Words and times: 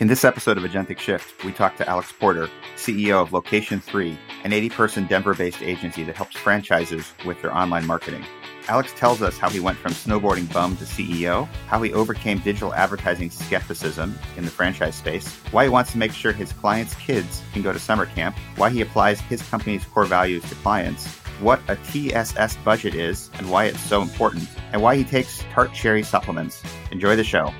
In 0.00 0.06
this 0.06 0.24
episode 0.24 0.56
of 0.56 0.62
Agentic 0.62 1.00
Shift, 1.00 1.42
we 1.42 1.50
talk 1.50 1.76
to 1.76 1.88
Alex 1.88 2.12
Porter, 2.12 2.48
CEO 2.76 3.20
of 3.20 3.32
Location 3.32 3.80
3, 3.80 4.16
an 4.44 4.52
80 4.52 4.68
person 4.70 5.06
Denver 5.08 5.34
based 5.34 5.60
agency 5.60 6.04
that 6.04 6.14
helps 6.14 6.36
franchises 6.36 7.12
with 7.26 7.42
their 7.42 7.52
online 7.52 7.84
marketing. 7.84 8.24
Alex 8.68 8.92
tells 8.92 9.22
us 9.22 9.38
how 9.38 9.48
he 9.48 9.58
went 9.58 9.76
from 9.76 9.90
snowboarding 9.90 10.52
bum 10.52 10.76
to 10.76 10.84
CEO, 10.84 11.46
how 11.66 11.82
he 11.82 11.92
overcame 11.92 12.38
digital 12.38 12.72
advertising 12.74 13.28
skepticism 13.28 14.16
in 14.36 14.44
the 14.44 14.52
franchise 14.52 14.94
space, 14.94 15.34
why 15.50 15.64
he 15.64 15.68
wants 15.68 15.90
to 15.90 15.98
make 15.98 16.12
sure 16.12 16.30
his 16.30 16.52
clients' 16.52 16.94
kids 16.94 17.42
can 17.52 17.62
go 17.62 17.72
to 17.72 17.80
summer 17.80 18.06
camp, 18.06 18.36
why 18.54 18.70
he 18.70 18.82
applies 18.82 19.20
his 19.22 19.42
company's 19.42 19.84
core 19.84 20.04
values 20.04 20.48
to 20.48 20.54
clients, 20.56 21.08
what 21.40 21.60
a 21.66 21.74
TSS 21.74 22.56
budget 22.58 22.94
is 22.94 23.30
and 23.34 23.50
why 23.50 23.64
it's 23.64 23.80
so 23.80 24.00
important, 24.00 24.48
and 24.72 24.80
why 24.80 24.94
he 24.94 25.02
takes 25.02 25.42
tart 25.50 25.72
cherry 25.74 26.04
supplements. 26.04 26.62
Enjoy 26.92 27.16
the 27.16 27.24
show. 27.24 27.52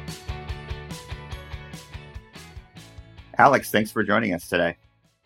Alex, 3.41 3.71
thanks 3.71 3.93
for 3.93 4.03
joining 4.03 4.35
us 4.35 4.49
today. 4.49 4.77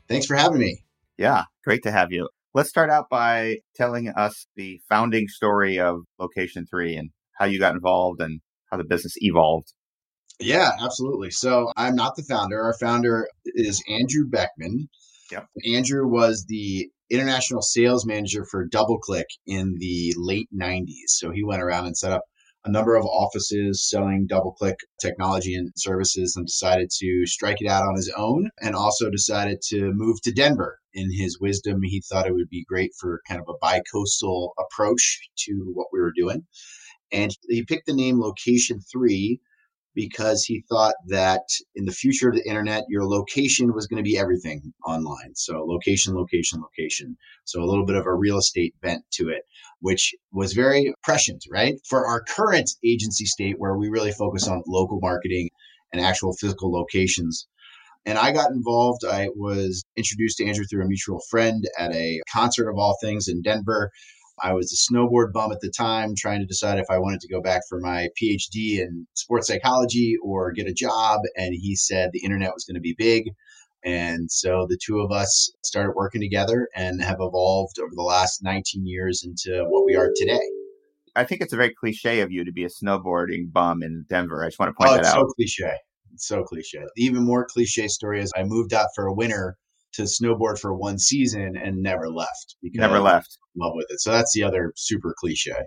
Thanks 0.06 0.26
for 0.26 0.36
having 0.36 0.58
me. 0.58 0.84
Yeah, 1.16 1.44
great 1.64 1.82
to 1.84 1.90
have 1.90 2.12
you. 2.12 2.28
Let's 2.52 2.68
start 2.68 2.90
out 2.90 3.06
by 3.08 3.56
telling 3.74 4.10
us 4.10 4.46
the 4.54 4.82
founding 4.86 5.28
story 5.28 5.80
of 5.80 6.00
Location 6.18 6.66
3 6.66 6.96
and 6.96 7.10
how 7.38 7.46
you 7.46 7.58
got 7.58 7.74
involved 7.74 8.20
and 8.20 8.42
how 8.70 8.76
the 8.76 8.84
business 8.84 9.14
evolved. 9.16 9.72
Yeah, 10.38 10.72
absolutely. 10.78 11.30
So 11.30 11.72
I'm 11.78 11.94
not 11.94 12.16
the 12.16 12.24
founder. 12.24 12.60
Our 12.60 12.74
founder 12.78 13.28
is 13.46 13.82
Andrew 13.88 14.26
Beckman. 14.28 14.90
Yep. 15.30 15.46
Andrew 15.72 16.06
was 16.06 16.44
the 16.48 16.90
international 17.08 17.62
sales 17.62 18.04
manager 18.04 18.44
for 18.44 18.68
DoubleClick 18.68 19.24
in 19.46 19.76
the 19.78 20.12
late 20.18 20.48
90s. 20.54 21.08
So 21.08 21.30
he 21.30 21.42
went 21.42 21.62
around 21.62 21.86
and 21.86 21.96
set 21.96 22.12
up 22.12 22.24
a 22.64 22.70
number 22.70 22.94
of 22.94 23.04
offices 23.04 23.88
selling 23.88 24.28
DoubleClick 24.28 24.76
technology 25.00 25.54
and 25.54 25.72
services 25.76 26.36
and 26.36 26.46
decided 26.46 26.90
to 26.98 27.26
strike 27.26 27.60
it 27.60 27.68
out 27.68 27.86
on 27.86 27.96
his 27.96 28.12
own 28.16 28.50
and 28.60 28.74
also 28.74 29.10
decided 29.10 29.60
to 29.68 29.92
move 29.94 30.20
to 30.22 30.32
Denver. 30.32 30.78
In 30.94 31.10
his 31.12 31.40
wisdom, 31.40 31.80
he 31.82 32.02
thought 32.02 32.26
it 32.26 32.34
would 32.34 32.50
be 32.50 32.64
great 32.68 32.92
for 33.00 33.22
kind 33.26 33.40
of 33.40 33.48
a 33.48 33.58
bi-coastal 33.60 34.52
approach 34.58 35.18
to 35.38 35.72
what 35.74 35.88
we 35.92 36.00
were 36.00 36.12
doing. 36.14 36.46
And 37.10 37.36
he 37.48 37.64
picked 37.64 37.86
the 37.86 37.94
name 37.94 38.20
Location 38.20 38.80
3 38.92 39.40
because 39.94 40.44
he 40.44 40.64
thought 40.68 40.94
that 41.08 41.42
in 41.74 41.84
the 41.84 41.92
future 41.92 42.28
of 42.28 42.34
the 42.34 42.48
internet, 42.48 42.84
your 42.88 43.04
location 43.04 43.72
was 43.74 43.86
going 43.86 44.02
to 44.02 44.08
be 44.08 44.18
everything 44.18 44.72
online. 44.86 45.34
So 45.34 45.64
location, 45.64 46.14
location, 46.14 46.60
location. 46.60 47.16
So 47.44 47.62
a 47.62 47.66
little 47.66 47.84
bit 47.84 47.96
of 47.96 48.06
a 48.06 48.14
real 48.14 48.38
estate 48.38 48.74
bent 48.80 49.04
to 49.12 49.28
it, 49.28 49.42
which 49.80 50.14
was 50.32 50.52
very 50.52 50.94
prescient, 51.02 51.44
right? 51.50 51.74
For 51.88 52.06
our 52.06 52.22
current 52.22 52.70
agency 52.84 53.26
state 53.26 53.56
where 53.58 53.76
we 53.76 53.88
really 53.88 54.12
focus 54.12 54.48
on 54.48 54.62
local 54.66 54.98
marketing 55.00 55.50
and 55.92 56.00
actual 56.00 56.32
physical 56.32 56.72
locations. 56.72 57.46
And 58.04 58.18
I 58.18 58.32
got 58.32 58.50
involved. 58.50 59.04
I 59.04 59.28
was 59.36 59.84
introduced 59.96 60.38
to 60.38 60.46
Andrew 60.46 60.64
through 60.64 60.84
a 60.84 60.88
mutual 60.88 61.20
friend 61.30 61.64
at 61.78 61.94
a 61.94 62.20
concert 62.32 62.68
of 62.68 62.76
all 62.76 62.96
things 63.00 63.28
in 63.28 63.42
Denver. 63.42 63.90
I 64.42 64.52
was 64.52 64.72
a 64.72 64.92
snowboard 64.92 65.32
bum 65.32 65.52
at 65.52 65.60
the 65.60 65.70
time, 65.70 66.14
trying 66.16 66.40
to 66.40 66.46
decide 66.46 66.78
if 66.78 66.86
I 66.90 66.98
wanted 66.98 67.20
to 67.20 67.28
go 67.28 67.40
back 67.40 67.62
for 67.68 67.80
my 67.80 68.08
PhD 68.20 68.78
in 68.78 69.06
sports 69.14 69.48
psychology 69.48 70.16
or 70.22 70.52
get 70.52 70.66
a 70.66 70.72
job. 70.72 71.20
And 71.36 71.54
he 71.54 71.76
said 71.76 72.10
the 72.12 72.24
internet 72.24 72.54
was 72.54 72.64
going 72.64 72.76
to 72.76 72.80
be 72.80 72.94
big. 72.96 73.30
And 73.84 74.30
so 74.30 74.66
the 74.68 74.78
two 74.84 75.00
of 75.00 75.10
us 75.10 75.50
started 75.62 75.92
working 75.96 76.20
together 76.20 76.68
and 76.74 77.02
have 77.02 77.18
evolved 77.20 77.78
over 77.80 77.90
the 77.94 78.02
last 78.02 78.42
19 78.42 78.86
years 78.86 79.24
into 79.24 79.64
what 79.68 79.84
we 79.84 79.96
are 79.96 80.10
today. 80.14 80.40
I 81.14 81.24
think 81.24 81.42
it's 81.42 81.52
a 81.52 81.56
very 81.56 81.74
cliche 81.74 82.20
of 82.20 82.30
you 82.30 82.44
to 82.44 82.52
be 82.52 82.64
a 82.64 82.68
snowboarding 82.68 83.52
bum 83.52 83.82
in 83.82 84.06
Denver. 84.08 84.44
I 84.44 84.48
just 84.48 84.58
want 84.58 84.70
to 84.70 84.74
point 84.74 84.90
oh, 84.90 84.94
that 84.94 85.00
it's 85.00 85.08
out. 85.08 85.16
so 85.16 85.26
cliche. 85.36 85.76
It's 86.14 86.26
so 86.26 86.42
cliche. 86.44 86.78
The 86.94 87.04
even 87.04 87.24
more 87.24 87.44
cliche 87.44 87.88
story 87.88 88.20
is 88.20 88.32
I 88.36 88.44
moved 88.44 88.72
out 88.72 88.88
for 88.94 89.06
a 89.06 89.14
winter 89.14 89.56
to 89.94 90.02
snowboard 90.02 90.58
for 90.58 90.74
one 90.74 90.98
season 90.98 91.56
and 91.56 91.82
never 91.82 92.10
left 92.10 92.56
because 92.62 92.80
never 92.80 93.00
left. 93.00 93.38
love 93.56 93.72
with 93.74 93.86
it. 93.90 94.00
So 94.00 94.10
that's 94.10 94.32
the 94.34 94.42
other 94.42 94.72
super 94.76 95.14
cliche. 95.18 95.66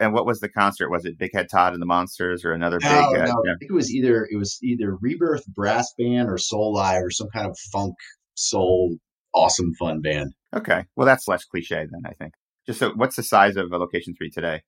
And 0.00 0.12
what 0.12 0.26
was 0.26 0.40
the 0.40 0.48
concert? 0.48 0.90
Was 0.90 1.04
it 1.04 1.18
Big 1.18 1.30
Head 1.32 1.46
Todd 1.50 1.72
and 1.72 1.80
the 1.80 1.86
Monsters 1.86 2.44
or 2.44 2.52
another 2.52 2.78
no, 2.82 2.88
big? 2.88 3.20
Uh, 3.20 3.24
no, 3.26 3.42
yeah. 3.44 3.52
I 3.52 3.56
think 3.58 3.70
it 3.70 3.74
was 3.74 3.92
either 3.92 4.26
it 4.30 4.36
was 4.36 4.58
either 4.62 4.96
Rebirth 5.00 5.46
Brass 5.46 5.92
Band 5.96 6.28
or 6.28 6.36
Soulive 6.36 7.02
or 7.02 7.10
some 7.10 7.28
kind 7.32 7.46
of 7.46 7.56
funk 7.72 7.94
soul 8.34 8.96
awesome 9.34 9.72
fun 9.78 10.00
band. 10.00 10.32
Okay, 10.54 10.84
well 10.96 11.06
that's 11.06 11.28
less 11.28 11.44
cliche 11.44 11.86
then 11.90 12.02
I 12.06 12.14
think. 12.14 12.34
Just 12.66 12.78
so, 12.78 12.92
what's 12.94 13.16
the 13.16 13.22
size 13.22 13.56
of 13.56 13.72
a 13.72 13.78
Location 13.78 14.14
Three 14.16 14.30
today? 14.30 14.62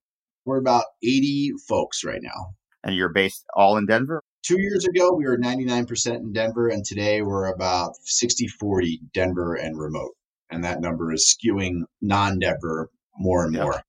We're 0.44 0.58
about 0.58 0.84
eighty 1.02 1.52
folks 1.69 2.04
right 2.04 2.20
now. 2.22 2.54
And 2.84 2.94
you're 2.94 3.12
based 3.12 3.44
all 3.56 3.76
in 3.76 3.86
Denver? 3.86 4.22
Two 4.46 4.60
years 4.60 4.84
ago, 4.84 5.12
we 5.12 5.24
were 5.24 5.36
99% 5.36 6.14
in 6.14 6.32
Denver, 6.32 6.68
and 6.68 6.84
today 6.84 7.20
we're 7.20 7.52
about 7.52 7.94
60 8.04 8.46
40 8.46 9.00
Denver 9.12 9.56
and 9.56 9.76
remote. 9.76 10.12
And 10.50 10.62
that 10.62 10.80
number 10.80 11.12
is 11.12 11.36
skewing 11.36 11.80
non 12.00 12.38
Denver 12.38 12.88
more 13.18 13.44
and 13.44 13.52
yep. 13.52 13.64
more. 13.64 13.82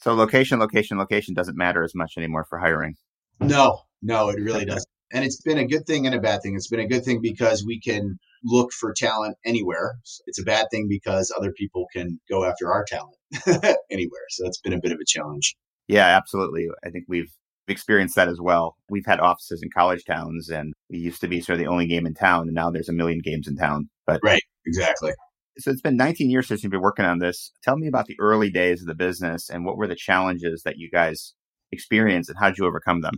So, 0.00 0.14
location, 0.14 0.58
location, 0.58 0.98
location 0.98 1.34
doesn't 1.34 1.56
matter 1.56 1.84
as 1.84 1.94
much 1.94 2.14
anymore 2.16 2.44
for 2.48 2.58
hiring. 2.58 2.96
No, 3.38 3.82
no, 4.02 4.30
it 4.30 4.40
really 4.40 4.64
doesn't. 4.64 4.88
And 5.12 5.24
it's 5.24 5.40
been 5.42 5.58
a 5.58 5.66
good 5.66 5.86
thing 5.86 6.06
and 6.06 6.14
a 6.16 6.20
bad 6.20 6.42
thing. 6.42 6.56
It's 6.56 6.68
been 6.68 6.80
a 6.80 6.88
good 6.88 7.04
thing 7.04 7.20
because 7.22 7.64
we 7.64 7.78
can 7.78 8.18
look 8.42 8.72
for 8.72 8.92
talent 8.92 9.36
anywhere. 9.44 9.94
It's 10.26 10.40
a 10.40 10.44
bad 10.44 10.66
thing 10.72 10.88
because 10.88 11.32
other 11.36 11.52
people 11.52 11.86
can 11.94 12.18
go 12.28 12.44
after 12.44 12.72
our 12.72 12.84
talent 12.84 13.16
anywhere. 13.92 14.26
So, 14.30 14.44
it's 14.46 14.60
been 14.60 14.72
a 14.72 14.80
bit 14.80 14.90
of 14.90 14.98
a 15.00 15.06
challenge. 15.06 15.54
Yeah, 15.86 16.06
absolutely. 16.06 16.66
I 16.84 16.90
think 16.90 17.04
we've 17.06 17.32
experienced 17.70 18.16
that 18.16 18.28
as 18.28 18.40
well. 18.40 18.76
We've 18.88 19.06
had 19.06 19.20
offices 19.20 19.62
in 19.62 19.70
college 19.70 20.04
towns 20.04 20.48
and 20.48 20.74
we 20.88 20.98
used 20.98 21.20
to 21.20 21.28
be 21.28 21.40
sort 21.40 21.54
of 21.54 21.64
the 21.64 21.70
only 21.70 21.86
game 21.86 22.06
in 22.06 22.14
town 22.14 22.42
and 22.42 22.54
now 22.54 22.70
there's 22.70 22.88
a 22.88 22.94
million 22.94 23.20
games 23.22 23.48
in 23.48 23.56
town. 23.56 23.88
But 24.06 24.20
Right, 24.22 24.42
exactly. 24.66 25.12
So 25.58 25.70
it's 25.70 25.82
been 25.82 25.96
19 25.96 26.30
years 26.30 26.48
since 26.48 26.62
you've 26.62 26.72
been 26.72 26.80
working 26.80 27.04
on 27.04 27.18
this. 27.18 27.52
Tell 27.62 27.76
me 27.76 27.86
about 27.86 28.06
the 28.06 28.16
early 28.18 28.50
days 28.50 28.80
of 28.80 28.86
the 28.86 28.94
business 28.94 29.50
and 29.50 29.64
what 29.64 29.76
were 29.76 29.88
the 29.88 29.96
challenges 29.96 30.62
that 30.64 30.78
you 30.78 30.90
guys 30.90 31.34
experienced 31.72 32.30
and 32.30 32.38
how 32.38 32.48
did 32.48 32.58
you 32.58 32.66
overcome 32.66 33.00
them? 33.00 33.14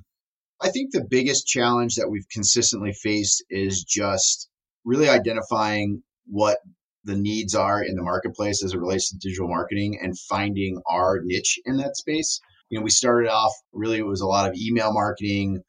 I 0.61 0.71
think 0.71 0.93
the 0.93 1.07
biggest 1.09 1.47
challenge 1.47 1.97
that 1.97 2.09
we've 2.09 2.29
consistently 2.31 2.93
faced 2.93 3.45
is 3.51 3.83
just 3.83 4.49
really 4.85 5.09
identifying 5.09 6.03
what 6.27 6.59
the 7.05 7.17
needs 7.17 7.55
are 7.55 7.83
in 7.83 7.97
the 7.97 8.03
marketplace 8.03 8.63
as 8.63 8.75
it 8.75 8.79
relates 8.79 9.11
to 9.11 9.19
digital 9.19 9.49
marketing 9.49 9.99
and 10.01 10.19
finding 10.19 10.81
our 10.89 11.21
niche 11.25 11.59
in 11.65 11.79
that 11.79 11.97
space 11.97 12.41
you 12.73 12.79
know, 12.79 12.85
we 12.85 12.91
started 12.91 13.29
off 13.29 13.53
really, 13.75 13.99
it 13.99 14.07
was 14.07 14.23
a 14.23 14.27
lot 14.27 14.49
of 14.49 14.57
email 14.57 14.95
marketing. 14.95 15.61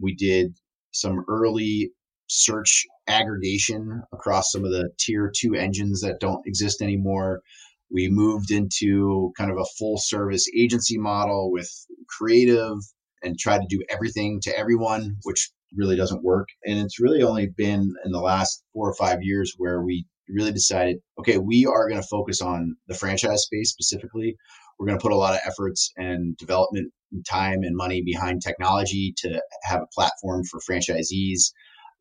We 0.00 0.14
did 0.14 0.56
some 0.90 1.22
early 1.28 1.90
search 2.28 2.86
aggregation 3.06 4.02
across 4.10 4.52
some 4.52 4.64
of 4.64 4.70
the 4.70 4.88
tier 4.98 5.30
two 5.36 5.54
engines 5.54 6.00
that 6.00 6.18
don't 6.18 6.40
exist 6.46 6.80
anymore. 6.80 7.42
We 7.92 8.08
moved 8.08 8.50
into 8.50 9.32
kind 9.36 9.50
of 9.50 9.58
a 9.58 9.66
full 9.78 9.98
service 9.98 10.46
agency 10.58 10.96
model 10.96 11.52
with 11.52 11.68
creative 12.08 12.78
and 13.22 13.38
tried 13.38 13.58
to 13.58 13.66
do 13.68 13.84
everything 13.90 14.40
to 14.44 14.58
everyone, 14.58 15.16
which 15.24 15.50
really 15.76 15.94
doesn't 15.94 16.24
work. 16.24 16.48
And 16.64 16.78
it's 16.78 16.98
really 16.98 17.22
only 17.22 17.48
been 17.54 17.92
in 18.02 18.12
the 18.12 18.20
last 18.20 18.62
four 18.72 18.88
or 18.88 18.94
five 18.94 19.18
years 19.20 19.52
where 19.58 19.82
we 19.82 20.06
really 20.26 20.52
decided 20.52 20.96
okay, 21.20 21.36
we 21.36 21.66
are 21.66 21.86
going 21.86 22.00
to 22.00 22.08
focus 22.08 22.40
on 22.40 22.76
the 22.88 22.94
franchise 22.94 23.42
space 23.42 23.70
specifically. 23.72 24.38
We're 24.78 24.86
going 24.86 24.98
to 24.98 25.02
put 25.02 25.12
a 25.12 25.16
lot 25.16 25.34
of 25.34 25.40
efforts 25.46 25.92
and 25.96 26.36
development 26.36 26.92
time 27.26 27.62
and 27.62 27.76
money 27.76 28.02
behind 28.02 28.42
technology 28.42 29.14
to 29.18 29.40
have 29.62 29.82
a 29.82 29.86
platform 29.94 30.44
for 30.44 30.60
franchisees. 30.60 31.52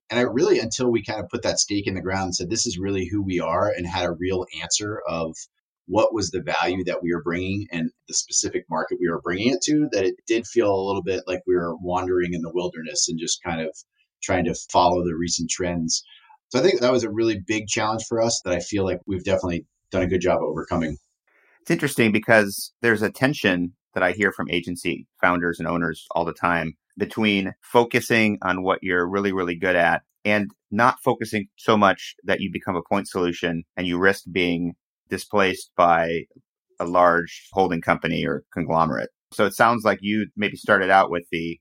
And 0.10 0.20
I 0.20 0.24
really, 0.24 0.60
until 0.60 0.92
we 0.92 1.04
kind 1.04 1.20
of 1.20 1.30
put 1.30 1.44
that 1.44 1.60
stake 1.60 1.88
in 1.88 1.96
the 1.96 2.02
ground 2.02 2.26
and 2.26 2.36
said, 2.36 2.50
this 2.50 2.66
is 2.66 2.78
really 2.78 3.08
who 3.08 3.24
we 3.24 3.40
are 3.40 3.72
and 3.76 3.88
had 3.88 4.06
a 4.06 4.12
real 4.12 4.46
answer 4.62 5.02
of 5.08 5.36
what 5.88 6.14
was 6.14 6.32
the 6.32 6.42
value 6.42 6.84
that 6.84 7.02
we 7.02 7.14
were 7.14 7.24
bringing 7.24 7.68
and 7.72 7.92
the 8.08 8.14
specific 8.14 8.66
market 8.70 8.98
we 9.00 9.10
were 9.10 9.22
bringing 9.22 9.54
it 9.54 9.62
to, 9.62 9.88
that 9.92 10.06
it 10.06 10.16
did 10.28 10.46
feel 10.48 10.74
a 10.74 10.86
little 10.86 11.04
bit 11.04 11.24
like 11.28 11.42
we 11.48 11.56
were 11.56 11.76
wandering 11.78 12.34
in 12.34 12.42
the 12.42 12.52
wilderness 12.54 13.08
and 13.08 13.20
just 13.20 13.42
kind 13.44 13.62
of 13.62 13.70
trying 14.24 14.46
to 14.46 14.56
follow 14.72 15.04
the 15.04 15.16
recent 15.16 15.50
trends. 15.50 16.04
So 16.50 16.60
I 16.60 16.64
think 16.64 16.82
that 16.82 16.92
was 16.92 17.04
a 17.04 17.12
really 17.12 17.40
big 17.46 17.68
challenge 17.68 18.04
for 18.08 18.22
us 18.22 18.42
that 18.46 18.54
I 18.54 18.60
feel 18.60 18.84
like 18.84 19.00
we've 19.06 19.24
definitely 19.24 19.66
done 19.92 20.04
a 20.04 20.08
good 20.08 20.22
job 20.22 20.40
overcoming. 20.42 20.98
It's 21.66 21.72
interesting 21.72 22.12
because 22.12 22.72
there's 22.84 23.02
a 23.02 23.10
tension 23.10 23.74
that 23.96 24.04
I 24.04 24.12
hear 24.12 24.32
from 24.32 24.52
agency 24.52 25.08
founders 25.20 25.58
and 25.58 25.68
owners 25.68 26.06
all 26.12 26.24
the 26.24 26.32
time 26.32 26.74
between 26.96 27.56
focusing 27.64 28.38
on 28.44 28.62
what 28.62 28.78
you're 28.84 29.10
really, 29.10 29.32
really 29.32 29.56
good 29.56 29.76
at 29.76 30.04
and 30.24 30.52
not 30.70 30.98
focusing 31.04 31.48
so 31.56 31.76
much 31.76 32.14
that 32.24 32.40
you 32.40 32.52
become 32.54 32.76
a 32.76 32.84
point 32.88 33.08
solution 33.08 33.64
and 33.76 33.88
you 33.88 33.98
risk 33.98 34.26
being 34.32 34.74
displaced 35.10 35.72
by 35.76 36.26
a 36.80 36.86
large 36.86 37.48
holding 37.52 37.82
company 37.82 38.24
or 38.28 38.44
conglomerate. 38.54 39.10
So 39.34 39.48
it 39.48 39.56
sounds 39.56 39.84
like 39.84 39.98
you 40.02 40.28
maybe 40.38 40.58
started 40.58 40.92
out 40.92 41.10
with 41.10 41.24
the 41.32 41.60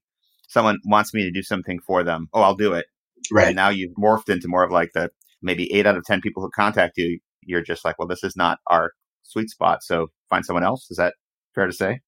someone 0.48 0.80
wants 0.84 1.14
me 1.14 1.22
to 1.22 1.30
do 1.30 1.42
something 1.42 1.78
for 1.80 2.04
them. 2.04 2.28
Oh, 2.34 2.42
I'll 2.42 2.54
do 2.54 2.74
it. 2.74 2.84
Right. 3.32 3.46
And 3.46 3.56
now 3.56 3.70
you've 3.70 3.96
morphed 3.98 4.28
into 4.28 4.48
more 4.48 4.64
of 4.64 4.70
like 4.70 4.90
the 4.92 5.10
maybe 5.40 5.72
eight 5.72 5.86
out 5.86 5.96
of 5.96 6.04
10 6.04 6.20
people 6.20 6.42
who 6.42 6.50
contact 6.50 6.98
you, 6.98 7.20
you're 7.40 7.62
just 7.62 7.86
like, 7.86 7.98
well, 7.98 8.08
this 8.08 8.22
is 8.22 8.36
not 8.36 8.58
our 8.66 8.92
sweet 9.24 9.50
spot. 9.50 9.82
So 9.82 10.08
find 10.30 10.44
someone 10.44 10.64
else. 10.64 10.90
Is 10.90 10.96
that 10.96 11.14
fair 11.54 11.66
to 11.66 11.72
say? 11.72 12.00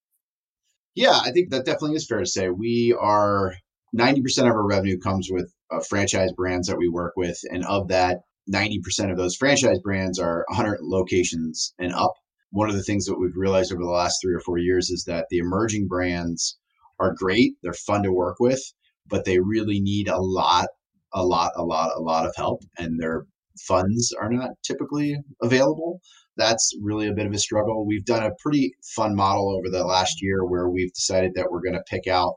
Yeah, 0.94 1.18
I 1.22 1.30
think 1.30 1.50
that 1.50 1.66
definitely 1.66 1.96
is 1.96 2.06
fair 2.06 2.20
to 2.20 2.26
say. 2.26 2.48
We 2.48 2.96
are 2.98 3.54
90% 3.94 4.38
of 4.40 4.46
our 4.46 4.66
revenue 4.66 4.98
comes 4.98 5.28
with 5.30 5.52
uh, 5.70 5.80
franchise 5.80 6.30
brands 6.36 6.68
that 6.68 6.78
we 6.78 6.88
work 6.88 7.14
with. 7.16 7.38
And 7.50 7.64
of 7.64 7.88
that, 7.88 8.20
90% 8.52 9.10
of 9.10 9.16
those 9.16 9.36
franchise 9.36 9.78
brands 9.82 10.18
are 10.18 10.44
100 10.48 10.78
locations 10.82 11.74
and 11.78 11.92
up. 11.92 12.14
One 12.50 12.70
of 12.70 12.76
the 12.76 12.82
things 12.82 13.06
that 13.06 13.18
we've 13.18 13.36
realized 13.36 13.72
over 13.72 13.82
the 13.82 13.90
last 13.90 14.18
three 14.22 14.34
or 14.34 14.40
four 14.40 14.58
years 14.58 14.90
is 14.90 15.04
that 15.04 15.26
the 15.30 15.38
emerging 15.38 15.88
brands 15.88 16.56
are 16.98 17.14
great. 17.14 17.54
They're 17.62 17.72
fun 17.72 18.02
to 18.04 18.12
work 18.12 18.36
with, 18.38 18.62
but 19.06 19.24
they 19.24 19.38
really 19.38 19.80
need 19.80 20.08
a 20.08 20.20
lot, 20.20 20.68
a 21.12 21.24
lot, 21.24 21.52
a 21.56 21.64
lot, 21.64 21.90
a 21.96 22.00
lot 22.00 22.26
of 22.26 22.34
help. 22.36 22.62
And 22.78 23.00
their 23.00 23.26
funds 23.60 24.12
are 24.20 24.30
not 24.30 24.50
typically 24.64 25.16
available. 25.42 26.00
That's 26.36 26.72
really 26.82 27.08
a 27.08 27.14
bit 27.14 27.26
of 27.26 27.32
a 27.32 27.38
struggle. 27.38 27.86
We've 27.86 28.04
done 28.04 28.22
a 28.22 28.34
pretty 28.42 28.74
fun 28.94 29.14
model 29.14 29.56
over 29.56 29.70
the 29.70 29.84
last 29.84 30.20
year 30.20 30.44
where 30.44 30.68
we've 30.68 30.92
decided 30.92 31.32
that 31.34 31.48
we're 31.50 31.62
going 31.62 31.74
to 31.74 31.84
pick 31.90 32.06
out 32.06 32.34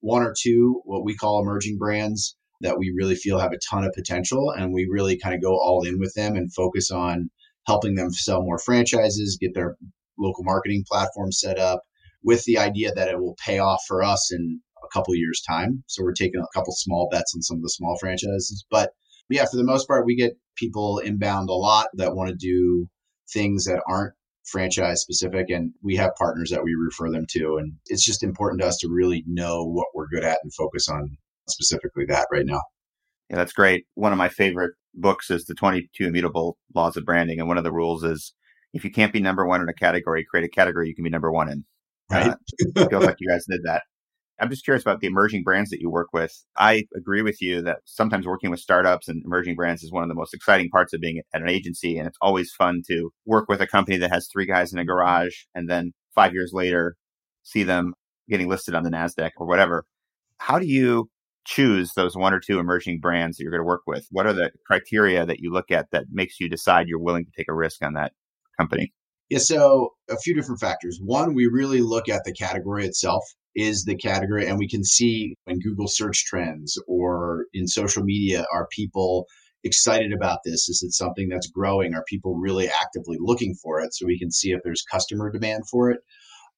one 0.00 0.22
or 0.22 0.34
two 0.38 0.80
what 0.84 1.04
we 1.04 1.14
call 1.14 1.42
emerging 1.42 1.78
brands 1.78 2.36
that 2.60 2.78
we 2.78 2.92
really 2.96 3.14
feel 3.14 3.38
have 3.38 3.52
a 3.52 3.58
ton 3.70 3.84
of 3.84 3.92
potential 3.92 4.50
and 4.56 4.72
we 4.72 4.86
really 4.90 5.18
kind 5.18 5.34
of 5.34 5.42
go 5.42 5.52
all 5.52 5.82
in 5.84 5.98
with 5.98 6.12
them 6.14 6.36
and 6.36 6.52
focus 6.54 6.90
on 6.90 7.30
helping 7.66 7.94
them 7.94 8.12
sell 8.12 8.42
more 8.42 8.58
franchises 8.58 9.38
get 9.40 9.54
their 9.54 9.76
local 10.18 10.44
marketing 10.44 10.84
platform 10.90 11.30
set 11.32 11.58
up 11.58 11.82
with 12.22 12.44
the 12.44 12.58
idea 12.58 12.92
that 12.94 13.08
it 13.08 13.18
will 13.18 13.36
pay 13.44 13.58
off 13.58 13.80
for 13.86 14.02
us 14.02 14.30
in 14.32 14.60
a 14.82 14.88
couple 14.92 15.14
years 15.14 15.42
time 15.46 15.82
so 15.86 16.02
we're 16.02 16.12
taking 16.12 16.40
a 16.40 16.58
couple 16.58 16.72
small 16.76 17.08
bets 17.10 17.34
on 17.34 17.42
some 17.42 17.56
of 17.56 17.62
the 17.62 17.70
small 17.70 17.96
franchises 17.98 18.64
but 18.70 18.90
yeah 19.28 19.44
for 19.44 19.56
the 19.56 19.64
most 19.64 19.86
part 19.86 20.06
we 20.06 20.16
get 20.16 20.32
people 20.60 20.98
inbound 20.98 21.48
a 21.48 21.54
lot 21.54 21.86
that 21.94 22.14
want 22.14 22.28
to 22.28 22.36
do 22.36 22.86
things 23.32 23.64
that 23.64 23.82
aren't 23.88 24.12
franchise 24.44 25.00
specific 25.00 25.48
and 25.48 25.72
we 25.82 25.96
have 25.96 26.10
partners 26.18 26.50
that 26.50 26.62
we 26.62 26.74
refer 26.74 27.10
them 27.10 27.24
to 27.28 27.56
and 27.56 27.72
it's 27.86 28.04
just 28.04 28.22
important 28.22 28.60
to 28.60 28.66
us 28.66 28.76
to 28.78 28.88
really 28.88 29.24
know 29.26 29.64
what 29.64 29.86
we're 29.94 30.08
good 30.08 30.24
at 30.24 30.38
and 30.42 30.52
focus 30.54 30.88
on 30.88 31.16
specifically 31.48 32.04
that 32.06 32.26
right 32.32 32.46
now. 32.46 32.60
Yeah 33.30 33.36
that's 33.36 33.52
great. 33.52 33.86
One 33.94 34.12
of 34.12 34.18
my 34.18 34.28
favorite 34.28 34.74
books 34.94 35.30
is 35.30 35.44
the 35.44 35.54
22 35.54 36.04
immutable 36.04 36.58
laws 36.74 36.96
of 36.96 37.04
branding 37.04 37.38
and 37.38 37.48
one 37.48 37.58
of 37.58 37.64
the 37.64 37.72
rules 37.72 38.02
is 38.02 38.34
if 38.72 38.84
you 38.84 38.90
can't 38.90 39.12
be 39.12 39.20
number 39.20 39.46
one 39.46 39.60
in 39.60 39.68
a 39.68 39.74
category 39.74 40.26
create 40.28 40.44
a 40.44 40.48
category 40.48 40.88
you 40.88 40.94
can 40.94 41.04
be 41.04 41.10
number 41.10 41.32
one 41.32 41.48
in. 41.48 41.64
Right. 42.10 42.34
Uh, 42.76 42.88
feels 42.88 43.04
like 43.06 43.16
you 43.20 43.28
guys 43.28 43.44
did 43.48 43.60
that 43.64 43.82
I'm 44.40 44.50
just 44.50 44.64
curious 44.64 44.82
about 44.82 45.00
the 45.00 45.06
emerging 45.06 45.42
brands 45.42 45.70
that 45.70 45.80
you 45.80 45.90
work 45.90 46.08
with. 46.12 46.32
I 46.56 46.84
agree 46.96 47.22
with 47.22 47.42
you 47.42 47.60
that 47.62 47.80
sometimes 47.84 48.26
working 48.26 48.50
with 48.50 48.60
startups 48.60 49.06
and 49.06 49.22
emerging 49.24 49.54
brands 49.54 49.82
is 49.82 49.92
one 49.92 50.02
of 50.02 50.08
the 50.08 50.14
most 50.14 50.32
exciting 50.32 50.70
parts 50.70 50.94
of 50.94 51.00
being 51.00 51.20
at 51.34 51.42
an 51.42 51.48
agency. 51.48 51.98
And 51.98 52.08
it's 52.08 52.18
always 52.22 52.50
fun 52.52 52.82
to 52.88 53.10
work 53.26 53.48
with 53.48 53.60
a 53.60 53.66
company 53.66 53.98
that 53.98 54.10
has 54.10 54.28
three 54.32 54.46
guys 54.46 54.72
in 54.72 54.78
a 54.78 54.84
garage 54.84 55.34
and 55.54 55.68
then 55.68 55.92
five 56.14 56.32
years 56.32 56.52
later 56.54 56.96
see 57.42 57.64
them 57.64 57.92
getting 58.28 58.48
listed 58.48 58.74
on 58.74 58.82
the 58.82 58.90
NASDAQ 58.90 59.30
or 59.36 59.46
whatever. 59.46 59.84
How 60.38 60.58
do 60.58 60.66
you 60.66 61.10
choose 61.44 61.92
those 61.94 62.16
one 62.16 62.32
or 62.32 62.40
two 62.40 62.58
emerging 62.58 63.00
brands 63.00 63.36
that 63.36 63.42
you're 63.42 63.52
going 63.52 63.62
to 63.62 63.66
work 63.66 63.82
with? 63.86 64.06
What 64.10 64.26
are 64.26 64.32
the 64.32 64.50
criteria 64.66 65.26
that 65.26 65.40
you 65.40 65.52
look 65.52 65.70
at 65.70 65.90
that 65.92 66.04
makes 66.10 66.40
you 66.40 66.48
decide 66.48 66.88
you're 66.88 66.98
willing 66.98 67.26
to 67.26 67.32
take 67.36 67.48
a 67.50 67.54
risk 67.54 67.84
on 67.84 67.94
that 67.94 68.12
company? 68.58 68.92
Yeah, 69.28 69.38
so 69.38 69.90
a 70.08 70.16
few 70.18 70.34
different 70.34 70.60
factors. 70.60 70.98
One, 71.02 71.34
we 71.34 71.46
really 71.46 71.82
look 71.82 72.08
at 72.08 72.22
the 72.24 72.32
category 72.32 72.84
itself 72.84 73.22
is 73.54 73.84
the 73.84 73.96
category 73.96 74.46
and 74.46 74.58
we 74.58 74.68
can 74.68 74.84
see 74.84 75.34
in 75.46 75.58
google 75.58 75.88
search 75.88 76.24
trends 76.24 76.78
or 76.86 77.46
in 77.52 77.66
social 77.66 78.02
media 78.02 78.44
are 78.52 78.68
people 78.70 79.26
excited 79.64 80.12
about 80.12 80.40
this? 80.44 80.68
Is 80.68 80.82
it 80.82 80.92
something 80.92 81.28
that's 81.28 81.48
growing? 81.48 81.94
Are 81.94 82.04
people 82.08 82.36
really 82.36 82.68
actively 82.68 83.18
looking 83.20 83.54
for 83.54 83.80
it? 83.80 83.94
So 83.94 84.06
we 84.06 84.18
can 84.18 84.30
see 84.30 84.52
if 84.52 84.60
there's 84.64 84.82
customer 84.90 85.30
demand 85.30 85.68
for 85.68 85.90
it. 85.90 86.00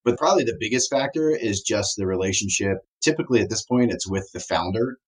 But 0.05 0.19
probably 0.19 0.44
the 0.44 0.56
biggest 0.59 0.91
factor 0.91 1.31
is 1.31 1.61
just 1.61 1.97
the 1.97 2.06
relationship. 2.06 2.79
Typically 3.03 3.41
at 3.41 3.50
this 3.50 3.65
point 3.65 3.93
it's 3.93 4.09
with 4.09 4.29
the 4.33 4.41
founder. 4.41 4.99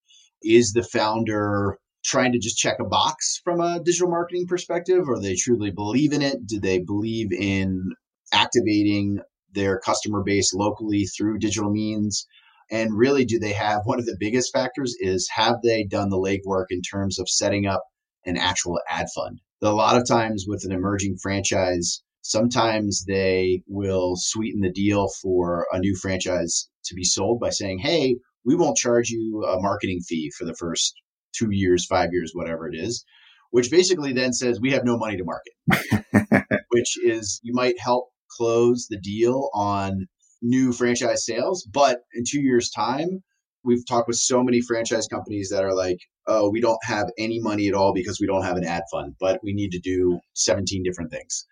Is 0.43 0.73
the 0.73 0.83
founder 0.83 1.79
trying 2.05 2.33
to 2.33 2.39
just 2.39 2.59
check 2.59 2.77
a 2.81 2.85
box 2.85 3.41
from 3.43 3.61
a 3.61 3.81
digital 3.83 4.11
marketing 4.11 4.47
perspective? 4.47 5.09
Or 5.09 5.21
they 5.21 5.35
truly 5.35 5.71
believe 5.71 6.13
in 6.13 6.23
it? 6.23 6.47
Do 6.47 6.61
they 6.61 6.79
believe 6.81 7.33
in 7.33 7.91
activating 8.33 9.21
their 9.55 9.79
customer 9.79 10.23
base 10.25 10.53
locally 10.53 11.06
through 11.06 11.39
digital 11.39 11.71
means? 11.71 12.27
And 12.71 12.97
really, 12.97 13.25
do 13.25 13.39
they 13.39 13.53
have 13.53 13.83
one 13.85 13.99
of 13.99 14.06
the 14.06 14.17
biggest 14.19 14.53
factors 14.53 14.95
is 14.99 15.29
have 15.35 15.56
they 15.62 15.85
done 15.85 16.09
the 16.09 16.17
legwork 16.17 16.67
in 16.71 16.83
terms 16.83 17.19
of 17.19 17.29
setting 17.29 17.67
up 17.67 17.83
an 18.25 18.37
actual 18.37 18.81
ad 18.89 19.06
fund? 19.15 19.41
A 19.62 19.73
lot 19.73 19.97
of 19.97 20.06
times 20.06 20.45
with 20.47 20.65
an 20.65 20.73
emerging 20.73 21.17
franchise, 21.23 22.03
sometimes 22.23 23.05
they 23.06 23.62
will 23.67 24.15
sweeten 24.17 24.61
the 24.61 24.73
deal 24.73 25.09
for 25.23 25.67
a 25.73 25.79
new 25.79 25.95
franchise 25.97 26.69
to 26.87 26.95
be 26.95 27.05
sold 27.05 27.41
by 27.41 27.50
saying, 27.50 27.79
hey, 27.79 28.17
we 28.45 28.55
won't 28.55 28.77
charge 28.77 29.11
you 29.11 29.45
a 29.45 29.61
marketing 29.61 30.00
fee 30.07 30.31
for 30.37 30.45
the 30.45 30.55
first 30.55 30.95
two 31.35 31.49
years, 31.50 31.87
five 31.87 32.11
years, 32.12 32.33
whatever 32.35 32.69
it 32.69 32.77
is, 32.77 33.05
which 33.50 33.71
basically 33.71 34.12
then 34.12 34.33
says 34.33 34.61
we 34.61 34.73
have 34.73 34.85
no 34.85 34.97
money 34.97 35.17
to 35.17 35.25
market, 35.25 36.57
which 36.71 36.97
is 37.05 37.41
you 37.43 37.53
might 37.55 37.79
help 37.79 38.09
close 38.37 38.87
the 38.89 38.99
deal 38.99 39.51
on 39.55 40.07
new 40.43 40.73
franchise 40.73 41.25
sales. 41.25 41.67
But 41.73 42.01
in 42.15 42.25
two 42.29 42.41
years' 42.41 42.71
time, 42.71 43.23
we've 43.65 43.87
talked 43.87 44.09
with 44.09 44.17
so 44.17 44.43
many 44.43 44.61
franchise 44.61 45.07
companies 45.07 45.49
that 45.51 45.65
are 45.65 45.75
like, 45.75 45.99
oh, 46.27 46.51
we 46.51 46.61
don't 46.61 46.83
have 46.85 47.07
any 47.19 47.41
money 47.41 47.69
at 47.69 47.75
all 47.75 47.93
because 47.93 48.21
we 48.21 48.27
don't 48.27 48.45
have 48.45 48.57
an 48.57 48.65
ad 48.65 48.83
fund, 48.93 49.15
but 49.19 49.41
we 49.43 49.53
need 49.53 49.71
to 49.71 49.81
do 49.81 50.21
17 50.35 50.83
different 50.83 51.11
things. 51.11 51.47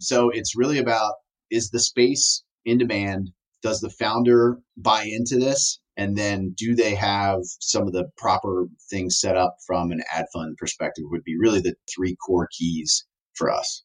So 0.00 0.30
it's 0.30 0.56
really 0.56 0.78
about 0.78 1.14
is 1.50 1.70
the 1.70 1.80
space 1.80 2.42
in 2.64 2.78
demand? 2.78 3.30
Does 3.62 3.80
the 3.80 3.90
founder 3.90 4.58
buy 4.76 5.04
into 5.04 5.38
this? 5.38 5.80
And 5.96 6.16
then 6.16 6.54
do 6.56 6.74
they 6.74 6.94
have 6.94 7.40
some 7.60 7.86
of 7.86 7.92
the 7.92 8.08
proper 8.18 8.66
things 8.90 9.18
set 9.18 9.36
up 9.36 9.56
from 9.66 9.90
an 9.90 10.02
ad 10.12 10.26
fund 10.32 10.56
perspective 10.58 11.04
would 11.08 11.24
be 11.24 11.38
really 11.38 11.60
the 11.60 11.74
three 11.94 12.16
core 12.16 12.48
keys 12.56 13.06
for 13.34 13.50
us. 13.50 13.82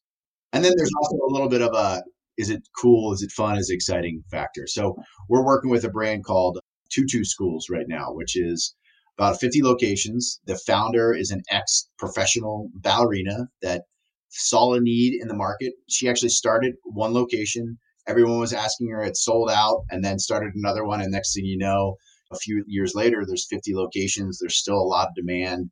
And 0.52 0.62
then 0.62 0.74
there's 0.76 0.90
also 1.00 1.16
a 1.16 1.32
little 1.32 1.48
bit 1.48 1.62
of 1.62 1.72
a 1.74 2.02
is 2.38 2.50
it 2.50 2.68
cool? 2.80 3.12
Is 3.12 3.22
it 3.22 3.32
fun? 3.32 3.58
Is 3.58 3.70
it 3.70 3.74
exciting 3.74 4.22
factor? 4.30 4.66
So 4.66 4.96
we're 5.28 5.44
working 5.44 5.70
with 5.70 5.84
a 5.84 5.90
brand 5.90 6.24
called 6.24 6.58
Tutu 6.90 7.24
Schools 7.24 7.68
right 7.70 7.86
now, 7.88 8.12
which 8.12 8.36
is 8.36 8.74
about 9.18 9.40
50 9.40 9.62
locations. 9.62 10.40
The 10.46 10.56
founder 10.56 11.12
is 11.14 11.30
an 11.30 11.42
ex 11.50 11.88
professional 11.98 12.70
ballerina 12.74 13.48
that 13.60 13.82
saw 14.30 14.74
a 14.74 14.80
need 14.80 15.20
in 15.20 15.28
the 15.28 15.36
market. 15.36 15.74
She 15.88 16.08
actually 16.08 16.30
started 16.30 16.74
one 16.84 17.12
location. 17.12 17.78
Everyone 18.06 18.40
was 18.40 18.52
asking 18.52 18.88
her, 18.90 19.02
it 19.02 19.16
sold 19.16 19.50
out, 19.50 19.84
and 19.90 20.02
then 20.02 20.18
started 20.18 20.52
another 20.54 20.84
one. 20.84 21.00
And 21.00 21.12
next 21.12 21.34
thing 21.34 21.44
you 21.44 21.58
know, 21.58 21.96
a 22.32 22.36
few 22.36 22.64
years 22.66 22.94
later, 22.94 23.24
there's 23.26 23.46
50 23.48 23.74
locations. 23.74 24.38
There's 24.38 24.56
still 24.56 24.78
a 24.78 24.88
lot 24.88 25.08
of 25.08 25.14
demand. 25.14 25.70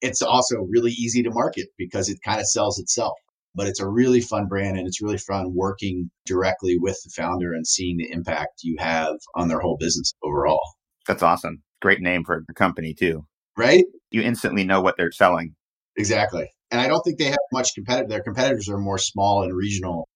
It's 0.00 0.22
also 0.22 0.56
really 0.70 0.92
easy 0.92 1.22
to 1.24 1.30
market 1.30 1.68
because 1.76 2.08
it 2.08 2.18
kind 2.24 2.40
of 2.40 2.46
sells 2.46 2.78
itself 2.78 3.14
but 3.56 3.66
it's 3.66 3.80
a 3.80 3.88
really 3.88 4.20
fun 4.20 4.46
brand 4.46 4.78
and 4.78 4.86
it's 4.86 5.00
really 5.00 5.16
fun 5.16 5.54
working 5.54 6.10
directly 6.26 6.76
with 6.78 7.00
the 7.02 7.10
founder 7.10 7.54
and 7.54 7.66
seeing 7.66 7.96
the 7.96 8.12
impact 8.12 8.60
you 8.62 8.76
have 8.78 9.16
on 9.34 9.48
their 9.48 9.60
whole 9.60 9.78
business 9.78 10.12
overall. 10.22 10.60
That's 11.08 11.22
awesome. 11.22 11.62
Great 11.80 12.00
name 12.00 12.22
for 12.24 12.44
a 12.48 12.54
company 12.54 12.94
too. 12.94 13.24
Right? 13.56 13.84
You 14.10 14.20
instantly 14.20 14.64
know 14.64 14.82
what 14.82 14.96
they're 14.98 15.10
selling. 15.10 15.54
Exactly. 15.96 16.50
And 16.70 16.80
I 16.80 16.88
don't 16.88 17.00
think 17.00 17.18
they 17.18 17.24
have 17.24 17.38
much 17.52 17.74
competitive 17.74 18.10
their 18.10 18.22
competitors 18.22 18.68
are 18.68 18.78
more 18.78 18.98
small 18.98 19.42
and 19.42 19.56
regional. 19.56 20.06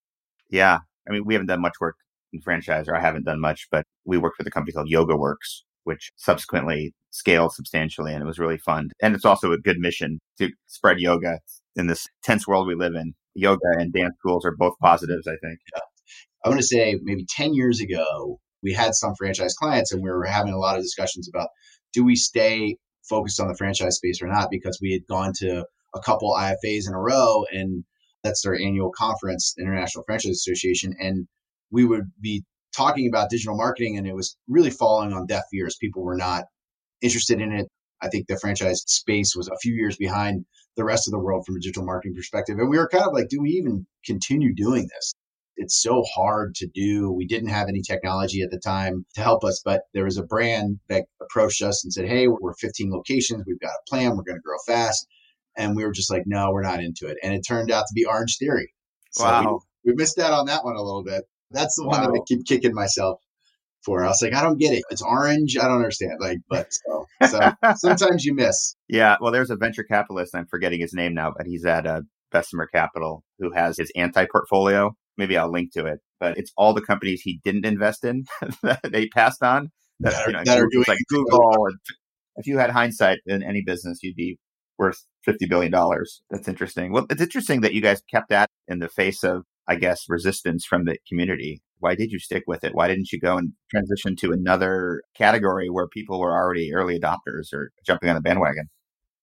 Yeah. 0.51 0.81
I 1.09 1.13
mean, 1.13 1.25
we 1.25 1.33
haven't 1.33 1.47
done 1.47 1.63
much 1.63 1.81
work 1.81 1.97
in 2.33 2.43
franchise 2.43 2.87
or 2.89 2.95
I 2.95 3.01
haven't 3.01 3.25
done 3.25 3.41
much, 3.41 3.69
but 3.71 3.85
we 4.05 4.19
worked 4.19 4.37
with 4.39 4.47
a 4.47 4.51
company 4.51 4.73
called 4.73 4.91
Yoga 4.91 5.17
Works, 5.17 5.65
which 5.85 6.13
subsequently 6.17 6.93
scaled 7.11 7.55
substantially 7.55 8.13
and 8.13 8.23
it 8.23 8.27
was 8.27 8.39
really 8.39 8.59
fun. 8.59 8.91
And 9.01 9.15
it's 9.15 9.25
also 9.25 9.53
a 9.53 9.59
good 9.59 9.79
mission 9.79 10.19
to 10.39 10.51
spread 10.67 11.01
yoga 11.01 11.39
in 11.77 11.87
this 11.87 12.07
tense 12.23 12.47
world 12.47 12.67
we 12.67 12.75
live 12.75 12.95
in 12.95 13.15
yoga 13.35 13.61
and 13.79 13.93
dance 13.93 14.15
schools 14.19 14.45
are 14.45 14.57
both 14.57 14.75
positives, 14.81 15.27
I 15.27 15.37
think. 15.43 15.59
Yeah. 15.75 15.83
I 16.45 16.49
want 16.49 16.61
to 16.61 16.67
say 16.67 16.99
maybe 17.03 17.27
10 17.29 17.55
years 17.55 17.81
ago, 17.81 18.41
we 18.63 18.73
had 18.73 18.95
some 18.95 19.15
franchise 19.17 19.55
clients 19.55 19.93
and 19.93 20.03
we 20.03 20.11
were 20.11 20.25
having 20.25 20.53
a 20.53 20.59
lot 20.59 20.77
of 20.77 20.83
discussions 20.83 21.29
about 21.29 21.49
do 21.93 22.05
we 22.05 22.17
stay 22.17 22.77
focused 23.09 23.41
on 23.41 23.49
the 23.49 23.57
franchise 23.57 23.97
space 23.97 24.23
or 24.23 24.29
not 24.29 24.49
because 24.51 24.79
we 24.81 24.93
had 24.93 25.07
gone 25.09 25.33
to 25.37 25.65
a 25.95 26.01
couple 26.01 26.35
IFAs 26.35 26.87
in 26.87 26.95
a 26.95 27.01
row 27.01 27.45
and 27.53 27.85
that's 28.23 28.43
their 28.43 28.55
annual 28.55 28.93
conference, 28.97 29.55
International 29.59 30.05
Franchise 30.05 30.33
Association. 30.33 30.95
And 30.99 31.27
we 31.71 31.85
would 31.85 32.05
be 32.21 32.45
talking 32.77 33.09
about 33.09 33.31
digital 33.31 33.57
marketing 33.57 33.97
and 33.97 34.07
it 34.07 34.15
was 34.15 34.37
really 34.49 34.71
falling 34.71 35.13
on 35.13 35.27
deaf 35.27 35.45
ears. 35.55 35.77
People 35.81 36.05
were 36.05 36.17
not 36.17 36.45
interested 37.03 37.41
in 37.41 37.53
it. 37.53 37.67
I 38.03 38.09
think 38.09 38.27
the 38.27 38.39
franchise 38.39 38.83
space 38.87 39.35
was 39.37 39.49
a 39.49 39.59
few 39.61 39.75
years 39.75 39.97
behind 39.97 40.45
the 40.77 40.85
rest 40.85 41.09
of 41.09 41.13
the 41.13 41.19
world 41.19 41.45
from 41.45 41.57
a 41.57 41.61
digital 41.61 41.85
marketing 41.85 42.15
perspective. 42.15 42.59
And 42.59 42.71
we 42.71 42.79
were 42.79 42.89
kind 42.89 43.05
of 43.05 43.13
like, 43.13 43.29
do 43.29 43.41
we 43.41 43.51
even 43.51 43.87
continue 44.05 44.55
doing 44.55 44.89
this? 44.95 45.13
It's 45.57 45.83
so 45.83 46.03
hard 46.15 46.55
to 46.57 46.67
do. 46.75 47.13
We 47.13 47.27
didn't 47.27 47.51
have 47.51 47.69
any 47.69 47.83
technology 47.83 48.41
at 48.41 48.51
the 48.51 48.59
time 48.59 49.05
to 49.15 49.21
help 49.21 49.45
us, 49.45 49.61
but 49.63 49.83
there 49.93 50.05
was 50.05 50.17
a 50.17 50.23
brand 50.23 50.79
that 50.89 51.05
approached 51.21 51.61
us 51.61 51.85
and 51.85 51.93
said, 51.93 52.09
Hey, 52.09 52.29
we're 52.29 52.55
15 52.55 52.91
locations. 52.91 53.45
We've 53.47 53.61
got 53.61 53.69
a 53.73 53.91
plan. 53.91 54.17
We're 54.17 54.23
going 54.23 54.39
to 54.39 54.43
grow 54.43 54.57
fast. 54.67 55.07
And 55.59 55.77
we 55.77 55.85
were 55.85 55.93
just 55.93 56.11
like, 56.11 56.23
No, 56.25 56.51
we're 56.51 56.63
not 56.63 56.83
into 56.83 57.07
it. 57.09 57.19
And 57.23 57.35
it 57.35 57.43
turned 57.47 57.71
out 57.71 57.83
to 57.87 57.95
be 57.95 58.07
Orange 58.07 58.39
Theory. 58.39 58.73
So 59.11 59.25
wow. 59.25 59.61
We, 59.85 59.93
we, 59.93 59.97
missed 59.97 60.19
out 60.19 60.33
on 60.33 60.47
that 60.47 60.65
one 60.65 60.77
a 60.77 60.83
little 60.83 61.05
bit. 61.05 61.25
That's 61.51 61.77
the 61.77 61.85
wow. 61.85 61.91
one 61.91 62.03
that 62.03 62.19
I 62.19 62.25
keep 62.27 62.47
kicking 62.47 62.73
myself. 62.73 63.21
For. 63.85 64.05
I 64.05 64.09
was 64.09 64.23
like, 64.23 64.35
I 64.35 64.43
don't 64.43 64.59
get 64.59 64.73
it. 64.73 64.83
It's 64.91 65.03
orange. 65.03 65.57
I 65.57 65.67
don't 65.67 65.77
understand. 65.77 66.19
Like, 66.21 66.39
but 66.49 66.69
so, 66.71 67.07
so 67.29 67.53
sometimes 67.77 68.25
you 68.25 68.35
miss. 68.35 68.77
Yeah. 68.89 69.17
Well, 69.21 69.33
there's 69.33 69.51
a 69.51 69.57
venture 69.57 69.85
capitalist. 69.85 70.35
I'm 70.35 70.47
forgetting 70.47 70.81
his 70.81 70.93
name 70.93 71.15
now, 71.15 71.33
but 71.37 71.47
he's 71.47 71.65
at 71.65 71.87
uh, 71.87 72.03
Bessemer 72.31 72.67
Capital 72.67 73.25
who 73.39 73.53
has 73.53 73.79
his 73.79 73.91
anti 73.97 74.27
portfolio. 74.31 74.95
Maybe 75.17 75.37
I'll 75.37 75.51
link 75.51 75.73
to 75.75 75.87
it, 75.87 76.01
but 76.19 76.39
it's 76.39 76.53
all 76.57 76.73
the 76.73 76.81
companies 76.81 77.21
he 77.23 77.41
didn't 77.45 77.67
invest 77.67 78.05
in 78.05 78.25
that 78.63 78.81
they 78.91 79.09
passed 79.09 79.43
on. 79.43 79.71
That, 80.01 80.13
that, 80.13 80.23
are, 80.23 80.31
you 80.31 80.37
know, 80.37 80.43
that 80.45 80.59
are 80.59 80.69
doing 80.71 80.85
like 80.89 80.99
Google. 81.09 81.67
And 81.67 81.79
if 82.37 82.47
you 82.47 82.59
had 82.59 82.71
hindsight 82.71 83.19
in 83.27 83.43
any 83.43 83.63
business, 83.63 83.99
you'd 84.03 84.17
be 84.17 84.39
worth 84.79 85.05
$50 85.29 85.49
billion. 85.49 85.73
That's 86.31 86.49
interesting. 86.49 86.93
Well, 86.93 87.07
it's 87.11 87.21
interesting 87.21 87.61
that 87.61 87.75
you 87.75 87.83
guys 87.83 88.01
kept 88.11 88.31
that 88.31 88.49
in 88.67 88.79
the 88.79 88.89
face 88.89 89.23
of, 89.23 89.45
I 89.69 89.77
guess, 89.77 90.05
resistance 90.09 90.65
from 90.65 90.87
the 90.87 90.97
community. 91.07 91.61
Why 91.81 91.95
did 91.95 92.13
you 92.13 92.19
stick 92.19 92.45
with 92.47 92.63
it? 92.65 92.75
Why 92.75 92.89
didn't 92.89 93.11
you 93.13 93.19
go 93.19 93.37
and 93.37 93.53
transition 93.71 94.17
to 94.17 94.33
another 94.33 95.03
category 95.17 95.69
where 95.69 95.89
people 95.89 96.21
were 96.21 96.33
already 96.33 96.73
early 96.75 96.99
adopters 96.99 97.53
or 97.53 97.73
jumping 97.85 98.09
on 98.09 98.15
the 98.15 98.21
bandwagon? 98.21 98.69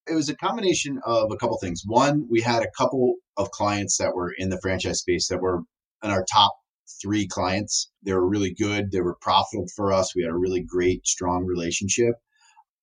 It 0.09 0.15
was 0.15 0.29
a 0.29 0.35
combination 0.35 0.99
of 1.05 1.31
a 1.31 1.37
couple 1.37 1.57
things. 1.57 1.83
One, 1.85 2.27
we 2.29 2.41
had 2.41 2.63
a 2.63 2.71
couple 2.77 3.15
of 3.35 3.51
clients 3.51 3.97
that 3.97 4.15
were 4.15 4.33
in 4.37 4.49
the 4.49 4.59
franchise 4.61 4.99
space 4.99 5.27
that 5.27 5.41
were 5.41 5.63
in 6.03 6.11
our 6.11 6.25
top 6.31 6.53
three 7.01 7.27
clients. 7.27 7.91
They 8.03 8.13
were 8.13 8.27
really 8.27 8.53
good. 8.53 8.91
They 8.91 9.01
were 9.01 9.17
profitable 9.21 9.67
for 9.75 9.91
us. 9.91 10.15
We 10.15 10.23
had 10.23 10.31
a 10.31 10.37
really 10.37 10.61
great, 10.61 11.05
strong 11.05 11.45
relationship. 11.45 12.15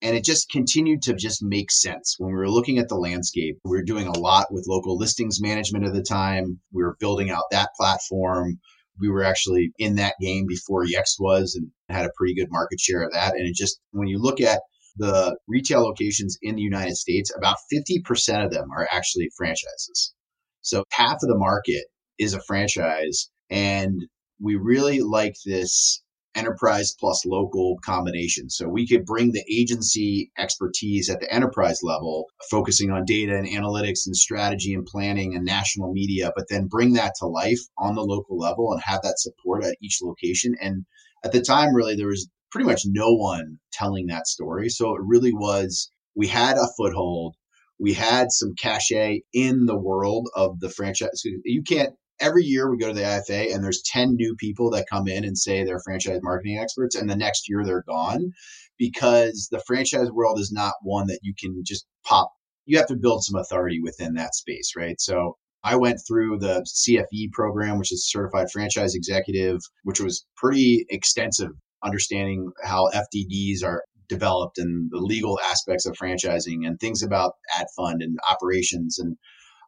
And 0.01 0.15
it 0.15 0.23
just 0.23 0.51
continued 0.51 1.01
to 1.03 1.15
just 1.15 1.41
make 1.41 1.71
sense. 1.71 2.15
When 2.19 2.29
we 2.29 2.37
were 2.37 2.49
looking 2.49 2.77
at 2.77 2.89
the 2.89 2.95
landscape, 2.95 3.57
we 3.63 3.77
were 3.77 3.83
doing 3.83 4.07
a 4.07 4.19
lot 4.19 4.47
with 4.51 4.67
local 4.67 4.97
listings 4.97 5.41
management 5.41 5.85
at 5.85 5.93
the 5.93 6.03
time. 6.03 6.59
We 6.71 6.83
were 6.83 6.97
building 6.99 7.31
out 7.31 7.45
that 7.51 7.69
platform. 7.75 8.59
We 8.99 9.09
were 9.09 9.23
actually 9.23 9.71
in 9.77 9.95
that 9.95 10.15
game 10.21 10.45
before 10.47 10.85
Yext 10.85 11.19
was 11.19 11.55
and 11.55 11.71
had 11.89 12.05
a 12.05 12.11
pretty 12.17 12.35
good 12.35 12.47
market 12.51 12.79
share 12.79 13.03
of 13.03 13.11
that. 13.13 13.33
And 13.33 13.47
it 13.47 13.55
just, 13.55 13.79
when 13.91 14.07
you 14.07 14.19
look 14.19 14.41
at 14.41 14.61
the 14.97 15.37
retail 15.47 15.81
locations 15.81 16.37
in 16.41 16.55
the 16.55 16.61
United 16.61 16.95
States, 16.95 17.31
about 17.37 17.57
50% 17.73 18.45
of 18.45 18.51
them 18.51 18.69
are 18.71 18.87
actually 18.91 19.29
franchises. 19.37 20.13
So 20.61 20.83
half 20.91 21.15
of 21.15 21.29
the 21.29 21.37
market 21.37 21.85
is 22.17 22.33
a 22.33 22.41
franchise. 22.41 23.29
And 23.49 24.05
we 24.39 24.55
really 24.55 25.01
like 25.01 25.35
this 25.45 26.01
enterprise 26.35 26.95
plus 26.99 27.25
local 27.25 27.77
combination. 27.83 28.49
So 28.49 28.67
we 28.67 28.87
could 28.87 29.05
bring 29.05 29.31
the 29.31 29.43
agency 29.49 30.31
expertise 30.37 31.09
at 31.09 31.19
the 31.19 31.33
enterprise 31.33 31.79
level, 31.81 32.25
focusing 32.49 32.91
on 32.91 33.05
data 33.05 33.35
and 33.35 33.47
analytics 33.47 34.05
and 34.05 34.15
strategy 34.15 34.73
and 34.73 34.85
planning 34.85 35.35
and 35.35 35.45
national 35.45 35.93
media, 35.93 36.31
but 36.35 36.45
then 36.49 36.67
bring 36.67 36.93
that 36.93 37.13
to 37.19 37.25
life 37.25 37.59
on 37.77 37.95
the 37.95 38.03
local 38.03 38.37
level 38.37 38.71
and 38.71 38.81
have 38.83 39.01
that 39.03 39.19
support 39.19 39.63
at 39.63 39.77
each 39.81 39.99
location. 40.01 40.55
And 40.61 40.85
at 41.23 41.31
the 41.31 41.41
time, 41.41 41.73
really, 41.73 41.95
there 41.95 42.07
was 42.07 42.29
pretty 42.51 42.67
much 42.67 42.83
no 42.85 43.13
one 43.13 43.57
telling 43.73 44.07
that 44.07 44.27
story. 44.27 44.69
So 44.69 44.95
it 44.95 45.01
really 45.05 45.33
was, 45.33 45.89
we 46.15 46.27
had 46.27 46.57
a 46.57 46.67
foothold. 46.77 47.35
We 47.79 47.93
had 47.93 48.31
some 48.31 48.53
cachet 48.57 49.23
in 49.33 49.65
the 49.65 49.77
world 49.77 50.29
of 50.35 50.59
the 50.61 50.69
franchise. 50.69 51.23
You 51.43 51.61
can't 51.61 51.93
every 52.19 52.43
year 52.43 52.69
we 52.69 52.77
go 52.77 52.87
to 52.87 52.93
the 52.93 53.01
IFA 53.01 53.53
and 53.53 53.63
there's 53.63 53.81
10 53.85 54.15
new 54.15 54.35
people 54.35 54.69
that 54.71 54.87
come 54.89 55.07
in 55.07 55.23
and 55.23 55.37
say 55.37 55.63
they're 55.63 55.81
franchise 55.83 56.19
marketing 56.21 56.57
experts 56.57 56.95
and 56.95 57.09
the 57.09 57.15
next 57.15 57.49
year 57.49 57.63
they're 57.63 57.83
gone 57.87 58.31
because 58.77 59.47
the 59.51 59.63
franchise 59.65 60.11
world 60.11 60.39
is 60.39 60.51
not 60.51 60.73
one 60.81 61.07
that 61.07 61.19
you 61.21 61.33
can 61.39 61.61
just 61.65 61.85
pop 62.05 62.31
you 62.65 62.77
have 62.77 62.87
to 62.87 62.95
build 62.95 63.23
some 63.23 63.39
authority 63.39 63.79
within 63.81 64.13
that 64.15 64.35
space 64.35 64.73
right? 64.75 64.99
So 64.99 65.37
I 65.65 65.75
went 65.77 65.99
through 66.07 66.37
the 66.37 66.63
CFE 66.63 67.31
program, 67.31 67.79
which 67.79 67.91
is 67.91 68.07
Certified 68.07 68.51
Franchise 68.51 68.93
Executive, 68.93 69.59
which 69.81 69.99
was 69.99 70.23
pretty 70.37 70.85
extensive, 70.89 71.49
understanding 71.83 72.51
how 72.63 72.87
FDDs 72.93 73.63
are 73.63 73.83
developed 74.07 74.59
and 74.59 74.91
the 74.91 74.99
legal 74.99 75.39
aspects 75.43 75.87
of 75.87 75.95
franchising 75.95 76.67
and 76.67 76.79
things 76.79 77.01
about 77.01 77.33
ad 77.59 77.65
fund 77.75 78.03
and 78.03 78.15
operations 78.29 78.99
and 78.99 79.17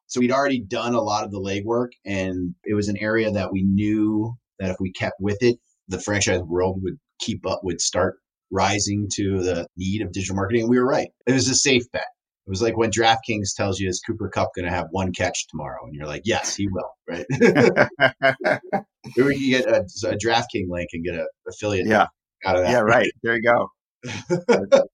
so 0.08 0.20
we'd 0.20 0.32
already 0.32 0.62
done 0.62 0.94
a 0.94 1.02
lot 1.02 1.24
of 1.24 1.32
the 1.32 1.40
legwork, 1.40 1.90
and 2.06 2.56
it 2.64 2.74
was 2.74 2.88
an 2.88 2.98
area 2.98 3.30
that 3.32 3.52
we 3.52 3.64
knew 3.64 4.36
that 4.60 4.70
if 4.70 4.78
we 4.80 4.92
kept 4.92 5.18
with 5.20 5.38
it, 5.42 5.58
the 5.88 6.00
franchise 6.00 6.42
world 6.42 6.80
would 6.82 6.98
keep 7.20 7.46
up, 7.46 7.62
would 7.64 7.82
start 7.82 8.16
rising 8.52 9.08
to 9.16 9.42
the 9.44 9.68
need 9.76 10.02
of 10.02 10.12
digital 10.12 10.36
marketing. 10.36 10.62
And 10.62 10.70
we 10.70 10.80
were 10.80 10.88
right. 10.88 11.10
It 11.26 11.34
was 11.34 11.50
a 11.50 11.56
safe 11.56 11.84
bet. 11.92 12.06
It 12.46 12.50
was 12.50 12.62
like 12.62 12.78
when 12.78 12.92
DraftKings 12.92 13.54
tells 13.58 13.80
you, 13.80 13.90
is 13.90 14.02
Cooper 14.08 14.30
Kupp 14.30 14.52
going 14.56 14.66
to 14.66 14.72
have 14.72 14.88
one 14.92 15.12
catch 15.12 15.48
tomorrow? 15.50 15.86
And 15.86 15.94
you're 15.94 16.08
like, 16.08 16.22
yes, 16.24 16.56
he 16.56 16.70
will, 16.72 16.90
right? 17.06 17.26
Maybe 19.18 19.36
you 19.36 19.58
get 19.58 19.68
a, 19.68 19.82
a 20.06 20.16
DraftKings 20.16 20.70
link 20.70 20.88
and 20.94 21.04
get 21.04 21.16
an 21.16 21.28
affiliate 21.50 21.88
yeah. 21.88 22.08
out 22.46 22.56
of 22.56 22.64
that. 22.64 22.72
Yeah, 22.72 22.80
right. 22.80 23.12
There 23.22 23.36
you 23.36 23.42
go. 23.42 23.68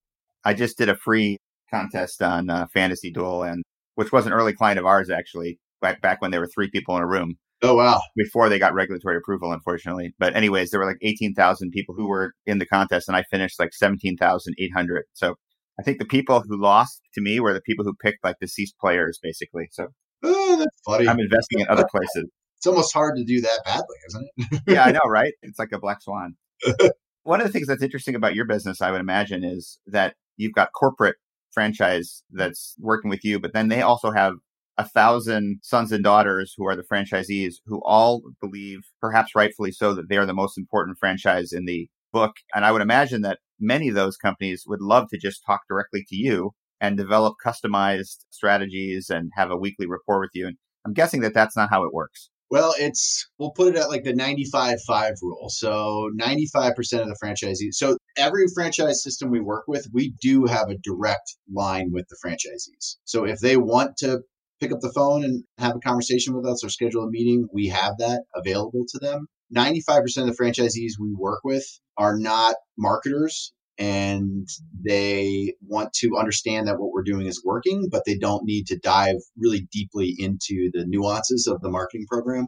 I 0.43 0.55
just 0.55 0.79
did 0.79 0.89
a 0.89 0.95
free 0.95 1.37
contest 1.69 2.23
on 2.23 2.49
uh, 2.49 2.65
Fantasy 2.73 3.11
Duel, 3.11 3.43
and 3.43 3.63
which 3.95 4.11
was 4.11 4.25
an 4.25 4.33
early 4.33 4.53
client 4.53 4.79
of 4.79 4.85
ours 4.85 5.09
actually, 5.09 5.59
back 5.81 6.01
back 6.01 6.21
when 6.21 6.31
there 6.31 6.39
were 6.39 6.49
three 6.53 6.69
people 6.69 6.95
in 6.97 7.03
a 7.03 7.07
room. 7.07 7.37
Oh 7.61 7.75
wow! 7.75 8.01
Before 8.15 8.49
they 8.49 8.59
got 8.59 8.73
regulatory 8.73 9.15
approval, 9.15 9.53
unfortunately. 9.53 10.13
But 10.19 10.35
anyways, 10.35 10.71
there 10.71 10.79
were 10.79 10.85
like 10.85 10.97
eighteen 11.01 11.33
thousand 11.33 11.71
people 11.71 11.95
who 11.95 12.07
were 12.07 12.33
in 12.45 12.59
the 12.59 12.65
contest, 12.65 13.07
and 13.07 13.15
I 13.15 13.23
finished 13.23 13.59
like 13.59 13.73
seventeen 13.73 14.17
thousand 14.17 14.55
eight 14.59 14.71
hundred. 14.75 15.05
So 15.13 15.35
I 15.79 15.83
think 15.83 15.99
the 15.99 16.05
people 16.05 16.43
who 16.45 16.61
lost 16.61 17.01
to 17.13 17.21
me 17.21 17.39
were 17.39 17.53
the 17.53 17.61
people 17.61 17.85
who 17.85 17.93
picked 17.93 18.23
like 18.23 18.35
deceased 18.41 18.75
players, 18.79 19.19
basically. 19.21 19.69
So 19.71 19.87
oh, 20.23 20.57
that's 20.57 20.81
funny. 20.85 21.07
I'm 21.07 21.19
investing 21.19 21.61
in 21.61 21.67
other 21.69 21.87
places. 21.89 22.29
It's 22.57 22.67
almost 22.67 22.93
hard 22.93 23.15
to 23.17 23.23
do 23.23 23.41
that 23.41 23.59
badly, 23.65 23.97
isn't 24.07 24.29
it? 24.37 24.61
yeah, 24.67 24.85
I 24.85 24.91
know, 24.91 25.01
right? 25.05 25.33
It's 25.41 25.59
like 25.59 25.71
a 25.73 25.79
black 25.79 26.01
swan. 26.01 26.35
One 27.23 27.39
of 27.39 27.47
the 27.47 27.53
things 27.53 27.67
that's 27.67 27.83
interesting 27.83 28.15
about 28.15 28.35
your 28.35 28.45
business, 28.45 28.81
I 28.81 28.91
would 28.91 29.01
imagine, 29.01 29.43
is 29.43 29.79
that 29.87 30.15
you've 30.37 30.53
got 30.53 30.71
corporate 30.73 31.15
franchise 31.53 32.23
that's 32.31 32.75
working 32.79 33.09
with 33.09 33.23
you, 33.23 33.39
but 33.39 33.53
then 33.53 33.67
they 33.69 33.81
also 33.81 34.11
have 34.11 34.35
a 34.77 34.87
thousand 34.87 35.59
sons 35.61 35.91
and 35.91 36.03
daughters 36.03 36.53
who 36.57 36.65
are 36.65 36.75
the 36.75 36.83
franchisees 36.91 37.55
who 37.65 37.81
all 37.85 38.21
believe, 38.41 38.79
perhaps 38.99 39.35
rightfully 39.35 39.71
so, 39.71 39.93
that 39.93 40.09
they 40.09 40.17
are 40.17 40.25
the 40.25 40.33
most 40.33 40.57
important 40.57 40.97
franchise 40.99 41.51
in 41.53 41.65
the 41.65 41.87
book. 42.11 42.33
And 42.55 42.65
I 42.65 42.71
would 42.71 42.81
imagine 42.81 43.21
that 43.21 43.39
many 43.59 43.89
of 43.89 43.95
those 43.95 44.17
companies 44.17 44.63
would 44.67 44.81
love 44.81 45.07
to 45.09 45.19
just 45.19 45.43
talk 45.45 45.61
directly 45.69 46.03
to 46.09 46.15
you 46.15 46.51
and 46.81 46.97
develop 46.97 47.35
customized 47.45 48.25
strategies 48.29 49.09
and 49.09 49.31
have 49.35 49.51
a 49.51 49.57
weekly 49.57 49.87
report 49.87 50.21
with 50.21 50.31
you. 50.33 50.47
And 50.47 50.57
I'm 50.85 50.93
guessing 50.93 51.21
that 51.21 51.33
that's 51.33 51.55
not 51.55 51.69
how 51.69 51.83
it 51.83 51.93
works. 51.93 52.29
Well, 52.53 52.75
it's 52.77 53.27
we'll 53.39 53.49
put 53.49 53.69
it 53.69 53.79
at 53.79 53.89
like 53.89 54.03
the 54.03 54.13
95-5 54.13 55.13
rule. 55.23 55.49
So 55.49 56.11
95% 56.21 56.77
of 57.01 57.07
the 57.07 57.17
franchisees. 57.19 57.73
So 57.73 57.97
every 58.15 58.45
franchise 58.53 59.01
system 59.01 59.31
we 59.31 59.39
work 59.39 59.63
with, 59.65 59.87
we 59.91 60.13
do 60.21 60.45
have 60.45 60.69
a 60.69 60.77
direct 60.83 61.35
line 61.51 61.89
with 61.91 62.05
the 62.09 62.17
franchisees. 62.23 62.97
So 63.05 63.25
if 63.25 63.39
they 63.39 63.57
want 63.57 63.97
to 64.01 64.19
pick 64.61 64.71
up 64.71 64.81
the 64.81 64.91
phone 64.93 65.23
and 65.23 65.43
have 65.57 65.75
a 65.75 65.79
conversation 65.79 66.35
with 66.35 66.45
us 66.45 66.63
or 66.63 66.69
schedule 66.69 67.05
a 67.05 67.09
meeting, 67.09 67.47
we 67.51 67.69
have 67.69 67.97
that 67.97 68.21
available 68.35 68.85
to 68.89 68.99
them. 68.99 69.25
95% 69.55 70.03
of 70.17 70.27
the 70.27 70.37
franchisees 70.39 70.91
we 70.99 71.11
work 71.11 71.39
with 71.43 71.65
are 71.97 72.19
not 72.19 72.53
marketers 72.77 73.51
and 73.77 74.47
they 74.83 75.55
want 75.67 75.93
to 75.93 76.17
understand 76.17 76.67
that 76.67 76.79
what 76.79 76.91
we're 76.91 77.03
doing 77.03 77.25
is 77.25 77.43
working, 77.43 77.87
but 77.91 78.03
they 78.05 78.17
don't 78.17 78.45
need 78.45 78.67
to 78.67 78.77
dive 78.77 79.17
really 79.37 79.67
deeply 79.71 80.15
into 80.17 80.69
the 80.73 80.85
nuances 80.87 81.47
of 81.47 81.61
the 81.61 81.69
marketing 81.69 82.05
program. 82.07 82.47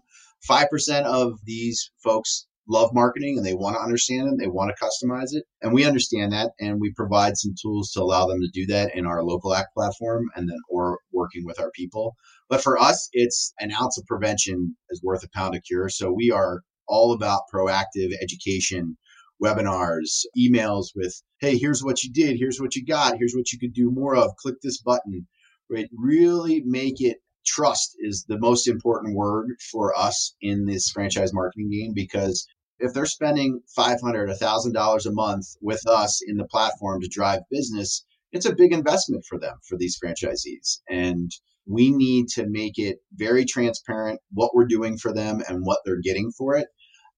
5% 0.50 1.04
of 1.04 1.40
these 1.46 1.92
folks 2.04 2.46
love 2.68 2.92
marketing 2.94 3.38
and 3.38 3.46
they 3.46 3.54
want 3.54 3.76
to 3.76 3.82
understand 3.82 4.28
it, 4.28 4.40
they 4.40 4.48
want 4.48 4.72
to 4.76 4.84
customize 4.84 5.34
it. 5.34 5.44
And 5.62 5.74
we 5.74 5.86
understand 5.86 6.32
that 6.32 6.52
and 6.60 6.80
we 6.80 6.94
provide 6.94 7.38
some 7.38 7.54
tools 7.62 7.92
to 7.92 8.02
allow 8.02 8.26
them 8.28 8.40
to 8.42 8.50
do 8.54 8.66
that 8.68 8.96
in 8.96 9.06
our 9.06 9.24
local 9.24 9.54
act 9.54 9.74
platform 9.76 10.26
and 10.36 10.50
then 10.50 10.58
or 10.70 11.00
working 11.12 11.46
with 11.46 11.60
our 11.60 11.72
people. 11.72 12.16
But 12.50 12.62
for 12.62 12.80
us, 12.80 13.10
it's 13.14 13.54
an 13.60 13.72
ounce 13.72 13.98
of 13.98 14.06
prevention 14.06 14.76
is 14.90 15.02
worth 15.04 15.24
a 15.24 15.30
pound 15.34 15.56
of 15.56 15.64
cure. 15.64 15.90
So 15.90 16.12
we 16.12 16.32
are 16.32 16.62
all 16.88 17.14
about 17.14 17.42
proactive 17.54 18.12
education 18.22 18.98
webinars, 19.44 20.24
emails 20.38 20.88
with, 20.96 21.22
hey, 21.40 21.58
here's 21.58 21.84
what 21.84 22.04
you 22.04 22.12
did, 22.12 22.38
here's 22.38 22.60
what 22.60 22.76
you 22.76 22.86
got, 22.86 23.18
here's 23.18 23.34
what 23.36 23.52
you 23.52 23.60
could 23.60 23.74
do 23.74 23.92
more 23.92 24.16
of, 24.16 24.36
click 24.38 24.56
this 24.62 24.82
button, 24.82 25.28
right? 25.70 25.90
Really 25.98 26.64
make 26.66 27.02
it 27.02 27.18
trust 27.46 27.96
is 28.00 28.26
the 28.28 28.40
most 28.40 28.68
important 28.68 29.16
word 29.16 29.52
for 29.72 29.98
us 29.98 30.36
in 30.42 30.66
this 30.66 30.90
franchise 30.90 31.34
marketing 31.34 31.70
game 31.70 31.94
because 31.94 32.48
if 32.80 32.94
they're 32.94 33.06
spending 33.06 33.62
$500, 33.78 34.02
$1000 34.02 35.06
a 35.06 35.12
month 35.12 35.46
with 35.62 35.88
us 35.88 36.22
in 36.26 36.38
the 36.38 36.48
platform 36.48 37.02
to 37.02 37.08
drive 37.08 37.42
business 37.52 38.04
it's 38.36 38.46
a 38.46 38.56
big 38.56 38.74
investment 38.74 39.24
for 39.28 39.40
them 39.40 39.56
for 39.68 39.78
these 39.78 39.98
franchisees. 39.98 40.80
And 40.90 41.32
we 41.66 41.90
need 41.90 42.28
to 42.36 42.46
make 42.48 42.78
it 42.78 42.98
very 43.14 43.46
transparent 43.46 44.20
what 44.32 44.54
we're 44.54 44.68
doing 44.68 44.98
for 44.98 45.14
them 45.14 45.42
and 45.48 45.66
what 45.66 45.80
they're 45.86 46.02
getting 46.02 46.32
for 46.38 46.56
it 46.56 46.68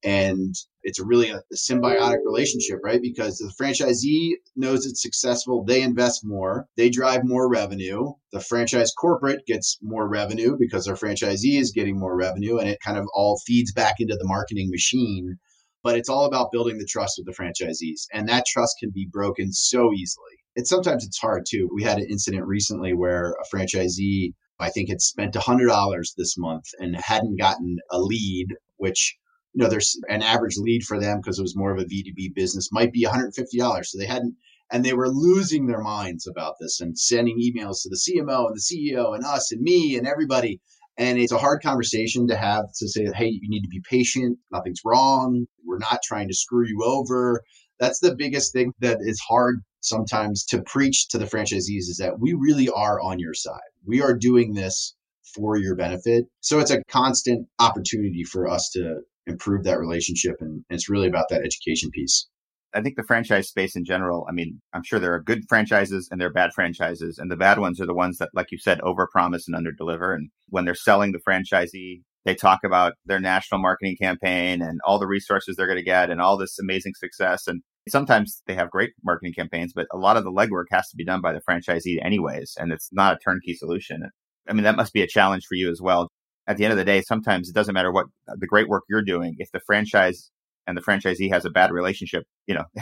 and 0.07 0.55
it's 0.83 0.99
a 0.99 1.05
really 1.05 1.29
a, 1.29 1.37
a 1.37 1.55
symbiotic 1.55 2.19
relationship 2.25 2.79
right 2.83 3.01
because 3.01 3.37
the 3.37 3.51
franchisee 3.61 4.31
knows 4.55 4.85
it's 4.85 5.01
successful 5.01 5.63
they 5.63 5.81
invest 5.81 6.21
more 6.23 6.65
they 6.77 6.89
drive 6.89 7.21
more 7.23 7.49
revenue 7.49 8.13
the 8.31 8.39
franchise 8.39 8.93
corporate 8.97 9.45
gets 9.45 9.77
more 9.81 10.07
revenue 10.07 10.55
because 10.57 10.85
their 10.85 10.95
franchisee 10.95 11.59
is 11.59 11.71
getting 11.71 11.99
more 11.99 12.15
revenue 12.15 12.57
and 12.57 12.69
it 12.69 12.79
kind 12.79 12.97
of 12.97 13.05
all 13.13 13.41
feeds 13.45 13.73
back 13.73 13.95
into 13.99 14.15
the 14.15 14.27
marketing 14.27 14.69
machine 14.71 15.37
but 15.83 15.95
it's 15.95 16.09
all 16.09 16.25
about 16.25 16.51
building 16.51 16.77
the 16.77 16.85
trust 16.85 17.17
with 17.17 17.25
the 17.27 17.41
franchisees. 17.43 18.07
And 18.11 18.27
that 18.27 18.45
trust 18.45 18.75
can 18.77 18.89
be 18.89 19.07
broken 19.09 19.53
so 19.53 19.93
easily. 19.93 20.35
It's 20.55 20.69
sometimes 20.69 21.05
it's 21.05 21.17
hard 21.17 21.45
too. 21.47 21.69
We 21.73 21.83
had 21.83 21.97
an 21.97 22.07
incident 22.09 22.45
recently 22.45 22.93
where 22.93 23.35
a 23.41 23.55
franchisee, 23.55 24.33
I 24.59 24.69
think, 24.69 24.89
had 24.89 25.01
spent 25.01 25.35
$100 25.35 26.03
this 26.17 26.37
month 26.37 26.65
and 26.79 26.97
hadn't 26.97 27.39
gotten 27.39 27.77
a 27.89 27.99
lead, 27.99 28.47
which 28.75 29.15
you 29.57 29.63
know, 29.63 29.69
there's 29.71 29.99
an 30.07 30.21
average 30.21 30.57
lead 30.57 30.83
for 30.83 30.99
them 30.99 31.17
because 31.19 31.39
it 31.39 31.41
was 31.41 31.55
more 31.55 31.71
of 31.71 31.79
a 31.79 31.85
B2B 31.85 32.35
business 32.35 32.71
might 32.71 32.93
be 32.93 33.03
$150. 33.03 33.85
So 33.87 33.97
they 33.97 34.05
hadn't, 34.05 34.35
and 34.71 34.85
they 34.85 34.93
were 34.93 35.09
losing 35.09 35.65
their 35.65 35.81
minds 35.81 36.27
about 36.27 36.57
this 36.61 36.79
and 36.79 36.95
sending 36.95 37.39
emails 37.39 37.81
to 37.81 37.89
the 37.89 37.95
CMO 37.95 38.45
and 38.45 38.55
the 38.55 38.61
CEO 38.61 39.15
and 39.15 39.25
us 39.25 39.51
and 39.51 39.59
me 39.59 39.97
and 39.97 40.05
everybody. 40.05 40.61
And 40.95 41.17
it's 41.17 41.31
a 41.31 41.39
hard 41.39 41.63
conversation 41.63 42.27
to 42.27 42.37
have 42.37 42.65
to 42.77 42.87
say, 42.87 43.07
hey, 43.15 43.29
you 43.29 43.49
need 43.49 43.63
to 43.63 43.67
be 43.67 43.81
patient. 43.89 44.37
Nothing's 44.51 44.81
wrong. 44.85 45.47
We're 45.65 45.79
not 45.79 46.01
trying 46.03 46.27
to 46.27 46.35
screw 46.35 46.67
you 46.67 46.83
over. 46.85 47.41
That's 47.79 47.99
the 47.99 48.15
biggest 48.15 48.53
thing 48.53 48.73
that 48.81 48.99
is 49.01 49.19
hard 49.27 49.63
sometimes 49.81 50.45
to 50.49 50.61
preach 50.61 51.07
to 51.07 51.17
the 51.17 51.25
franchisees 51.25 51.89
is 51.89 51.97
that 51.99 52.19
we 52.19 52.33
really 52.33 52.69
are 52.69 53.01
on 53.01 53.17
your 53.17 53.33
side. 53.33 53.71
We 53.87 54.03
are 54.03 54.15
doing 54.15 54.53
this 54.53 54.95
for 55.33 55.57
your 55.57 55.73
benefit. 55.73 56.25
So 56.41 56.59
it's 56.59 56.71
a 56.71 56.83
constant 56.89 57.47
opportunity 57.57 58.23
for 58.23 58.47
us 58.47 58.69
to 58.73 59.01
improve 59.27 59.63
that 59.63 59.79
relationship. 59.79 60.36
And 60.39 60.63
it's 60.69 60.89
really 60.89 61.07
about 61.07 61.25
that 61.29 61.43
education 61.43 61.91
piece. 61.91 62.27
I 62.74 62.81
think 62.81 62.96
the 62.96 63.03
franchise 63.03 63.48
space 63.48 63.75
in 63.75 63.86
general, 63.86 64.25
I 64.29 64.34
mean, 64.34 64.62
I'm 64.74 64.84
sure 64.84 65.00
there 65.00 65.13
are 65.13 65.24
good 65.24 65.43
franchises 65.48 66.10
and 66.12 66.19
there 66.19 66.27
are 66.27 66.34
bad 66.34 66.51
franchises. 66.53 67.17
And 67.17 67.31
the 67.31 67.38
bad 67.38 67.60
ones 67.60 67.79
are 67.79 67.86
the 67.86 67.93
ones 67.93 68.17
that, 68.17 68.29
like 68.34 68.51
you 68.51 68.57
said, 68.57 68.79
overpromise 68.81 69.43
and 69.48 69.55
underdeliver. 69.55 70.13
And 70.13 70.29
when 70.50 70.65
they're 70.65 70.75
selling 70.75 71.12
the 71.12 71.19
franchisee, 71.27 72.01
they 72.25 72.36
talk 72.36 72.60
about 72.65 72.93
their 73.05 73.22
national 73.22 73.62
marketing 73.62 73.96
campaign 74.00 74.62
and 74.62 74.79
all 74.86 75.00
the 75.00 75.07
resources 75.07 75.55
they're 75.55 75.65
going 75.65 75.77
to 75.77 75.84
get 75.84 76.10
and 76.10 76.19
all 76.19 76.38
this 76.38 76.60
amazing 76.60 76.93
success. 76.96 77.48
And 77.48 77.62
sometimes 77.88 78.41
they 78.48 78.53
have 78.55 78.69
great 78.69 78.91
marketing 79.03 79.34
campaigns, 79.34 79.72
but 79.74 79.88
a 79.93 79.98
lot 79.98 80.17
of 80.17 80.25
the 80.25 80.31
legwork 80.31 80.65
has 80.72 80.89
to 80.89 80.98
be 80.98 81.05
done 81.05 81.22
by 81.22 81.31
the 81.31 81.41
franchisee 81.50 82.03
anyways. 82.03 82.53
And 82.60 82.74
it's 82.74 82.89
not 82.91 83.15
a 83.15 83.19
turnkey 83.19 83.53
solution. 83.53 84.03
I 84.50 84.53
mean, 84.53 84.63
that 84.63 84.75
must 84.75 84.93
be 84.93 85.01
a 85.01 85.07
challenge 85.07 85.46
for 85.48 85.55
you 85.55 85.72
as 85.72 85.81
well 85.81 86.10
at 86.47 86.57
the 86.57 86.63
end 86.63 86.71
of 86.71 86.77
the 86.77 86.85
day, 86.85 87.01
sometimes 87.01 87.49
it 87.49 87.55
doesn't 87.55 87.73
matter 87.73 87.91
what 87.91 88.05
uh, 88.27 88.35
the 88.37 88.47
great 88.47 88.69
work 88.69 88.83
you're 88.89 89.03
doing. 89.03 89.35
If 89.37 89.51
the 89.51 89.59
franchise 89.59 90.31
and 90.65 90.77
the 90.77 90.81
franchisee 90.81 91.29
has 91.31 91.45
a 91.45 91.49
bad 91.49 91.71
relationship, 91.71 92.23
you 92.47 92.55
know, 92.55 92.63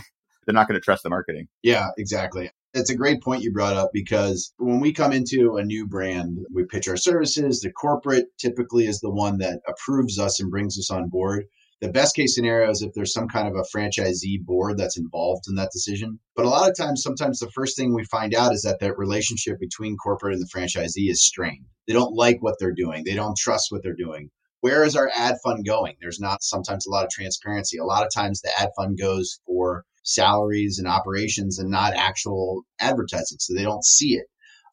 they're 0.46 0.54
not 0.54 0.68
going 0.68 0.80
to 0.80 0.84
trust 0.84 1.04
the 1.04 1.10
marketing. 1.10 1.48
Yeah, 1.64 1.88
exactly. 1.98 2.52
It's 2.74 2.90
a 2.90 2.96
great 2.96 3.22
point 3.24 3.42
you 3.42 3.52
brought 3.52 3.78
up 3.78 3.92
because 3.94 4.54
when 4.58 4.80
we 4.82 4.92
come 4.92 5.14
into 5.14 5.56
a 5.56 5.64
new 5.64 5.88
brand, 5.88 6.38
we 6.54 6.66
pitch 6.66 6.88
our 6.88 6.98
services. 6.98 7.62
The 7.62 7.72
corporate 7.72 8.26
typically 8.38 8.86
is 8.86 9.00
the 9.00 9.10
one 9.10 9.38
that 9.40 9.62
approves 9.68 10.20
us 10.20 10.40
and 10.40 10.52
brings 10.52 10.78
us 10.78 10.92
on 10.92 11.10
board. 11.10 11.46
The 11.82 11.92
best 11.92 12.16
case 12.16 12.34
scenario 12.34 12.70
is 12.72 12.82
if 12.82 12.94
there's 12.94 13.14
some 13.14 13.28
kind 13.28 13.48
of 13.48 13.56
a 13.56 13.78
franchisee 13.78 14.44
board 14.44 14.78
that's 14.78 14.98
involved 14.98 15.44
in 15.50 15.56
that 15.56 15.72
decision. 15.74 16.20
But 16.36 16.46
a 16.46 16.50
lot 16.50 16.70
of 16.70 16.78
times, 16.78 17.04
sometimes 17.04 17.40
the 17.40 17.52
first 17.52 17.76
thing 17.76 17.94
we 17.94 18.06
find 18.06 18.34
out 18.34 18.54
is 18.54 18.62
that 18.62 18.80
that 18.80 18.98
relationship 18.98 19.60
between 19.60 19.98
corporate 19.98 20.34
and 20.34 20.42
the 20.42 20.48
franchisee 20.48 21.10
is 21.10 21.26
strained. 21.26 21.66
They 21.86 21.94
don't 21.94 22.16
like 22.16 22.38
what 22.40 22.56
they're 22.60 22.74
doing, 22.74 23.04
they 23.04 23.14
don't 23.14 23.38
trust 23.38 23.72
what 23.72 23.84
they're 23.84 23.94
doing. 23.94 24.32
Where 24.62 24.84
is 24.84 24.96
our 24.96 25.12
ad 25.14 25.36
fund 25.44 25.66
going? 25.66 25.96
There's 26.00 26.20
not 26.20 26.42
sometimes 26.42 26.88
a 26.88 26.90
lot 26.90 27.04
of 27.04 27.12
transparency. 27.12 27.78
A 27.78 27.84
lot 27.84 28.04
of 28.04 28.12
times 28.12 28.42
the 28.42 28.58
ad 28.58 28.70
fund 28.76 28.98
goes 28.98 29.40
for 29.46 29.84
salaries 30.04 30.80
and 30.80 30.88
operations 30.88 31.60
and 31.60 31.70
not 31.70 31.94
actual 31.94 32.64
advertising. 32.80 33.38
So 33.40 33.54
they 33.54 33.64
don't 33.64 33.84
see 33.84 34.16
it. 34.16 34.26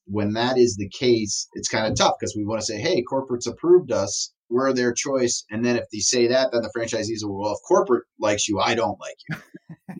When 0.06 0.32
that 0.34 0.56
is 0.56 0.76
the 0.76 0.88
case, 0.88 1.48
it's 1.54 1.68
kind 1.68 1.86
of 1.86 1.96
tough 1.96 2.14
because 2.18 2.34
we 2.36 2.44
want 2.44 2.60
to 2.60 2.66
say, 2.66 2.80
hey, 2.80 3.02
corporate's 3.02 3.46
approved 3.46 3.92
us 3.92 4.32
we're 4.52 4.72
their 4.72 4.92
choice. 4.92 5.44
And 5.50 5.64
then 5.64 5.76
if 5.76 5.84
they 5.92 5.98
say 5.98 6.26
that, 6.28 6.50
then 6.52 6.62
the 6.62 6.72
franchisees 6.76 7.24
will, 7.24 7.40
well, 7.40 7.52
if 7.52 7.58
corporate 7.66 8.04
likes 8.20 8.48
you, 8.48 8.60
I 8.60 8.74
don't 8.74 8.98
like 9.00 9.16
you. 9.28 9.36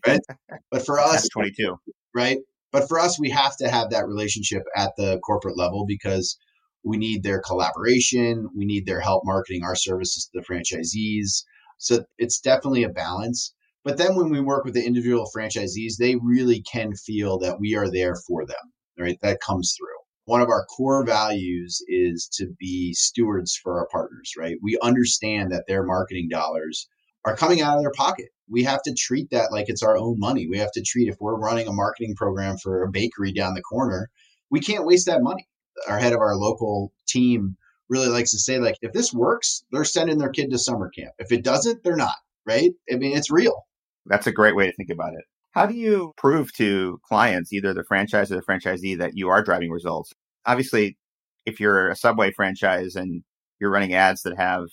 Right. 0.05 0.21
but 0.71 0.85
for 0.85 0.99
us, 0.99 1.29
22. 1.29 1.77
Right. 2.15 2.39
But 2.73 2.89
for 2.89 2.99
us, 2.99 3.21
we 3.21 3.31
have 3.31 3.57
to 3.59 3.69
have 3.69 3.91
that 3.91 4.07
relationship 4.07 4.63
at 4.77 4.93
the 4.97 5.21
corporate 5.21 5.57
level 5.57 5.85
because 5.87 6.37
we 6.83 6.97
need 6.97 7.23
their 7.23 7.41
collaboration. 7.41 8.49
We 8.57 8.65
need 8.65 8.85
their 8.85 9.01
help 9.01 9.23
marketing 9.25 9.63
our 9.63 9.77
services 9.77 10.27
to 10.27 10.41
the 10.41 10.45
franchisees. 10.45 11.45
So 11.79 12.05
it's 12.19 12.41
definitely 12.41 12.83
a 12.83 12.89
balance. 12.89 13.55
But 13.85 13.97
then 13.97 14.17
when 14.17 14.31
we 14.31 14.41
work 14.41 14.65
with 14.65 14.75
the 14.75 14.85
individual 14.85 15.31
franchisees, 15.35 15.99
they 15.99 16.17
really 16.17 16.63
can 16.63 16.95
feel 16.95 17.39
that 17.39 17.61
we 17.61 17.77
are 17.77 17.91
there 17.91 18.17
for 18.27 18.45
them. 18.45 18.73
Right. 18.99 19.19
That 19.23 19.41
comes 19.41 19.75
through 19.79 20.02
one 20.25 20.41
of 20.41 20.49
our 20.49 20.65
core 20.67 21.05
values 21.05 21.83
is 21.89 22.29
to 22.35 22.47
be 22.59 22.95
stewards 22.95 23.59
for 23.61 23.79
our 23.79 23.89
partners, 23.91 24.33
right? 24.39 24.57
We 24.63 24.79
understand 24.83 25.51
that 25.53 25.65
their 25.67 25.83
marketing 25.85 26.29
dollars 26.31 26.89
are 27.25 27.37
coming 27.37 27.61
out 27.61 27.77
of 27.77 27.83
their 27.83 27.93
pocket. 27.93 28.29
We 28.49 28.63
have 28.65 28.83
to 28.83 28.95
treat 28.95 29.31
that 29.31 29.53
like 29.53 29.69
it's 29.69 29.83
our 29.83 29.97
own 29.97 30.19
money. 30.19 30.47
We 30.49 30.59
have 30.59 30.73
to 30.73 30.83
treat 30.83 31.09
if 31.09 31.17
we're 31.21 31.39
running 31.39 31.67
a 31.67 31.73
marketing 31.73 32.15
program 32.17 32.57
for 32.59 32.83
a 32.83 32.91
bakery 32.91 33.33
down 33.33 33.55
the 33.55 33.63
corner, 33.63 34.11
we 34.51 34.61
can't 34.61 34.87
waste 34.87 35.07
that 35.07 35.23
money. 35.23 35.49
Our 35.89 35.99
head 35.99 36.13
of 36.13 36.21
our 36.21 36.37
local 36.37 36.93
team 37.07 37.57
really 37.89 38.09
likes 38.09 38.31
to 38.33 38.39
say 38.39 38.59
like 38.59 38.77
if 38.83 38.93
this 38.93 39.13
works, 39.13 39.65
they're 39.73 39.85
sending 39.85 40.19
their 40.19 40.31
kid 40.31 40.51
to 40.51 40.59
summer 40.59 40.91
camp. 40.91 41.13
If 41.19 41.33
it 41.33 41.45
doesn't, 41.45 41.83
they're 41.83 41.97
not, 41.97 42.17
right? 42.47 42.71
I 42.93 42.97
mean, 42.97 43.17
it's 43.17 43.31
real. 43.31 43.67
That's 44.07 44.27
a 44.27 44.33
great 44.33 44.57
way 44.57 44.67
to 44.67 44.77
think 44.77 44.91
about 44.91 45.15
it. 45.15 45.25
How 45.53 45.67
do 45.67 45.75
you 45.75 46.13
prove 46.17 46.53
to 46.55 46.99
clients, 47.07 47.53
either 47.53 47.75
the 47.75 47.85
franchise 47.85 48.33
or 48.33 48.37
the 48.37 48.43
franchisee, 48.43 48.97
that 48.99 49.17
you 49.17 49.29
are 49.29 49.43
driving 49.43 49.71
results? 49.71 50.13
Obviously, 50.47 50.97
if 51.45 51.61
you're 51.61 51.91
a 51.91 51.97
Subway 51.97 52.33
franchise 52.33 52.97
and 52.97 53.23
you're 53.61 53.71
running 53.71 53.93
ads 53.93 54.23
that 54.23 54.39
have 54.39 54.69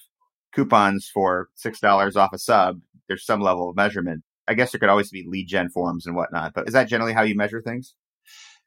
coupons 0.54 1.10
for 1.14 1.50
$6 1.64 2.16
off 2.16 2.34
a 2.34 2.38
sub, 2.38 2.80
there's 3.08 3.26
some 3.26 3.42
level 3.42 3.70
of 3.70 3.76
measurement. 3.76 4.24
I 4.48 4.54
guess 4.54 4.72
there 4.72 4.80
could 4.80 4.90
always 4.90 5.12
be 5.12 5.26
lead 5.28 5.48
gen 5.48 5.70
forms 5.70 6.06
and 6.06 6.16
whatnot, 6.16 6.54
but 6.56 6.68
is 6.68 6.74
that 6.74 6.88
generally 6.88 7.14
how 7.14 7.24
you 7.24 7.36
measure 7.36 7.62
things? 7.62 7.94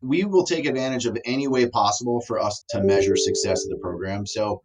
We 0.03 0.25
will 0.25 0.45
take 0.45 0.67
advantage 0.67 1.07
of 1.07 1.17
any 1.25 1.49
way 1.49 1.67
possible 1.69 2.21
for 2.27 2.39
us 2.39 2.63
to 2.71 2.83
measure 2.83 3.17
success 3.17 3.65
of 3.65 3.71
the 3.71 3.79
program. 3.79 4.27
So 4.27 4.63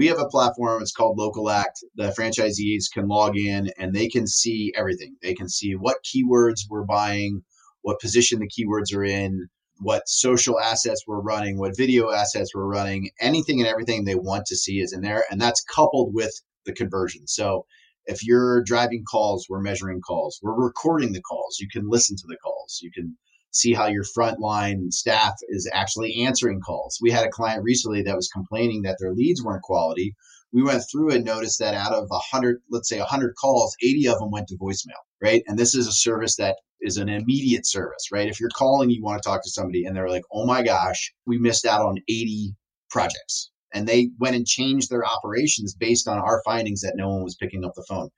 we 0.00 0.06
have 0.06 0.18
a 0.18 0.30
platform, 0.30 0.80
it's 0.80 0.92
called 0.92 1.18
Local 1.18 1.50
Act. 1.50 1.84
The 1.96 2.14
franchisees 2.18 2.84
can 2.90 3.06
log 3.06 3.36
in 3.36 3.68
and 3.76 3.92
they 3.92 4.08
can 4.08 4.26
see 4.26 4.72
everything. 4.74 5.16
They 5.20 5.34
can 5.34 5.46
see 5.46 5.72
what 5.72 5.98
keywords 6.02 6.60
we're 6.70 6.86
buying, 6.86 7.42
what 7.82 8.00
position 8.00 8.38
the 8.38 8.48
keywords 8.48 8.96
are 8.96 9.04
in, 9.04 9.48
what 9.76 10.08
social 10.08 10.58
assets 10.58 11.02
we're 11.06 11.20
running, 11.20 11.58
what 11.58 11.76
video 11.76 12.10
assets 12.10 12.54
we're 12.54 12.64
running, 12.64 13.10
anything 13.20 13.60
and 13.60 13.68
everything 13.68 14.06
they 14.06 14.14
want 14.14 14.46
to 14.46 14.56
see 14.56 14.80
is 14.80 14.94
in 14.94 15.02
there. 15.02 15.26
And 15.30 15.38
that's 15.38 15.62
coupled 15.64 16.14
with 16.14 16.32
the 16.64 16.72
conversion. 16.72 17.26
So 17.26 17.66
if 18.06 18.24
you're 18.24 18.62
driving 18.62 19.04
calls, 19.04 19.48
we're 19.50 19.60
measuring 19.60 20.00
calls. 20.00 20.40
We're 20.42 20.64
recording 20.64 21.12
the 21.12 21.20
calls. 21.20 21.58
You 21.60 21.68
can 21.70 21.90
listen 21.90 22.16
to 22.16 22.26
the 22.26 22.38
calls. 22.42 22.78
You 22.80 22.90
can 22.90 23.18
see 23.50 23.72
how 23.72 23.86
your 23.86 24.04
frontline 24.04 24.92
staff 24.92 25.34
is 25.48 25.68
actually 25.72 26.22
answering 26.24 26.60
calls. 26.60 26.98
We 27.00 27.10
had 27.10 27.26
a 27.26 27.30
client 27.30 27.62
recently 27.64 28.02
that 28.02 28.16
was 28.16 28.28
complaining 28.28 28.82
that 28.82 28.96
their 29.00 29.12
leads 29.12 29.42
weren't 29.42 29.62
quality. 29.62 30.14
We 30.52 30.62
went 30.62 30.82
through 30.90 31.10
and 31.10 31.24
noticed 31.24 31.58
that 31.60 31.74
out 31.74 31.92
of 31.92 32.08
100, 32.08 32.60
let's 32.70 32.88
say 32.88 32.98
100 32.98 33.34
calls, 33.40 33.76
80 33.82 34.08
of 34.08 34.18
them 34.18 34.30
went 34.30 34.48
to 34.48 34.56
voicemail, 34.56 35.02
right? 35.22 35.42
And 35.46 35.58
this 35.58 35.74
is 35.74 35.86
a 35.86 35.92
service 35.92 36.36
that 36.36 36.56
is 36.80 36.96
an 36.96 37.08
immediate 37.08 37.66
service, 37.66 38.08
right? 38.12 38.28
If 38.28 38.40
you're 38.40 38.50
calling, 38.56 38.90
you 38.90 39.02
want 39.02 39.22
to 39.22 39.28
talk 39.28 39.42
to 39.42 39.50
somebody 39.50 39.84
and 39.84 39.94
they're 39.94 40.08
like, 40.08 40.24
oh 40.32 40.46
my 40.46 40.62
gosh, 40.62 41.12
we 41.26 41.38
missed 41.38 41.66
out 41.66 41.82
on 41.82 41.98
80 42.08 42.54
projects. 42.90 43.50
And 43.72 43.86
they 43.86 44.10
went 44.18 44.34
and 44.34 44.46
changed 44.46 44.90
their 44.90 45.04
operations 45.06 45.74
based 45.74 46.08
on 46.08 46.18
our 46.18 46.42
findings 46.44 46.80
that 46.80 46.94
no 46.96 47.08
one 47.08 47.22
was 47.22 47.36
picking 47.36 47.64
up 47.64 47.72
the 47.76 47.86
phone 47.88 48.10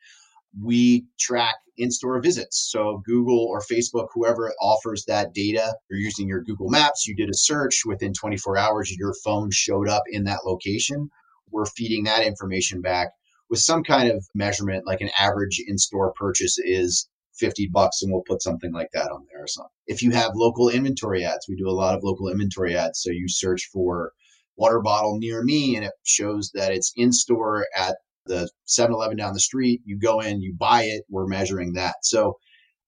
we 0.60 1.06
track 1.18 1.56
in-store 1.78 2.20
visits. 2.20 2.68
So 2.70 3.02
Google 3.04 3.46
or 3.46 3.60
Facebook, 3.60 4.08
whoever 4.12 4.52
offers 4.60 5.04
that 5.06 5.32
data, 5.32 5.74
you're 5.90 5.98
using 5.98 6.28
your 6.28 6.42
Google 6.42 6.68
Maps, 6.68 7.06
you 7.06 7.14
did 7.14 7.30
a 7.30 7.34
search 7.34 7.82
within 7.86 8.12
24 8.12 8.58
hours, 8.58 8.94
your 8.96 9.14
phone 9.24 9.50
showed 9.50 9.88
up 9.88 10.02
in 10.10 10.24
that 10.24 10.44
location. 10.44 11.08
We're 11.50 11.66
feeding 11.66 12.04
that 12.04 12.26
information 12.26 12.80
back 12.80 13.08
with 13.50 13.60
some 13.60 13.82
kind 13.82 14.10
of 14.10 14.26
measurement, 14.34 14.86
like 14.86 15.00
an 15.00 15.10
average 15.18 15.62
in-store 15.66 16.12
purchase 16.14 16.58
is 16.58 17.08
50 17.38 17.68
bucks 17.72 18.02
and 18.02 18.12
we'll 18.12 18.22
put 18.22 18.42
something 18.42 18.72
like 18.72 18.88
that 18.92 19.10
on 19.10 19.26
there 19.30 19.42
or 19.44 19.46
something. 19.46 19.70
If 19.86 20.02
you 20.02 20.10
have 20.12 20.32
local 20.34 20.68
inventory 20.68 21.24
ads, 21.24 21.46
we 21.48 21.56
do 21.56 21.68
a 21.68 21.72
lot 21.72 21.94
of 21.94 22.04
local 22.04 22.28
inventory 22.28 22.76
ads. 22.76 23.02
So 23.02 23.10
you 23.10 23.28
search 23.28 23.68
for 23.72 24.12
water 24.56 24.80
bottle 24.80 25.18
near 25.18 25.42
me 25.42 25.76
and 25.76 25.84
it 25.84 25.92
shows 26.04 26.50
that 26.54 26.72
it's 26.72 26.92
in 26.96 27.12
store 27.12 27.66
at 27.76 27.96
the 28.26 28.48
7-Eleven 28.68 29.16
down 29.16 29.34
the 29.34 29.40
street, 29.40 29.80
you 29.84 29.98
go 29.98 30.20
in, 30.20 30.40
you 30.40 30.54
buy 30.58 30.82
it, 30.82 31.04
we're 31.08 31.26
measuring 31.26 31.74
that. 31.74 31.96
So 32.02 32.38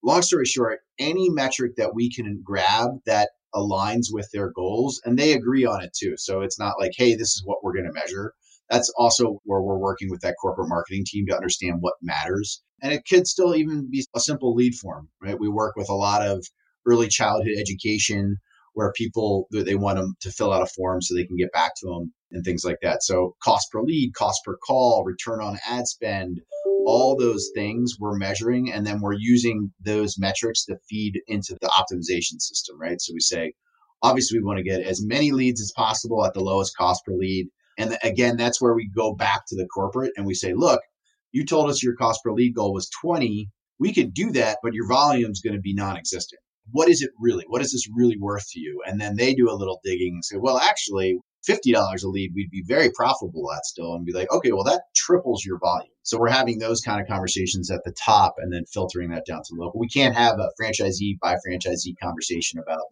long 0.02 0.22
story 0.22 0.46
short, 0.46 0.80
any 0.98 1.28
metric 1.30 1.72
that 1.76 1.94
we 1.94 2.10
can 2.10 2.40
grab 2.44 2.90
that 3.06 3.30
aligns 3.54 4.06
with 4.10 4.28
their 4.32 4.50
goals 4.50 5.00
and 5.04 5.18
they 5.18 5.32
agree 5.32 5.64
on 5.64 5.82
it 5.82 5.92
too. 5.96 6.14
So 6.16 6.40
it's 6.40 6.58
not 6.58 6.78
like, 6.80 6.92
hey, 6.96 7.14
this 7.14 7.28
is 7.28 7.42
what 7.44 7.58
we're 7.62 7.74
going 7.74 7.86
to 7.86 7.92
measure. 7.92 8.32
That's 8.70 8.92
also 8.98 9.40
where 9.44 9.62
we're 9.62 9.78
working 9.78 10.10
with 10.10 10.20
that 10.22 10.36
corporate 10.40 10.68
marketing 10.68 11.04
team 11.06 11.26
to 11.28 11.36
understand 11.36 11.76
what 11.80 11.94
matters. 12.02 12.62
And 12.82 12.92
it 12.92 13.04
could 13.08 13.26
still 13.26 13.54
even 13.54 13.88
be 13.90 14.04
a 14.14 14.20
simple 14.20 14.54
lead 14.54 14.74
form, 14.74 15.08
right? 15.22 15.38
We 15.38 15.48
work 15.48 15.76
with 15.76 15.88
a 15.88 15.94
lot 15.94 16.26
of 16.26 16.44
early 16.86 17.08
childhood 17.08 17.54
education 17.58 18.36
where 18.72 18.92
people 18.92 19.46
they 19.52 19.76
want 19.76 19.98
them 19.98 20.14
to 20.20 20.32
fill 20.32 20.52
out 20.52 20.62
a 20.62 20.66
form 20.66 21.00
so 21.00 21.14
they 21.14 21.24
can 21.24 21.36
get 21.36 21.52
back 21.52 21.72
to 21.76 21.86
them 21.86 22.12
and 22.34 22.44
things 22.44 22.64
like 22.64 22.78
that. 22.82 23.02
So 23.02 23.34
cost 23.42 23.70
per 23.72 23.82
lead, 23.82 24.12
cost 24.14 24.40
per 24.44 24.56
call, 24.56 25.04
return 25.04 25.40
on 25.40 25.58
ad 25.66 25.86
spend, 25.86 26.40
all 26.86 27.16
those 27.16 27.50
things 27.54 27.94
we're 27.98 28.16
measuring 28.16 28.70
and 28.70 28.86
then 28.86 29.00
we're 29.00 29.14
using 29.14 29.72
those 29.80 30.18
metrics 30.18 30.64
to 30.66 30.76
feed 30.88 31.20
into 31.26 31.56
the 31.60 31.68
optimization 31.68 32.40
system, 32.40 32.78
right? 32.78 33.00
So 33.00 33.12
we 33.14 33.20
say, 33.20 33.54
obviously, 34.02 34.38
we 34.38 34.44
want 34.44 34.58
to 34.58 34.64
get 34.64 34.82
as 34.82 35.04
many 35.04 35.32
leads 35.32 35.60
as 35.60 35.72
possible 35.74 36.24
at 36.24 36.34
the 36.34 36.44
lowest 36.44 36.76
cost 36.76 37.02
per 37.06 37.12
lead. 37.12 37.48
And 37.78 37.96
again, 38.02 38.36
that's 38.36 38.60
where 38.60 38.74
we 38.74 38.88
go 38.94 39.14
back 39.14 39.42
to 39.48 39.56
the 39.56 39.66
corporate 39.66 40.12
and 40.16 40.26
we 40.26 40.34
say, 40.34 40.52
look, 40.54 40.80
you 41.32 41.44
told 41.44 41.70
us 41.70 41.82
your 41.82 41.96
cost 41.96 42.20
per 42.22 42.32
lead 42.32 42.54
goal 42.54 42.72
was 42.72 42.88
20. 43.00 43.48
We 43.80 43.92
could 43.92 44.14
do 44.14 44.30
that, 44.32 44.58
but 44.62 44.74
your 44.74 44.86
volume 44.86 45.32
is 45.32 45.40
going 45.40 45.56
to 45.56 45.60
be 45.60 45.74
non 45.74 45.96
existent. 45.96 46.40
What 46.70 46.88
is 46.88 47.02
it 47.02 47.10
really? 47.18 47.44
What 47.48 47.60
is 47.60 47.72
this 47.72 47.88
really 47.94 48.16
worth 48.18 48.44
to 48.52 48.60
you? 48.60 48.82
And 48.86 49.00
then 49.00 49.16
they 49.16 49.34
do 49.34 49.50
a 49.50 49.56
little 49.56 49.80
digging 49.84 50.14
and 50.14 50.24
say, 50.24 50.36
well, 50.38 50.58
actually, 50.58 51.18
$50 51.48 52.04
a 52.04 52.08
lead, 52.08 52.32
we'd 52.34 52.50
be 52.50 52.62
very 52.66 52.90
profitable 52.90 53.52
at 53.52 53.64
still 53.64 53.94
and 53.94 54.04
be 54.04 54.12
like, 54.12 54.30
okay, 54.32 54.52
well, 54.52 54.64
that 54.64 54.82
triples 54.94 55.44
your 55.44 55.58
volume. 55.58 55.90
So 56.02 56.18
we're 56.18 56.28
having 56.28 56.58
those 56.58 56.80
kind 56.80 57.00
of 57.00 57.08
conversations 57.08 57.70
at 57.70 57.84
the 57.84 57.92
top 57.92 58.34
and 58.38 58.52
then 58.52 58.64
filtering 58.66 59.10
that 59.10 59.26
down 59.26 59.42
to 59.44 59.54
local. 59.54 59.80
We 59.80 59.88
can't 59.88 60.14
have 60.14 60.38
a 60.38 60.50
franchisee 60.60 61.18
by 61.20 61.34
franchisee 61.34 61.94
conversation 62.02 62.58
about 62.58 62.82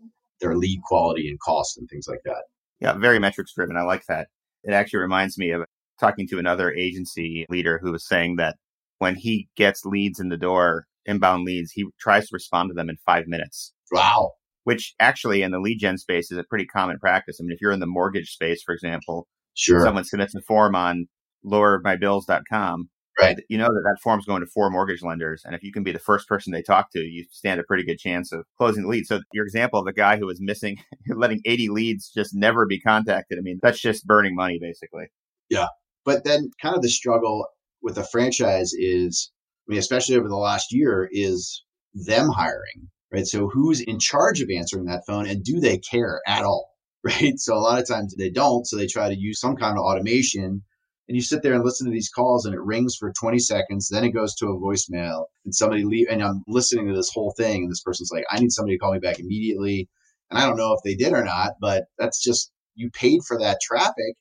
their 0.41 0.57
lead 0.57 0.81
quality 0.83 1.29
and 1.29 1.39
cost 1.41 1.79
and 1.79 1.89
things 1.89 2.07
like 2.09 2.23
that. 2.25 2.45
Yeah, 2.81 2.95
very 2.95 3.19
metrics 3.19 3.55
driven. 3.55 3.77
I 3.77 3.83
like 3.83 4.05
that. 4.07 4.29
It 4.65 4.73
actually 4.73 5.01
reminds 5.01 5.39
me 5.39 5.51
of 5.51 5.63
talking 6.01 6.27
to 6.29 6.39
another 6.39 6.73
agency 6.73 7.47
leader 7.49 7.79
who 7.83 7.93
was 7.93 8.07
saying 8.07 8.37
that 8.37 8.57
when 8.99 9.15
he 9.15 9.49
gets 9.57 9.85
leads 9.85 10.21
in 10.21 10.29
the 10.29 10.37
door, 10.37 10.87
inbound 11.07 11.45
leads, 11.45 11.73
he 11.73 11.87
tries 12.01 12.29
to 12.29 12.35
respond 12.35 12.71
to 12.71 12.75
them 12.75 12.89
in 12.89 12.97
five 13.05 13.27
minutes. 13.27 13.73
Wow 13.91 14.33
which 14.65 14.95
actually 15.01 15.43
in 15.43 15.51
the 15.51 15.61
lead 15.61 15.79
gen 15.79 15.99
space 15.99 16.31
is 16.31 16.39
a 16.39 16.45
pretty 16.45 16.67
common 16.67 16.99
practice. 16.99 17.39
I 17.41 17.43
mean, 17.43 17.53
if 17.53 17.61
you're 17.61 17.73
in 17.73 17.81
the 17.81 17.87
mortgage 17.87 18.31
space, 18.31 18.63
for 18.63 18.75
example, 18.75 19.27
sure. 19.55 19.81
someone 19.81 20.05
submits 20.05 20.35
a 20.35 20.41
form 20.43 20.75
on 20.75 21.07
lowermybills.com, 21.45 22.89
right. 23.21 23.39
you 23.49 23.59
know 23.59 23.67
that 23.67 23.83
that 23.85 24.01
form's 24.03 24.25
going 24.25 24.41
to 24.41 24.47
four 24.47 24.71
mortgage 24.71 25.03
lenders. 25.03 25.43
And 25.45 25.55
if 25.55 25.63
you 25.63 25.73
can 25.73 25.83
be 25.83 25.93
the 25.93 25.99
first 25.99 26.29
person 26.29 26.53
they 26.53 26.63
talk 26.63 26.93
to, 26.93 27.01
you 27.01 27.25
stand 27.31 27.61
a 27.61 27.65
pretty 27.65 27.85
good 27.85 27.99
chance 27.99 28.33
of 28.33 28.45
closing 28.57 28.85
the 28.85 28.89
lead. 28.89 29.07
So 29.07 29.21
your 29.33 29.45
example 29.45 29.81
of 29.81 29.87
the 29.87 29.93
guy 29.93 30.17
who 30.17 30.27
was 30.27 30.41
missing, 30.41 30.79
letting 31.09 31.41
80 31.45 31.69
leads 31.69 32.11
just 32.11 32.35
never 32.35 32.67
be 32.67 32.81
contacted. 32.81 33.39
I 33.39 33.43
mean, 33.43 33.59
that's 33.63 33.81
just 33.81 34.07
burning 34.07 34.35
money, 34.35 34.59
basically. 34.61 35.07
Yeah. 35.51 35.67
But 36.05 36.25
then 36.25 36.51
kind 36.61 36.75
of 36.77 36.83
the 36.83 36.89
struggle 36.89 37.47
with 37.83 37.99
a 37.99 38.05
franchise 38.05 38.73
is, 38.75 39.31
I 39.69 39.73
mean, 39.73 39.79
especially 39.79 40.17
over 40.17 40.29
the 40.29 40.37
last 40.37 40.73
year, 40.73 41.09
is 41.13 41.65
them 41.95 42.29
hiring 42.29 42.89
right? 43.13 43.27
So 43.27 43.49
who's 43.49 43.81
in 43.81 43.99
charge 43.99 44.41
of 44.41 44.51
answering 44.51 44.87
that 44.87 45.05
phone 45.07 45.29
and 45.29 45.45
do 45.45 45.61
they 45.61 45.79
care 45.79 46.21
at 46.27 46.45
all? 46.45 46.71
Right. 47.05 47.37
So 47.37 47.57
a 47.57 47.59
lot 47.59 47.81
of 47.81 47.89
times 47.89 48.15
they 48.17 48.31
don't. 48.31 48.65
So 48.65 48.77
they 48.77 48.87
try 48.87 49.09
to 49.09 49.19
use 49.19 49.41
some 49.41 49.57
kind 49.57 49.77
of 49.77 49.83
automation. 49.83 50.63
And 51.09 51.17
you 51.17 51.21
sit 51.21 51.43
there 51.43 51.53
and 51.55 51.65
listen 51.65 51.85
to 51.87 51.93
these 51.93 52.09
calls 52.09 52.47
and 52.47 52.55
it 52.55 52.61
rings 52.61 52.95
for 52.95 53.13
20 53.13 53.41
seconds. 53.41 53.89
Then 53.89 54.05
it 54.05 54.13
goes 54.13 54.37
to 54.37 54.47
a 54.47 54.57
voicemail 54.57 55.25
and 55.45 55.53
somebody 55.53 55.83
leave. 55.83 56.07
And 56.09 56.23
I'm 56.23 56.45
listening 56.47 56.87
to 56.87 56.95
this 56.95 57.11
whole 57.13 57.35
thing. 57.37 57.63
And 57.65 57.71
this 57.73 57.83
person's 57.83 58.13
like, 58.13 58.23
I 58.31 58.39
need 58.39 58.53
somebody 58.53 58.77
to 58.77 58.79
call 58.79 58.93
me 58.93 59.01
back 59.01 59.19
immediately. 59.19 59.89
And 60.31 60.39
I 60.39 60.47
don't 60.47 60.57
know 60.57 60.75
if 60.75 60.79
they 60.85 60.95
did 60.95 61.13
or 61.13 61.25
not, 61.25 61.55
but 61.61 61.87
that's 61.99 62.23
just, 62.23 62.53
you 62.77 62.89
paid 62.93 63.23
for 63.27 63.37
that 63.41 63.59
traffic 63.61 64.15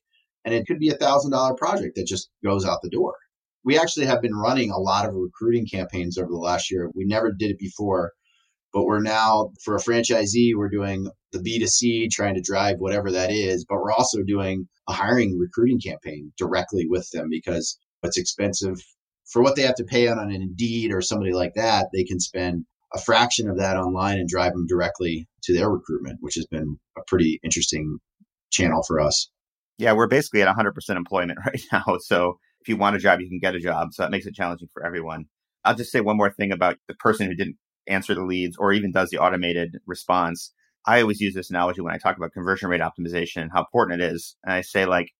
and 0.44 0.52
it 0.52 0.66
could 0.66 0.80
be 0.80 0.88
a 0.88 0.94
thousand 0.94 1.30
dollar 1.30 1.54
project 1.54 1.94
that 1.94 2.08
just 2.08 2.30
goes 2.44 2.66
out 2.66 2.80
the 2.82 2.90
door. 2.90 3.14
We 3.64 3.78
actually 3.78 4.06
have 4.06 4.22
been 4.22 4.34
running 4.34 4.72
a 4.72 4.78
lot 4.78 5.08
of 5.08 5.14
recruiting 5.14 5.68
campaigns 5.68 6.18
over 6.18 6.30
the 6.30 6.36
last 6.36 6.68
year. 6.68 6.90
We 6.96 7.04
never 7.04 7.30
did 7.30 7.52
it 7.52 7.60
before 7.60 8.10
but 8.72 8.84
we're 8.84 9.00
now 9.00 9.50
for 9.64 9.76
a 9.76 9.80
franchisee 9.80 10.52
we're 10.54 10.68
doing 10.68 11.08
the 11.32 11.38
b2c 11.38 12.10
trying 12.10 12.34
to 12.34 12.40
drive 12.40 12.76
whatever 12.78 13.10
that 13.10 13.30
is 13.30 13.64
but 13.68 13.76
we're 13.76 13.92
also 13.92 14.22
doing 14.22 14.66
a 14.88 14.92
hiring 14.92 15.38
recruiting 15.38 15.78
campaign 15.78 16.32
directly 16.36 16.86
with 16.88 17.08
them 17.12 17.28
because 17.30 17.78
it's 18.02 18.18
expensive 18.18 18.76
for 19.30 19.42
what 19.42 19.56
they 19.56 19.62
have 19.62 19.74
to 19.76 19.84
pay 19.84 20.08
on 20.08 20.18
an 20.18 20.30
indeed 20.32 20.92
or 20.92 21.00
somebody 21.00 21.32
like 21.32 21.54
that 21.54 21.86
they 21.94 22.04
can 22.04 22.20
spend 22.20 22.64
a 22.94 23.00
fraction 23.00 23.48
of 23.48 23.58
that 23.58 23.76
online 23.76 24.18
and 24.18 24.28
drive 24.28 24.52
them 24.52 24.66
directly 24.66 25.26
to 25.42 25.54
their 25.54 25.70
recruitment 25.70 26.18
which 26.20 26.34
has 26.34 26.46
been 26.46 26.78
a 26.96 27.00
pretty 27.06 27.40
interesting 27.42 27.98
channel 28.50 28.82
for 28.86 29.00
us. 29.00 29.30
Yeah 29.78 29.92
we're 29.92 30.08
basically 30.08 30.42
at 30.42 30.54
100% 30.54 30.96
employment 30.96 31.38
right 31.46 31.62
now 31.72 31.96
so 32.00 32.38
if 32.60 32.68
you 32.68 32.76
want 32.76 32.96
a 32.96 32.98
job 32.98 33.20
you 33.20 33.28
can 33.28 33.38
get 33.38 33.54
a 33.54 33.60
job 33.60 33.88
so 33.92 34.02
that 34.02 34.10
makes 34.10 34.26
it 34.26 34.34
challenging 34.34 34.68
for 34.72 34.84
everyone. 34.84 35.26
I'll 35.64 35.76
just 35.76 35.92
say 35.92 36.00
one 36.00 36.16
more 36.16 36.30
thing 36.30 36.50
about 36.50 36.76
the 36.88 36.94
person 36.94 37.28
who 37.28 37.36
didn't 37.36 37.56
answer 37.88 38.14
the 38.14 38.24
leads 38.24 38.56
or 38.56 38.72
even 38.72 38.92
does 38.92 39.10
the 39.10 39.18
automated 39.18 39.78
response. 39.86 40.52
I 40.86 41.00
always 41.00 41.20
use 41.20 41.34
this 41.34 41.50
analogy 41.50 41.80
when 41.80 41.94
I 41.94 41.98
talk 41.98 42.16
about 42.16 42.32
conversion 42.32 42.68
rate 42.68 42.80
optimization 42.80 43.42
and 43.42 43.50
how 43.52 43.60
important 43.60 44.00
it 44.00 44.12
is. 44.12 44.36
And 44.44 44.52
I 44.52 44.62
say, 44.62 44.84
like, 44.84 45.10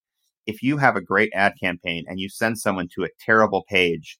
if 0.45 0.61
you 0.61 0.77
have 0.77 0.95
a 0.95 1.01
great 1.01 1.31
ad 1.33 1.53
campaign 1.61 2.03
and 2.07 2.19
you 2.19 2.29
send 2.29 2.59
someone 2.59 2.89
to 2.95 3.03
a 3.03 3.09
terrible 3.25 3.63
page, 3.69 4.17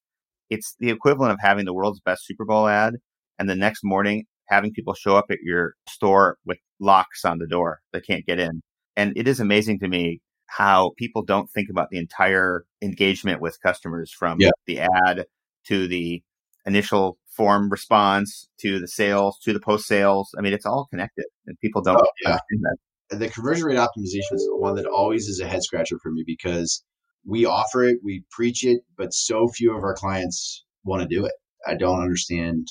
it's 0.50 0.76
the 0.80 0.90
equivalent 0.90 1.34
of 1.34 1.40
having 1.42 1.66
the 1.66 1.74
world's 1.74 2.00
best 2.00 2.26
Super 2.26 2.46
Bowl 2.46 2.68
ad 2.68 2.96
and 3.40 3.50
the 3.50 3.56
next 3.56 3.82
morning 3.84 4.26
having 4.48 4.74
people 4.74 4.94
show 4.94 5.16
up 5.16 5.26
at 5.30 5.40
your 5.42 5.74
store 5.90 6.38
with 6.46 6.60
locks 6.80 7.26
on 7.26 7.40
the 7.40 7.48
door 7.48 7.80
they 7.92 8.02
can't 8.02 8.26
get 8.26 8.40
in. 8.40 8.62
And 8.96 9.14
it 9.18 9.28
is 9.28 9.40
amazing 9.40 9.80
to 9.80 9.88
me 9.88 10.22
how 10.48 10.92
people 10.98 11.24
don't 11.24 11.50
think 11.50 11.70
about 11.70 11.90
the 11.90 11.98
entire 11.98 12.66
engagement 12.82 13.42
with 13.42 13.62
customers 13.62 14.12
from 14.12 14.38
yeah. 14.40 14.52
the 14.68 14.82
ad 14.82 15.26
to 15.68 15.88
the 15.88 16.22
initial 16.66 17.18
form 17.36 17.70
response 17.70 18.48
to 18.60 18.80
the 18.80 18.88
sales 18.88 19.40
to 19.44 19.54
the 19.54 19.60
post 19.60 19.86
sales. 19.86 20.34
I 20.38 20.42
mean, 20.42 20.54
it's 20.54 20.66
all 20.66 20.88
connected, 20.90 21.26
and 21.48 21.58
people 21.60 21.82
don't 21.82 21.98
oh, 22.00 22.08
yeah. 22.24 22.38
that. 22.38 22.78
The 23.20 23.30
conversion 23.30 23.66
rate 23.66 23.78
optimization 23.78 24.34
is 24.34 24.50
one 24.54 24.76
that 24.76 24.86
always 24.86 25.28
is 25.28 25.40
a 25.40 25.48
head 25.48 25.64
scratcher 25.64 25.98
for 26.02 26.12
me 26.12 26.24
because 26.26 26.84
we 27.26 27.46
offer 27.46 27.84
it, 27.84 28.00
we 28.04 28.24
preach 28.32 28.66
it, 28.66 28.82
but 28.98 29.14
so 29.14 29.48
few 29.48 29.76
of 29.76 29.84
our 29.84 29.94
clients 29.94 30.66
want 30.84 31.02
to 31.02 31.16
do 31.16 31.26
it. 31.26 31.34
I 31.68 31.76
don't 31.76 32.02
understand 32.02 32.68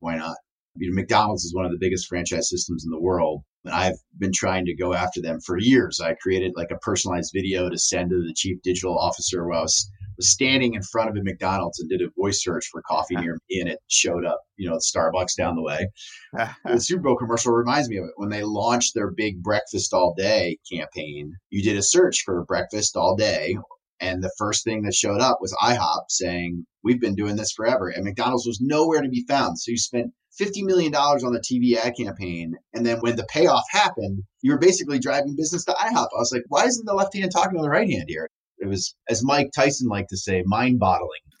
why 0.00 0.16
not. 0.16 0.36
You 0.76 0.90
know, 0.90 0.94
McDonald's 0.94 1.44
is 1.44 1.54
one 1.54 1.64
of 1.64 1.72
the 1.72 1.78
biggest 1.80 2.06
franchise 2.06 2.50
systems 2.50 2.84
in 2.84 2.90
the 2.90 3.00
world. 3.00 3.42
I've 3.68 3.96
been 4.18 4.32
trying 4.34 4.64
to 4.66 4.74
go 4.74 4.94
after 4.94 5.20
them 5.20 5.40
for 5.40 5.58
years. 5.58 6.00
I 6.00 6.14
created 6.14 6.52
like 6.56 6.70
a 6.70 6.78
personalized 6.78 7.32
video 7.34 7.68
to 7.68 7.78
send 7.78 8.10
to 8.10 8.16
the 8.16 8.34
chief 8.34 8.58
digital 8.62 8.98
officer 8.98 9.46
while 9.46 9.60
I 9.60 9.62
was 9.62 9.90
was 10.16 10.30
standing 10.30 10.74
in 10.74 10.82
front 10.82 11.10
of 11.10 11.16
a 11.16 11.22
McDonald's 11.22 11.78
and 11.78 11.88
did 11.88 12.02
a 12.02 12.10
voice 12.18 12.42
search 12.42 12.66
for 12.72 12.82
coffee 12.82 13.16
near 13.20 13.38
me, 13.48 13.60
and 13.60 13.68
it 13.68 13.78
showed 13.88 14.24
up, 14.24 14.40
you 14.56 14.68
know, 14.68 14.76
Starbucks 14.76 15.36
down 15.36 15.56
the 15.56 15.62
way. 15.62 15.88
the 16.64 16.80
Super 16.80 17.02
Bowl 17.02 17.16
commercial 17.16 17.52
reminds 17.52 17.88
me 17.88 17.98
of 17.98 18.04
it. 18.04 18.12
When 18.16 18.30
they 18.30 18.42
launched 18.42 18.94
their 18.94 19.10
big 19.10 19.42
breakfast 19.42 19.92
all 19.92 20.14
day 20.16 20.58
campaign, 20.70 21.34
you 21.50 21.62
did 21.62 21.76
a 21.76 21.82
search 21.82 22.22
for 22.24 22.44
breakfast 22.44 22.96
all 22.96 23.16
day. 23.16 23.56
And 23.98 24.22
the 24.22 24.32
first 24.36 24.62
thing 24.64 24.82
that 24.82 24.94
showed 24.94 25.20
up 25.20 25.38
was 25.40 25.56
IHOP 25.62 26.04
saying, 26.10 26.66
We've 26.82 27.00
been 27.00 27.14
doing 27.14 27.36
this 27.36 27.52
forever. 27.52 27.88
And 27.88 28.04
McDonald's 28.04 28.46
was 28.46 28.60
nowhere 28.60 29.02
to 29.02 29.08
be 29.08 29.24
found. 29.26 29.58
So 29.58 29.70
you 29.70 29.78
spent 29.78 30.12
$50 30.40 30.64
million 30.64 30.94
on 30.94 31.32
the 31.32 31.40
TV 31.40 31.76
ad 31.76 31.94
campaign. 31.98 32.54
And 32.74 32.84
then 32.84 32.98
when 33.00 33.16
the 33.16 33.26
payoff 33.30 33.64
happened, 33.70 34.22
you 34.42 34.52
were 34.52 34.58
basically 34.58 34.98
driving 34.98 35.36
business 35.36 35.64
to 35.64 35.72
IHOP. 35.72 36.08
I 36.14 36.18
was 36.18 36.32
like, 36.32 36.44
why 36.48 36.64
isn't 36.64 36.84
the 36.84 36.94
left 36.94 37.16
hand 37.16 37.30
talking 37.32 37.56
to 37.56 37.62
the 37.62 37.70
right 37.70 37.88
hand 37.88 38.06
here? 38.08 38.28
it 38.58 38.66
was, 38.66 38.94
as 39.08 39.24
Mike 39.24 39.50
Tyson 39.54 39.88
liked 39.88 40.10
to 40.10 40.16
say, 40.16 40.42
mind 40.46 40.78
boggling. 40.78 41.20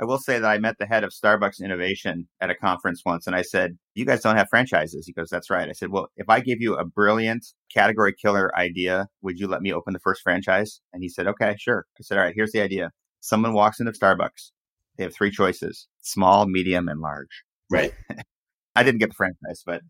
I 0.00 0.04
will 0.04 0.18
say 0.18 0.38
that 0.38 0.48
I 0.48 0.58
met 0.58 0.76
the 0.78 0.86
head 0.86 1.02
of 1.02 1.10
Starbucks 1.10 1.60
Innovation 1.60 2.28
at 2.40 2.50
a 2.50 2.54
conference 2.54 3.02
once, 3.04 3.26
and 3.26 3.34
I 3.34 3.42
said, 3.42 3.76
"You 3.94 4.04
guys 4.04 4.20
don't 4.20 4.36
have 4.36 4.48
franchises." 4.48 5.06
He 5.06 5.12
goes, 5.12 5.28
"That's 5.28 5.50
right." 5.50 5.68
I 5.68 5.72
said, 5.72 5.88
"Well, 5.90 6.06
if 6.16 6.28
I 6.28 6.38
give 6.38 6.60
you 6.60 6.76
a 6.76 6.84
brilliant 6.84 7.44
category 7.74 8.14
killer 8.14 8.56
idea, 8.56 9.08
would 9.22 9.40
you 9.40 9.48
let 9.48 9.60
me 9.60 9.72
open 9.72 9.94
the 9.94 9.98
first 9.98 10.22
franchise?" 10.22 10.80
And 10.92 11.02
he 11.02 11.08
said, 11.08 11.26
"Okay, 11.26 11.56
sure." 11.58 11.84
I 11.98 12.02
said, 12.02 12.16
"All 12.16 12.22
right, 12.22 12.34
here's 12.34 12.52
the 12.52 12.60
idea. 12.60 12.92
Someone 13.18 13.54
walks 13.54 13.80
into 13.80 13.90
Starbucks. 13.90 14.52
They 14.98 15.04
have 15.04 15.14
three 15.14 15.30
choices: 15.30 15.86
small, 16.02 16.46
medium, 16.46 16.88
and 16.88 17.00
large." 17.00 17.44
Right. 17.70 17.94
I 18.76 18.82
didn't 18.82 19.00
get 19.00 19.10
the 19.10 19.14
franchise, 19.14 19.62
but 19.64 19.82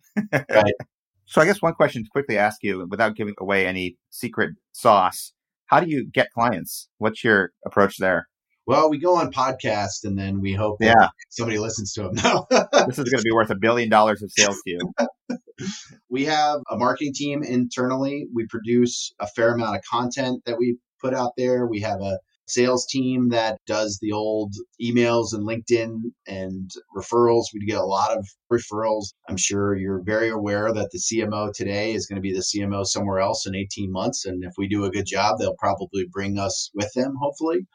right. 0.50 0.74
So 1.30 1.42
I 1.42 1.44
guess 1.44 1.60
one 1.60 1.74
question 1.74 2.04
to 2.04 2.08
quickly 2.08 2.38
ask 2.38 2.62
you, 2.62 2.86
without 2.88 3.14
giving 3.14 3.34
away 3.38 3.66
any 3.66 3.98
secret 4.08 4.52
sauce, 4.72 5.34
how 5.66 5.78
do 5.78 5.90
you 5.90 6.08
get 6.10 6.32
clients? 6.32 6.88
What's 6.96 7.22
your 7.22 7.50
approach 7.66 7.98
there? 7.98 8.28
Well, 8.66 8.88
we 8.88 8.98
go 8.98 9.16
on 9.16 9.30
podcast 9.30 10.04
and 10.04 10.18
then 10.18 10.40
we 10.40 10.54
hope 10.54 10.78
yeah. 10.80 11.08
somebody 11.28 11.58
listens 11.58 11.92
to 11.94 12.04
them. 12.04 12.14
No, 12.22 12.46
this 12.86 12.98
is 12.98 13.10
going 13.10 13.18
to 13.18 13.22
be 13.22 13.32
worth 13.32 13.50
a 13.50 13.56
billion 13.56 13.90
dollars 13.90 14.22
of 14.22 14.30
sales 14.32 14.60
to 14.62 14.70
you. 14.70 15.36
we 16.08 16.24
have 16.24 16.60
a 16.70 16.76
marketing 16.78 17.12
team 17.14 17.42
internally. 17.42 18.26
We 18.34 18.46
produce 18.46 19.12
a 19.20 19.26
fair 19.26 19.54
amount 19.54 19.76
of 19.76 19.82
content 19.90 20.42
that 20.46 20.58
we 20.58 20.78
put 21.00 21.12
out 21.12 21.32
there. 21.36 21.66
We 21.66 21.80
have 21.80 22.00
a 22.00 22.18
sales 22.48 22.86
team 22.86 23.28
that 23.28 23.58
does 23.66 23.98
the 24.00 24.12
old 24.12 24.54
emails 24.82 25.32
and 25.32 25.46
LinkedIn 25.46 26.00
and 26.26 26.70
referrals. 26.96 27.44
We 27.52 27.66
get 27.66 27.78
a 27.78 27.84
lot 27.84 28.16
of 28.16 28.26
referrals. 28.50 29.12
I'm 29.28 29.36
sure 29.36 29.76
you're 29.76 30.02
very 30.02 30.30
aware 30.30 30.72
that 30.72 30.90
the 30.90 30.98
CMO 30.98 31.52
today 31.52 31.92
is 31.92 32.06
going 32.06 32.16
to 32.16 32.22
be 32.22 32.32
the 32.32 32.40
CMO 32.40 32.84
somewhere 32.86 33.18
else 33.18 33.46
in 33.46 33.54
18 33.54 33.92
months. 33.92 34.24
And 34.24 34.42
if 34.44 34.52
we 34.56 34.66
do 34.66 34.84
a 34.84 34.90
good 34.90 35.06
job, 35.06 35.38
they'll 35.38 35.56
probably 35.58 36.06
bring 36.10 36.38
us 36.38 36.70
with 36.74 36.90
them, 36.94 37.14
hopefully. 37.20 37.66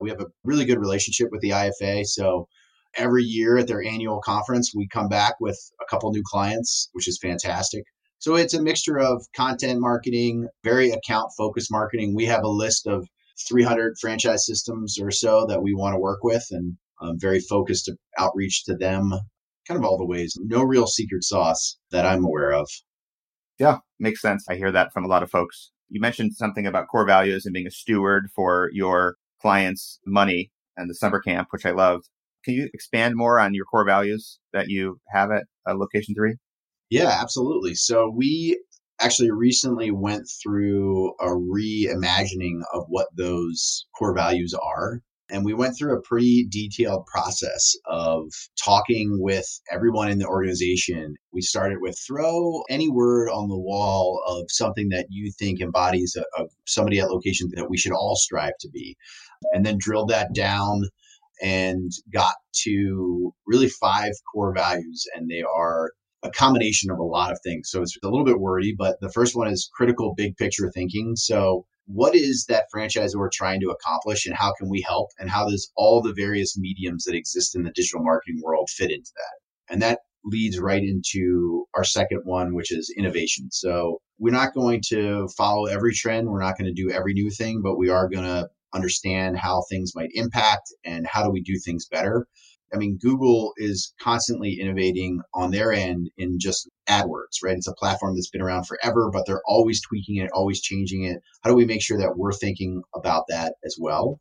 We 0.00 0.10
have 0.10 0.20
a 0.20 0.26
really 0.42 0.64
good 0.64 0.80
relationship 0.80 1.28
with 1.30 1.40
the 1.40 1.50
IFA. 1.50 2.04
So 2.06 2.48
every 2.96 3.24
year 3.24 3.58
at 3.58 3.66
their 3.66 3.82
annual 3.82 4.20
conference, 4.20 4.72
we 4.74 4.88
come 4.88 5.08
back 5.08 5.34
with 5.40 5.58
a 5.80 5.84
couple 5.90 6.10
new 6.10 6.22
clients, 6.24 6.88
which 6.92 7.08
is 7.08 7.18
fantastic. 7.20 7.84
So 8.18 8.36
it's 8.36 8.54
a 8.54 8.62
mixture 8.62 8.98
of 8.98 9.26
content 9.36 9.80
marketing, 9.80 10.48
very 10.62 10.90
account 10.90 11.30
focused 11.36 11.70
marketing. 11.70 12.14
We 12.14 12.24
have 12.24 12.42
a 12.42 12.48
list 12.48 12.86
of 12.86 13.06
300 13.48 13.96
franchise 14.00 14.46
systems 14.46 14.98
or 15.00 15.10
so 15.10 15.46
that 15.46 15.62
we 15.62 15.74
want 15.74 15.94
to 15.94 16.00
work 16.00 16.22
with, 16.22 16.44
and 16.50 16.76
I'm 17.00 17.18
very 17.18 17.40
focused 17.40 17.90
outreach 18.18 18.64
to 18.64 18.76
them, 18.76 19.12
kind 19.66 19.78
of 19.78 19.84
all 19.84 19.98
the 19.98 20.06
ways. 20.06 20.38
No 20.42 20.62
real 20.62 20.86
secret 20.86 21.24
sauce 21.24 21.78
that 21.90 22.06
I'm 22.06 22.24
aware 22.24 22.52
of. 22.52 22.68
Yeah, 23.58 23.78
makes 23.98 24.20
sense. 24.20 24.46
I 24.48 24.56
hear 24.56 24.72
that 24.72 24.92
from 24.92 25.04
a 25.04 25.08
lot 25.08 25.22
of 25.22 25.30
folks. 25.30 25.70
You 25.88 26.00
mentioned 26.00 26.34
something 26.34 26.66
about 26.66 26.88
core 26.88 27.06
values 27.06 27.44
and 27.44 27.52
being 27.52 27.66
a 27.66 27.70
steward 27.70 28.28
for 28.34 28.70
your 28.72 29.16
clients' 29.40 30.00
money 30.06 30.50
and 30.76 30.88
the 30.88 30.94
summer 30.94 31.20
camp, 31.20 31.48
which 31.50 31.66
I 31.66 31.70
loved. 31.70 32.08
Can 32.44 32.54
you 32.54 32.68
expand 32.74 33.14
more 33.16 33.38
on 33.38 33.54
your 33.54 33.64
core 33.64 33.86
values 33.86 34.38
that 34.52 34.68
you 34.68 34.98
have 35.12 35.30
at 35.30 35.44
uh, 35.68 35.74
Location 35.74 36.14
3? 36.14 36.34
Yeah, 36.90 37.16
absolutely. 37.20 37.74
So 37.74 38.10
we 38.14 38.60
actually 39.00 39.30
recently 39.30 39.90
went 39.90 40.28
through 40.42 41.10
a 41.20 41.26
reimagining 41.26 42.60
of 42.72 42.84
what 42.88 43.08
those 43.16 43.86
core 43.98 44.14
values 44.14 44.54
are. 44.54 45.00
And 45.30 45.44
we 45.44 45.54
went 45.54 45.76
through 45.76 45.96
a 45.96 46.02
pretty 46.02 46.46
detailed 46.48 47.06
process 47.06 47.74
of 47.86 48.30
talking 48.62 49.16
with 49.20 49.46
everyone 49.70 50.10
in 50.10 50.18
the 50.18 50.26
organization. 50.26 51.14
We 51.32 51.40
started 51.40 51.78
with 51.80 51.98
throw 52.06 52.62
any 52.68 52.90
word 52.90 53.30
on 53.30 53.48
the 53.48 53.58
wall 53.58 54.22
of 54.26 54.44
something 54.50 54.90
that 54.90 55.06
you 55.08 55.32
think 55.38 55.60
embodies 55.60 56.14
a, 56.16 56.42
a 56.42 56.46
somebody 56.66 57.00
at 57.00 57.10
location 57.10 57.48
that 57.54 57.70
we 57.70 57.78
should 57.78 57.92
all 57.92 58.16
strive 58.16 58.52
to 58.60 58.68
be. 58.68 58.96
And 59.52 59.64
then 59.64 59.78
drilled 59.78 60.10
that 60.10 60.34
down 60.34 60.82
and 61.42 61.90
got 62.12 62.34
to 62.64 63.34
really 63.46 63.68
five 63.68 64.12
core 64.32 64.54
values. 64.54 65.06
And 65.14 65.30
they 65.30 65.42
are 65.42 65.92
a 66.24 66.30
combination 66.30 66.90
of 66.90 66.98
a 66.98 67.04
lot 67.04 67.30
of 67.30 67.38
things. 67.44 67.68
So 67.70 67.82
it's 67.82 67.96
a 68.02 68.08
little 68.08 68.24
bit 68.24 68.40
wordy, 68.40 68.74
but 68.76 68.96
the 69.00 69.12
first 69.12 69.36
one 69.36 69.46
is 69.46 69.70
critical 69.74 70.14
big 70.16 70.36
picture 70.36 70.70
thinking. 70.74 71.14
So 71.16 71.66
what 71.86 72.16
is 72.16 72.46
that 72.48 72.64
franchisor 72.74 73.30
trying 73.30 73.60
to 73.60 73.68
accomplish 73.68 74.26
and 74.26 74.34
how 74.34 74.54
can 74.58 74.70
we 74.70 74.82
help 74.86 75.10
and 75.18 75.28
how 75.28 75.48
does 75.48 75.70
all 75.76 76.00
the 76.00 76.14
various 76.14 76.56
mediums 76.58 77.04
that 77.04 77.14
exist 77.14 77.54
in 77.54 77.62
the 77.62 77.72
digital 77.72 78.02
marketing 78.02 78.40
world 78.42 78.70
fit 78.70 78.90
into 78.90 79.10
that? 79.14 79.72
And 79.72 79.82
that 79.82 80.00
leads 80.24 80.58
right 80.58 80.82
into 80.82 81.66
our 81.74 81.84
second 81.84 82.22
one, 82.24 82.54
which 82.54 82.72
is 82.72 82.92
innovation. 82.96 83.48
So 83.50 84.00
we're 84.18 84.32
not 84.32 84.54
going 84.54 84.80
to 84.88 85.28
follow 85.36 85.66
every 85.66 85.92
trend. 85.92 86.28
We're 86.28 86.40
not 86.40 86.56
going 86.56 86.74
to 86.74 86.82
do 86.82 86.90
every 86.90 87.12
new 87.12 87.30
thing, 87.30 87.60
but 87.62 87.76
we 87.76 87.90
are 87.90 88.08
going 88.08 88.24
to 88.24 88.48
understand 88.72 89.36
how 89.36 89.62
things 89.68 89.92
might 89.94 90.10
impact 90.14 90.72
and 90.84 91.06
how 91.06 91.22
do 91.22 91.30
we 91.30 91.42
do 91.42 91.58
things 91.62 91.86
better. 91.86 92.26
I 92.72 92.76
mean, 92.76 92.98
Google 93.00 93.52
is 93.56 93.92
constantly 94.00 94.58
innovating 94.60 95.20
on 95.32 95.50
their 95.50 95.72
end 95.72 96.10
in 96.16 96.38
just 96.40 96.68
AdWords, 96.88 97.42
right? 97.42 97.56
It's 97.56 97.68
a 97.68 97.74
platform 97.74 98.14
that's 98.14 98.30
been 98.30 98.42
around 98.42 98.64
forever, 98.64 99.10
but 99.12 99.24
they're 99.26 99.42
always 99.46 99.80
tweaking 99.80 100.16
it, 100.16 100.30
always 100.32 100.60
changing 100.60 101.04
it. 101.04 101.20
How 101.42 101.50
do 101.50 101.56
we 101.56 101.66
make 101.66 101.82
sure 101.82 101.98
that 101.98 102.16
we're 102.16 102.32
thinking 102.32 102.82
about 102.94 103.24
that 103.28 103.54
as 103.64 103.76
well? 103.78 104.20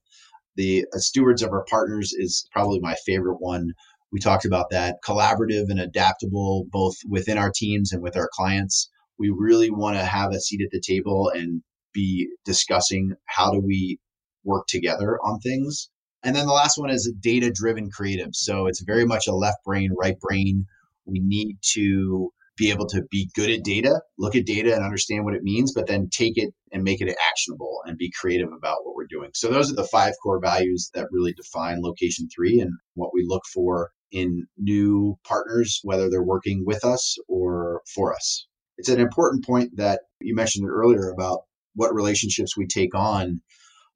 The 0.56 0.86
uh, 0.94 1.00
stewards 1.00 1.42
of 1.42 1.52
our 1.52 1.66
partners 1.68 2.14
is 2.14 2.48
probably 2.52 2.80
my 2.80 2.96
favorite 3.06 3.40
one. 3.40 3.74
We 4.12 4.20
talked 4.20 4.46
about 4.46 4.70
that 4.70 4.98
collaborative 5.04 5.70
and 5.70 5.80
adaptable, 5.80 6.68
both 6.70 6.96
within 7.10 7.40
our 7.40 7.52
teams 7.54 7.92
and 7.92 8.04
with 8.04 8.16
our 8.16 8.30
clients. 8.34 8.90
We 9.18 9.34
really 9.36 9.72
want 9.72 9.98
to 9.98 10.06
have 10.06 10.32
a 10.32 10.40
seat 10.40 10.62
at 10.64 10.70
the 10.72 10.82
table 10.82 11.32
and 11.34 11.64
be 11.94 12.30
discussing 12.46 13.14
how 13.26 13.52
do 13.52 13.60
we 13.60 14.00
work 14.44 14.68
together 14.68 15.18
on 15.24 15.40
things 15.40 15.90
and 16.24 16.36
then 16.36 16.46
the 16.46 16.54
last 16.54 16.78
one 16.78 16.90
is 16.90 17.12
data 17.20 17.52
driven 17.52 17.90
creative. 17.90 18.30
So 18.34 18.68
it's 18.68 18.82
very 18.82 19.06
much 19.06 19.28
a 19.28 19.36
left 19.36 19.64
brain, 19.66 19.92
right 19.98 20.20
brain. 20.20 20.66
We 21.06 21.20
need 21.20 21.58
to 21.74 22.32
be 22.56 22.72
able 22.72 22.88
to 22.88 23.02
be 23.10 23.30
good 23.36 23.50
at 23.50 23.64
data, 23.64 24.00
look 24.18 24.36
at 24.36 24.46
data 24.46 24.76
and 24.76 24.84
understand 24.84 25.26
what 25.26 25.34
it 25.34 25.44
means, 25.44 25.74
but 25.74 25.88
then 25.88 26.08
take 26.10 26.38
it 26.38 26.54
and 26.72 26.84
make 26.84 27.02
it 27.02 27.16
actionable 27.30 27.82
and 27.86 27.98
be 27.98 28.12
creative 28.20 28.50
about 28.56 28.86
what 28.86 28.96
we're 28.96 29.08
doing. 29.08 29.32
So 29.34 29.50
those 29.50 29.72
are 29.72 29.76
the 29.76 29.88
five 29.88 30.14
core 30.22 30.40
values 30.40 30.92
that 30.94 31.08
really 31.12 31.34
define 31.34 31.82
location 31.82 32.28
three 32.34 32.60
and 32.60 32.72
what 32.94 33.12
we 33.14 33.26
look 33.28 33.42
for 33.52 33.92
in 34.12 34.46
new 34.58 35.18
partners, 35.28 35.80
whether 35.84 36.10
they're 36.10 36.24
working 36.24 36.64
with 36.66 36.86
us 36.86 37.18
or 37.28 37.82
for 37.94 38.14
us. 38.14 38.48
It's 38.78 38.90
an 38.90 39.00
important 39.00 39.46
point 39.46 39.72
that 39.78 40.02
you 40.22 40.36
mentioned 40.36 40.70
earlier 40.70 41.10
about 41.10 41.42
what 41.76 41.96
relationships 41.96 42.56
we 42.56 42.68
take 42.68 42.94
on 42.94 43.42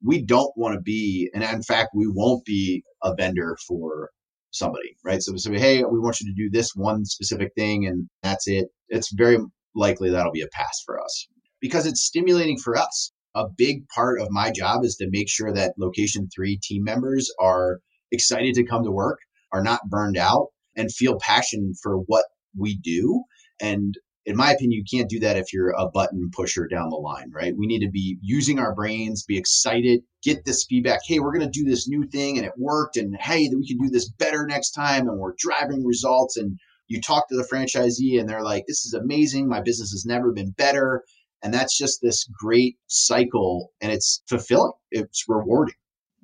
we 0.02 0.22
don't 0.22 0.52
want 0.56 0.74
to 0.74 0.80
be, 0.80 1.30
and 1.34 1.42
in 1.42 1.62
fact, 1.62 1.90
we 1.94 2.06
won't 2.08 2.44
be 2.44 2.82
a 3.02 3.14
vendor 3.14 3.56
for 3.66 4.10
somebody, 4.50 4.96
right? 5.04 5.22
So, 5.22 5.36
so 5.36 5.52
hey, 5.52 5.82
we 5.84 5.98
want 5.98 6.20
you 6.20 6.26
to 6.26 6.42
do 6.42 6.50
this 6.50 6.72
one 6.74 7.04
specific 7.04 7.52
thing, 7.56 7.86
and 7.86 8.08
that's 8.22 8.46
it. 8.48 8.68
It's 8.88 9.12
very 9.12 9.38
likely 9.74 10.10
that'll 10.10 10.32
be 10.32 10.42
a 10.42 10.48
pass 10.48 10.82
for 10.84 11.02
us 11.02 11.26
because 11.60 11.86
it's 11.86 12.02
stimulating 12.04 12.58
for 12.58 12.76
us. 12.76 13.12
A 13.34 13.46
big 13.56 13.86
part 13.88 14.20
of 14.20 14.28
my 14.30 14.50
job 14.50 14.84
is 14.84 14.96
to 14.96 15.08
make 15.10 15.28
sure 15.28 15.52
that 15.52 15.74
location 15.78 16.28
three 16.34 16.58
team 16.62 16.82
members 16.82 17.30
are 17.40 17.78
excited 18.10 18.54
to 18.54 18.64
come 18.64 18.84
to 18.84 18.90
work, 18.90 19.18
are 19.52 19.62
not 19.62 19.88
burned 19.88 20.16
out, 20.16 20.48
and 20.76 20.92
feel 20.92 21.18
passion 21.20 21.74
for 21.82 21.96
what 21.98 22.24
we 22.56 22.76
do. 22.76 23.22
And 23.60 23.94
in 24.28 24.36
my 24.36 24.52
opinion, 24.52 24.72
you 24.72 24.84
can't 24.84 25.08
do 25.08 25.18
that 25.20 25.38
if 25.38 25.54
you're 25.54 25.70
a 25.70 25.88
button 25.88 26.30
pusher 26.30 26.66
down 26.66 26.90
the 26.90 26.96
line, 26.96 27.30
right? 27.32 27.56
We 27.56 27.66
need 27.66 27.80
to 27.80 27.90
be 27.90 28.18
using 28.20 28.58
our 28.58 28.74
brains, 28.74 29.24
be 29.24 29.38
excited, 29.38 30.02
get 30.22 30.44
this 30.44 30.66
feedback. 30.68 31.00
Hey, 31.02 31.18
we're 31.18 31.32
going 31.32 31.50
to 31.50 31.58
do 31.58 31.64
this 31.64 31.88
new 31.88 32.06
thing 32.06 32.36
and 32.36 32.46
it 32.46 32.52
worked. 32.58 32.98
And 32.98 33.16
hey, 33.18 33.48
we 33.48 33.66
can 33.66 33.78
do 33.78 33.88
this 33.88 34.10
better 34.10 34.44
next 34.46 34.72
time. 34.72 35.08
And 35.08 35.18
we're 35.18 35.32
driving 35.38 35.82
results. 35.82 36.36
And 36.36 36.58
you 36.88 37.00
talk 37.00 37.26
to 37.28 37.36
the 37.36 37.48
franchisee 37.50 38.20
and 38.20 38.28
they're 38.28 38.42
like, 38.42 38.64
this 38.68 38.84
is 38.84 38.92
amazing. 38.92 39.48
My 39.48 39.62
business 39.62 39.92
has 39.92 40.04
never 40.04 40.30
been 40.30 40.50
better. 40.50 41.04
And 41.42 41.54
that's 41.54 41.78
just 41.78 42.02
this 42.02 42.28
great 42.38 42.76
cycle 42.86 43.72
and 43.80 43.90
it's 43.90 44.22
fulfilling, 44.28 44.72
it's 44.90 45.24
rewarding. 45.26 45.74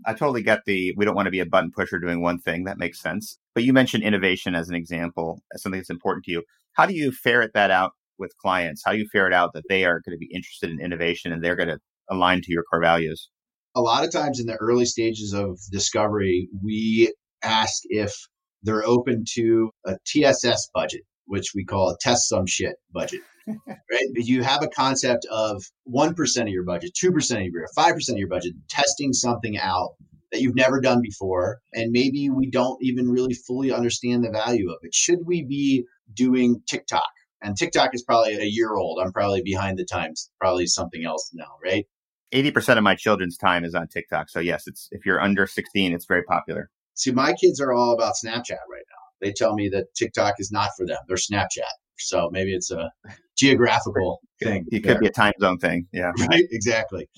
I 0.05 0.13
totally 0.13 0.43
get 0.43 0.67
the 0.67 0.93
we 0.99 1.07
don't 1.07 1.15
want 1.15 1.27
to 1.27 1.31
be 1.31 1.41
a 1.41 1.47
button 1.47 1.71
pusher 1.75 1.99
doing 1.99 2.21
one 2.21 2.39
thing. 2.39 2.65
That 2.65 2.77
makes 2.77 3.01
sense. 3.01 3.39
But 3.55 3.65
you 3.65 3.73
mentioned 3.73 4.03
innovation 4.03 4.55
as 4.55 4.69
an 4.69 4.75
example, 4.75 5.41
as 5.55 5.63
something 5.63 5.81
that's 5.81 5.89
important 5.89 6.27
to 6.27 6.33
you. 6.33 6.43
How 6.75 6.87
do 6.87 6.95
you 6.95 7.13
ferret 7.13 7.53
that 7.55 7.71
out 7.71 7.93
with 8.19 8.37
clients? 8.39 8.83
How 8.85 8.93
do 8.93 8.99
you 8.99 9.09
ferret 9.11 9.33
out 9.33 9.53
that 9.55 9.65
they 9.69 9.85
are 9.85 10.01
going 10.05 10.17
to 10.17 10.19
be 10.19 10.31
interested 10.33 10.71
in 10.71 10.81
innovation 10.81 11.33
and 11.33 11.43
they're 11.43 11.57
going 11.57 11.69
to 11.69 11.79
align 12.11 12.41
to 12.43 12.53
your 12.53 12.65
core 12.65 12.83
values? 12.83 13.31
A 13.77 13.81
lot 13.81 14.05
of 14.05 14.13
times 14.13 14.41
in 14.41 14.47
the 14.47 14.57
early 14.57 14.85
stages 14.85 15.33
of 15.33 15.59
discovery, 15.73 16.49
we 16.63 17.13
ask 17.43 17.83
if 17.85 18.15
they're 18.63 18.87
open 18.87 19.25
to 19.35 19.71
a 19.85 19.97
TSS 20.07 20.69
budget, 20.75 21.03
which 21.27 21.53
we 21.55 21.65
call 21.65 21.91
a 21.91 21.97
test 22.01 22.29
some 22.29 22.47
shit 22.47 22.77
budget. 22.93 23.21
right? 23.47 24.09
But 24.15 24.25
you 24.25 24.43
have 24.43 24.63
a 24.63 24.69
concept 24.69 25.27
of 25.31 25.63
1% 25.93 26.43
of 26.43 26.49
your 26.49 26.65
budget, 26.65 26.93
2% 27.03 27.37
of 27.37 27.43
your 27.43 27.63
budget, 27.77 27.97
5% 28.09 28.13
of 28.13 28.19
your 28.19 28.29
budget, 28.29 28.55
testing 28.69 29.13
something 29.13 29.59
out 29.59 29.91
that 30.33 30.41
you've 30.41 30.57
never 30.57 30.81
done 30.81 31.01
before. 31.03 31.61
And 31.73 31.93
maybe 31.93 32.31
we 32.31 32.51
don't 32.51 32.79
even 32.83 33.11
really 33.11 33.35
fully 33.35 33.71
understand 33.71 34.25
the 34.25 34.31
value 34.31 34.71
of 34.71 34.79
it. 34.83 34.95
Should 34.95 35.21
we 35.27 35.45
be 35.45 35.85
doing 36.13 36.63
TikTok? 36.69 37.03
And 37.43 37.57
TikTok 37.57 37.91
is 37.93 38.03
probably 38.03 38.35
a 38.35 38.45
year 38.45 38.75
old. 38.75 38.99
I'm 39.01 39.13
probably 39.13 39.43
behind 39.43 39.79
the 39.79 39.85
times, 39.85 40.31
probably 40.41 40.67
something 40.67 41.05
else 41.05 41.31
now, 41.35 41.57
right? 41.63 41.87
80% 42.33 42.79
of 42.79 42.83
my 42.83 42.95
children's 42.95 43.37
time 43.37 43.65
is 43.65 43.75
on 43.75 43.87
TikTok. 43.89 44.29
So 44.31 44.41
yes, 44.41 44.65
it's 44.67 44.89
if 44.91 45.05
you're 45.05 45.21
under 45.21 45.47
16, 45.47 45.93
it's 45.93 46.07
very 46.07 46.25
popular. 46.25 46.71
See, 46.95 47.13
my 47.13 47.33
kids 47.35 47.61
are 47.61 47.73
all 47.73 47.93
about 47.93 48.15
Snapchat 48.15 48.51
right 48.51 48.85
now. 48.89 49.05
They 49.21 49.33
tell 49.33 49.55
me 49.55 49.69
that 49.71 49.95
TikTok 49.95 50.35
is 50.39 50.51
not 50.51 50.71
for 50.77 50.87
them. 50.87 50.99
They're 51.07 51.17
Snapchat. 51.17 51.71
So 51.99 52.29
maybe 52.33 52.55
it's 52.55 52.71
a 52.71 52.91
geographical 53.37 54.21
thing. 54.43 54.67
It 54.71 54.81
could 54.81 54.95
there. 54.95 55.01
be 55.01 55.07
a 55.07 55.13
time 55.13 55.33
zone 55.41 55.59
thing. 55.59 55.87
Yeah. 55.93 56.13
Right. 56.29 56.45
Exactly. 56.51 57.09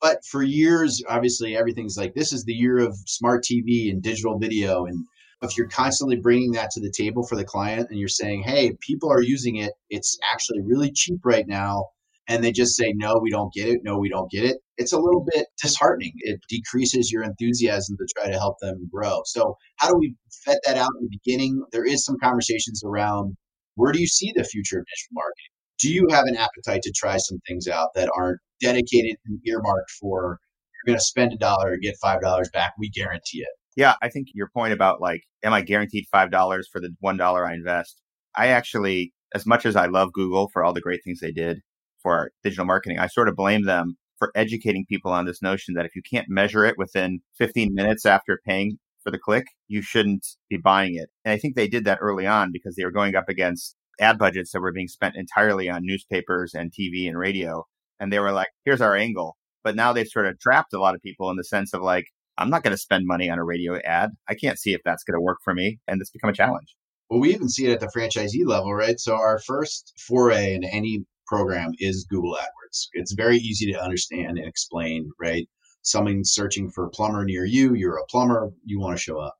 But 0.00 0.24
for 0.24 0.42
years, 0.42 1.02
obviously, 1.08 1.56
everything's 1.56 1.96
like 1.96 2.14
this 2.14 2.32
is 2.32 2.44
the 2.44 2.52
year 2.52 2.78
of 2.78 2.96
smart 3.06 3.44
TV 3.44 3.90
and 3.90 4.02
digital 4.02 4.38
video. 4.38 4.86
And 4.86 5.04
if 5.42 5.56
you're 5.56 5.68
constantly 5.68 6.16
bringing 6.16 6.52
that 6.52 6.70
to 6.70 6.80
the 6.80 6.92
table 6.94 7.26
for 7.26 7.36
the 7.36 7.44
client 7.44 7.88
and 7.90 7.98
you're 7.98 8.08
saying, 8.08 8.42
hey, 8.42 8.76
people 8.80 9.10
are 9.10 9.22
using 9.22 9.56
it, 9.56 9.72
it's 9.88 10.18
actually 10.32 10.60
really 10.62 10.92
cheap 10.92 11.20
right 11.24 11.46
now. 11.46 11.86
And 12.28 12.44
they 12.44 12.52
just 12.52 12.76
say, 12.76 12.92
no, 12.94 13.18
we 13.20 13.30
don't 13.30 13.52
get 13.52 13.68
it. 13.68 13.80
No, 13.82 13.98
we 13.98 14.08
don't 14.08 14.30
get 14.30 14.44
it. 14.44 14.58
It's 14.76 14.92
a 14.92 14.98
little 14.98 15.26
bit 15.34 15.46
disheartening. 15.60 16.12
It 16.18 16.40
decreases 16.48 17.10
your 17.10 17.24
enthusiasm 17.24 17.96
to 17.96 18.06
try 18.16 18.30
to 18.30 18.38
help 18.38 18.56
them 18.60 18.88
grow. 18.92 19.22
So, 19.24 19.56
how 19.76 19.88
do 19.88 19.96
we 19.98 20.14
vet 20.46 20.58
that 20.64 20.76
out 20.76 20.90
in 21.00 21.08
the 21.08 21.18
beginning? 21.24 21.64
There 21.72 21.84
is 21.84 22.04
some 22.04 22.16
conversations 22.22 22.82
around 22.84 23.36
where 23.74 23.92
do 23.92 24.00
you 24.00 24.06
see 24.06 24.32
the 24.36 24.44
future 24.44 24.78
of 24.78 24.84
digital 24.86 25.14
marketing? 25.14 25.50
Do 25.78 25.92
you 25.92 26.06
have 26.10 26.26
an 26.26 26.36
appetite 26.36 26.82
to 26.82 26.92
try 26.94 27.16
some 27.16 27.38
things 27.48 27.66
out 27.66 27.88
that 27.94 28.10
aren't 28.16 28.38
dedicated 28.60 29.16
and 29.26 29.40
earmarked 29.46 29.90
for 30.00 30.38
you're 30.86 30.92
going 30.92 30.98
to 30.98 31.04
spend 31.04 31.32
a 31.32 31.36
dollar 31.36 31.72
and 31.72 31.82
get 31.82 31.96
five 32.00 32.20
dollars 32.20 32.50
back? 32.52 32.74
We 32.78 32.90
guarantee 32.90 33.40
it. 33.40 33.48
Yeah, 33.76 33.94
I 34.02 34.08
think 34.08 34.28
your 34.34 34.48
point 34.52 34.72
about 34.72 35.00
like, 35.00 35.22
am 35.42 35.52
I 35.52 35.62
guaranteed 35.62 36.06
five 36.10 36.30
dollars 36.30 36.68
for 36.70 36.80
the 36.80 36.90
one 37.00 37.16
dollar 37.16 37.46
I 37.46 37.54
invest? 37.54 38.00
I 38.36 38.48
actually, 38.48 39.12
as 39.34 39.46
much 39.46 39.64
as 39.66 39.76
I 39.76 39.86
love 39.86 40.12
Google 40.12 40.48
for 40.52 40.64
all 40.64 40.72
the 40.72 40.80
great 40.80 41.00
things 41.04 41.20
they 41.20 41.32
did 41.32 41.60
for 42.02 42.32
digital 42.42 42.64
marketing, 42.64 42.98
I 42.98 43.06
sort 43.06 43.28
of 43.28 43.36
blame 43.36 43.64
them 43.64 43.96
for 44.18 44.32
educating 44.34 44.84
people 44.88 45.12
on 45.12 45.24
this 45.24 45.42
notion 45.42 45.74
that 45.74 45.86
if 45.86 45.94
you 45.96 46.02
can't 46.08 46.28
measure 46.28 46.64
it 46.64 46.76
within 46.78 47.20
15 47.38 47.74
minutes 47.74 48.04
after 48.06 48.40
paying 48.46 48.78
for 49.02 49.10
the 49.10 49.18
click, 49.18 49.46
you 49.68 49.82
shouldn't 49.82 50.26
be 50.50 50.58
buying 50.58 50.94
it. 50.96 51.08
And 51.24 51.32
I 51.32 51.38
think 51.38 51.56
they 51.56 51.68
did 51.68 51.84
that 51.86 51.98
early 52.02 52.26
on 52.26 52.50
because 52.52 52.76
they 52.76 52.84
were 52.84 52.90
going 52.90 53.14
up 53.16 53.28
against 53.28 53.76
ad 54.00 54.18
budgets 54.18 54.52
that 54.52 54.60
were 54.60 54.72
being 54.72 54.88
spent 54.88 55.16
entirely 55.16 55.68
on 55.70 55.80
newspapers 55.84 56.54
and 56.54 56.70
TV 56.72 57.08
and 57.08 57.18
radio. 57.18 57.64
And 57.98 58.12
they 58.12 58.18
were 58.18 58.32
like, 58.32 58.48
here's 58.64 58.80
our 58.80 58.96
angle. 58.96 59.36
But 59.64 59.76
now 59.76 59.92
they've 59.92 60.06
sort 60.06 60.26
of 60.26 60.38
trapped 60.38 60.72
a 60.74 60.80
lot 60.80 60.94
of 60.94 61.02
people 61.02 61.30
in 61.30 61.36
the 61.36 61.44
sense 61.44 61.72
of 61.74 61.82
like, 61.82 62.06
I'm 62.40 62.50
not 62.50 62.62
going 62.62 62.72
to 62.72 62.78
spend 62.78 63.06
money 63.06 63.30
on 63.30 63.38
a 63.38 63.44
radio 63.44 63.78
ad. 63.84 64.10
I 64.28 64.34
can't 64.34 64.58
see 64.58 64.72
if 64.72 64.80
that's 64.84 65.04
going 65.04 65.16
to 65.16 65.20
work 65.20 65.38
for 65.44 65.54
me. 65.54 65.78
And 65.86 66.00
it's 66.00 66.10
become 66.10 66.30
a 66.30 66.34
challenge. 66.34 66.74
Well, 67.08 67.20
we 67.20 67.34
even 67.34 67.48
see 67.48 67.66
it 67.66 67.72
at 67.72 67.80
the 67.80 67.90
franchisee 67.94 68.46
level, 68.46 68.74
right? 68.74 68.98
So 68.98 69.14
our 69.14 69.40
first 69.40 69.92
foray 70.06 70.54
in 70.54 70.64
any 70.64 71.04
program 71.26 71.72
is 71.78 72.06
Google 72.08 72.34
AdWords. 72.34 72.88
It's 72.92 73.12
very 73.12 73.36
easy 73.36 73.70
to 73.72 73.82
understand 73.82 74.38
and 74.38 74.46
explain, 74.46 75.10
right? 75.20 75.48
Someone 75.82 76.24
searching 76.24 76.70
for 76.70 76.86
a 76.86 76.90
plumber 76.90 77.24
near 77.24 77.44
you, 77.44 77.74
you're 77.74 77.98
a 77.98 78.06
plumber, 78.06 78.50
you 78.64 78.80
want 78.80 78.96
to 78.96 79.02
show 79.02 79.18
up. 79.18 79.34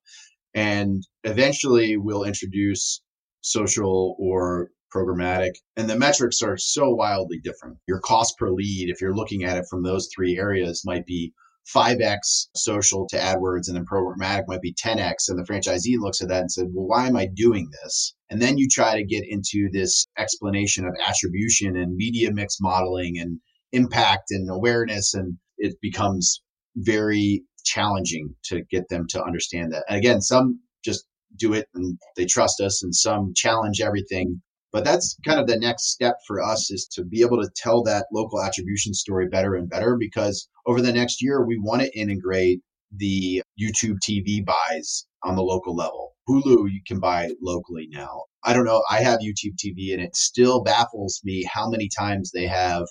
And 0.55 1.05
eventually 1.25 1.97
we'll 1.97 2.25
introduce 2.25 3.03
social 3.41 4.17
or 4.19 4.71
programmatic. 4.95 5.53
And 5.77 5.89
the 5.89 5.99
metrics 5.99 6.43
are 6.43 6.57
so 6.57 6.91
wildly 6.91 7.39
different. 7.39 7.79
Your 7.87 8.01
cost 8.01 8.37
per 8.37 8.51
lead, 8.51 8.91
if 8.91 9.01
you're 9.01 9.15
looking 9.15 9.45
at 9.45 9.57
it 9.57 9.67
from 9.71 9.83
those 9.83 10.09
three 10.15 10.37
areas, 10.37 10.83
might 10.85 11.07
be 11.07 11.33
5x 11.75 12.49
social 12.57 13.07
to 13.09 13.17
AdWords 13.17 13.69
and 13.69 13.77
then 13.77 13.85
programmatic 13.85 14.45
might 14.49 14.61
be 14.61 14.75
10x. 14.75 15.29
And 15.29 15.39
the 15.39 15.45
franchisee 15.45 15.99
looks 15.99 16.21
at 16.21 16.29
that 16.29 16.41
and 16.41 16.51
said, 16.53 16.67
well, 16.73 16.87
why 16.87 17.07
am 17.07 17.17
I 17.17 17.29
doing 17.33 17.69
this? 17.83 18.15
And 18.31 18.41
then 18.41 18.59
you 18.59 18.69
try 18.71 18.97
to 18.97 19.05
get 19.05 19.25
into 19.29 19.69
this 19.73 20.07
explanation 20.19 20.87
of 20.87 20.95
attribution 21.07 21.77
and 21.77 21.97
media 21.97 22.33
mix 22.33 22.59
modeling 22.61 23.19
and 23.19 23.41
impact 23.73 24.31
and 24.31 24.51
awareness. 24.51 25.15
And 25.15 25.37
it 25.59 25.75
becomes 25.81 26.43
very 26.77 27.45
challenging 27.65 28.35
to 28.45 28.63
get 28.71 28.89
them 28.89 29.07
to 29.11 29.23
understand 29.23 29.73
that. 29.73 29.85
And 29.89 29.99
again, 29.99 30.21
some 30.21 30.61
just 30.85 31.05
do 31.37 31.53
it 31.53 31.67
and 31.75 31.99
they 32.17 32.27
trust 32.27 32.61
us 32.61 32.83
and 32.83 32.95
some 32.95 33.33
challenge 33.35 33.81
everything 33.81 34.43
but 34.73 34.85
that's 34.85 35.17
kind 35.27 35.41
of 35.41 35.47
the 35.47 35.59
next 35.59 35.91
step 35.91 36.17
for 36.27 36.41
us 36.43 36.71
is 36.71 36.87
to 36.93 37.05
be 37.05 37.23
able 37.23 37.43
to 37.43 37.51
tell 37.57 37.83
that 37.83 38.07
local 38.13 38.43
attribution 38.43 38.95
story 38.95 39.29
better 39.29 39.55
and 39.55 39.69
better 39.69 39.97
because 39.99 40.49
over 40.67 40.81
the 40.81 40.93
next 40.93 41.23
year, 41.23 41.45
we 41.45 41.59
want 41.59 41.83
to 41.83 41.99
integrate 41.99 42.61
the 42.97 43.43
YouTube 43.61 43.97
TV 44.07 44.45
buys 44.45 45.07
on 45.23 45.37
the 45.37 45.43
local 45.43 45.75
level. 45.75 46.15
Hulu, 46.29 46.71
you 46.71 46.81
can 46.87 47.01
buy 47.01 47.31
locally 47.43 47.89
now. 47.91 48.25
I 48.45 48.53
don't 48.53 48.65
know. 48.65 48.83
I 48.91 49.03
have 49.03 49.21
YouTube 49.21 49.57
TV 49.57 49.93
and 49.93 50.03
it 50.03 50.17
still 50.17 50.63
baffles 50.63 51.21
me 51.25 51.45
how 51.53 51.69
many 51.69 51.89
times 51.89 52.31
they 52.33 52.47
have 52.47 52.87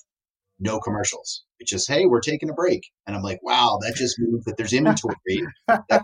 no 0.60 0.80
commercials. 0.80 1.44
It's 1.60 1.72
just, 1.72 1.90
hey, 1.90 2.06
we're 2.06 2.22
taking 2.22 2.50
a 2.50 2.54
break. 2.54 2.84
And 3.08 3.16
I'm 3.16 3.24
like, 3.24 3.40
wow, 3.42 3.80
that 3.82 3.96
just 3.96 4.20
means 4.20 4.44
that 4.46 4.58
there's 4.58 4.74
inventory 4.74 5.16
that 5.68 6.04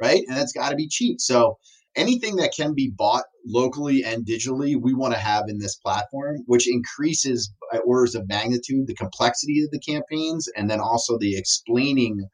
right? 0.00 0.22
And 0.28 0.36
that's 0.36 0.52
got 0.52 0.70
to 0.70 0.76
be 0.76 0.88
cheap. 0.88 1.20
So 1.20 1.58
anything 1.96 2.36
that 2.36 2.54
can 2.56 2.74
be 2.74 2.92
bought 2.96 3.24
locally 3.46 4.04
and 4.04 4.26
digitally, 4.26 4.80
we 4.80 4.94
want 4.94 5.14
to 5.14 5.20
have 5.20 5.44
in 5.48 5.58
this 5.58 5.76
platform, 5.76 6.38
which 6.46 6.70
increases 6.70 7.52
by 7.72 7.78
orders 7.78 8.14
of 8.14 8.28
magnitude 8.28 8.86
the 8.86 8.94
complexity 8.94 9.62
of 9.64 9.70
the 9.70 9.80
campaigns 9.80 10.48
and 10.56 10.70
then 10.70 10.80
also 10.80 11.18
the 11.18 11.36
explaining 11.36 12.26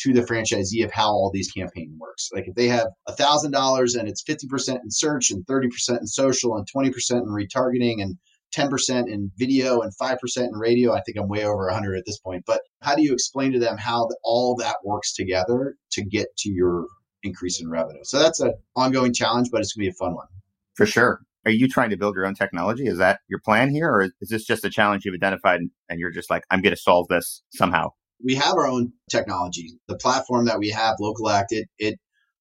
to 0.00 0.12
the 0.12 0.22
franchisee 0.22 0.84
of 0.84 0.92
how 0.92 1.08
all 1.08 1.30
these 1.32 1.50
campaign 1.50 1.96
works. 2.00 2.28
Like 2.32 2.46
if 2.46 2.54
they 2.54 2.68
have 2.68 2.86
a 3.06 3.12
thousand 3.12 3.50
dollars 3.50 3.96
and 3.96 4.08
it's 4.08 4.22
50% 4.22 4.76
in 4.76 4.90
search 4.90 5.30
and 5.30 5.44
30% 5.46 6.00
in 6.00 6.06
social 6.06 6.56
and 6.56 6.66
20% 6.72 6.92
in 7.10 7.26
retargeting 7.26 8.00
and 8.00 8.16
10% 8.56 9.12
in 9.12 9.30
video 9.36 9.80
and 9.80 9.92
5% 10.00 10.18
in 10.38 10.52
radio. 10.52 10.94
I 10.94 11.02
think 11.02 11.18
I'm 11.18 11.28
way 11.28 11.44
over 11.44 11.66
100 11.66 11.96
at 11.96 12.04
this 12.06 12.18
point. 12.18 12.44
But 12.46 12.62
how 12.80 12.94
do 12.94 13.02
you 13.02 13.12
explain 13.12 13.52
to 13.52 13.58
them 13.58 13.76
how 13.76 14.08
all 14.22 14.56
that 14.56 14.76
works 14.84 15.12
together 15.14 15.76
to 15.92 16.04
get 16.04 16.28
to 16.38 16.50
your 16.50 16.86
increase 17.22 17.60
in 17.60 17.68
revenue. 17.68 18.00
So 18.02 18.18
that's 18.18 18.40
an 18.40 18.54
ongoing 18.76 19.12
challenge, 19.12 19.48
but 19.50 19.60
it's 19.60 19.72
going 19.72 19.86
to 19.86 19.90
be 19.90 19.94
a 19.94 19.98
fun 19.98 20.14
one. 20.14 20.26
For 20.74 20.86
sure. 20.86 21.20
Are 21.44 21.50
you 21.50 21.68
trying 21.68 21.90
to 21.90 21.96
build 21.96 22.14
your 22.14 22.26
own 22.26 22.34
technology? 22.34 22.86
Is 22.86 22.98
that 22.98 23.20
your 23.28 23.40
plan 23.40 23.70
here? 23.70 23.88
Or 23.88 24.02
is 24.20 24.28
this 24.28 24.44
just 24.44 24.64
a 24.64 24.70
challenge 24.70 25.04
you've 25.04 25.14
identified 25.14 25.60
and 25.88 26.00
you're 26.00 26.10
just 26.10 26.30
like, 26.30 26.44
I'm 26.50 26.60
going 26.60 26.74
to 26.74 26.80
solve 26.80 27.08
this 27.08 27.42
somehow? 27.52 27.90
We 28.24 28.34
have 28.34 28.54
our 28.54 28.66
own 28.66 28.92
technology. 29.10 29.78
The 29.86 29.96
platform 29.96 30.44
that 30.46 30.58
we 30.58 30.70
have, 30.70 30.96
Local 31.00 31.30
Act, 31.30 31.52
it, 31.52 31.68
it 31.78 31.98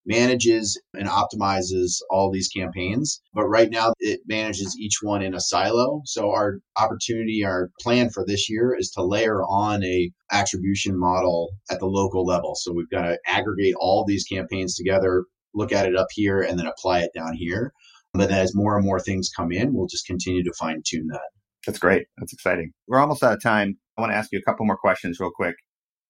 manages 0.08 0.82
and 0.93 1.08
optimizes 1.08 1.98
all 2.10 2.32
these 2.32 2.48
campaigns. 2.48 3.22
But 3.34 3.48
right 3.48 3.70
now, 3.70 3.93
it 4.00 4.22
manages 4.26 4.76
each 4.80 5.00
one 5.02 5.22
in 5.22 5.36
a 5.36 5.41
silo. 5.41 6.02
So 6.06 6.32
our 6.32 6.60
opportunity, 6.78 7.43
our 7.43 7.70
plan 7.82 8.10
for 8.10 8.26
this 8.26 8.50
year 8.50 8.76
is 8.78 8.89
to 8.91 9.04
layer 9.04 9.43
on 9.43 9.84
a 9.84 10.10
attribution 10.32 10.98
model 10.98 11.50
at 11.70 11.80
the 11.80 11.86
local 11.86 12.26
level. 12.26 12.56
So 12.56 12.74
we've 12.74 12.89
got 12.89 13.04
to 13.04 13.20
aggregate 13.28 13.76
all 13.80 14.06
these 14.06 14.24
campaigns 14.24 14.76
together, 14.76 15.26
look 15.54 15.72
at 15.72 15.86
it 15.86 15.96
up 15.96 16.08
here, 16.12 16.41
and 16.41 16.58
then 16.58 16.67
apply 16.67 17.02
it 17.02 17.12
down 17.13 17.34
here. 17.34 17.74
But 18.13 18.32
as 18.32 18.56
more 18.56 18.78
and 18.78 18.86
more 18.86 19.00
things 19.00 19.30
come 19.36 19.52
in, 19.52 19.74
we'll 19.74 19.88
just 19.88 20.08
continue 20.08 20.43
to 20.43 20.54
fine 20.58 20.82
tune 20.86 21.08
that. 21.12 21.30
That's 21.65 21.80
great. 21.80 22.08
That's 22.17 22.34
exciting. 22.34 22.72
We're 22.88 23.00
almost 23.00 23.22
out 23.22 23.34
of 23.34 23.43
time. 23.43 23.78
I 23.98 24.02
want 24.02 24.13
to 24.13 24.17
ask 24.17 24.32
you 24.32 24.39
a 24.39 24.43
couple 24.43 24.65
more 24.65 24.78
questions 24.78 25.20
real 25.20 25.32
quick. 25.36 25.56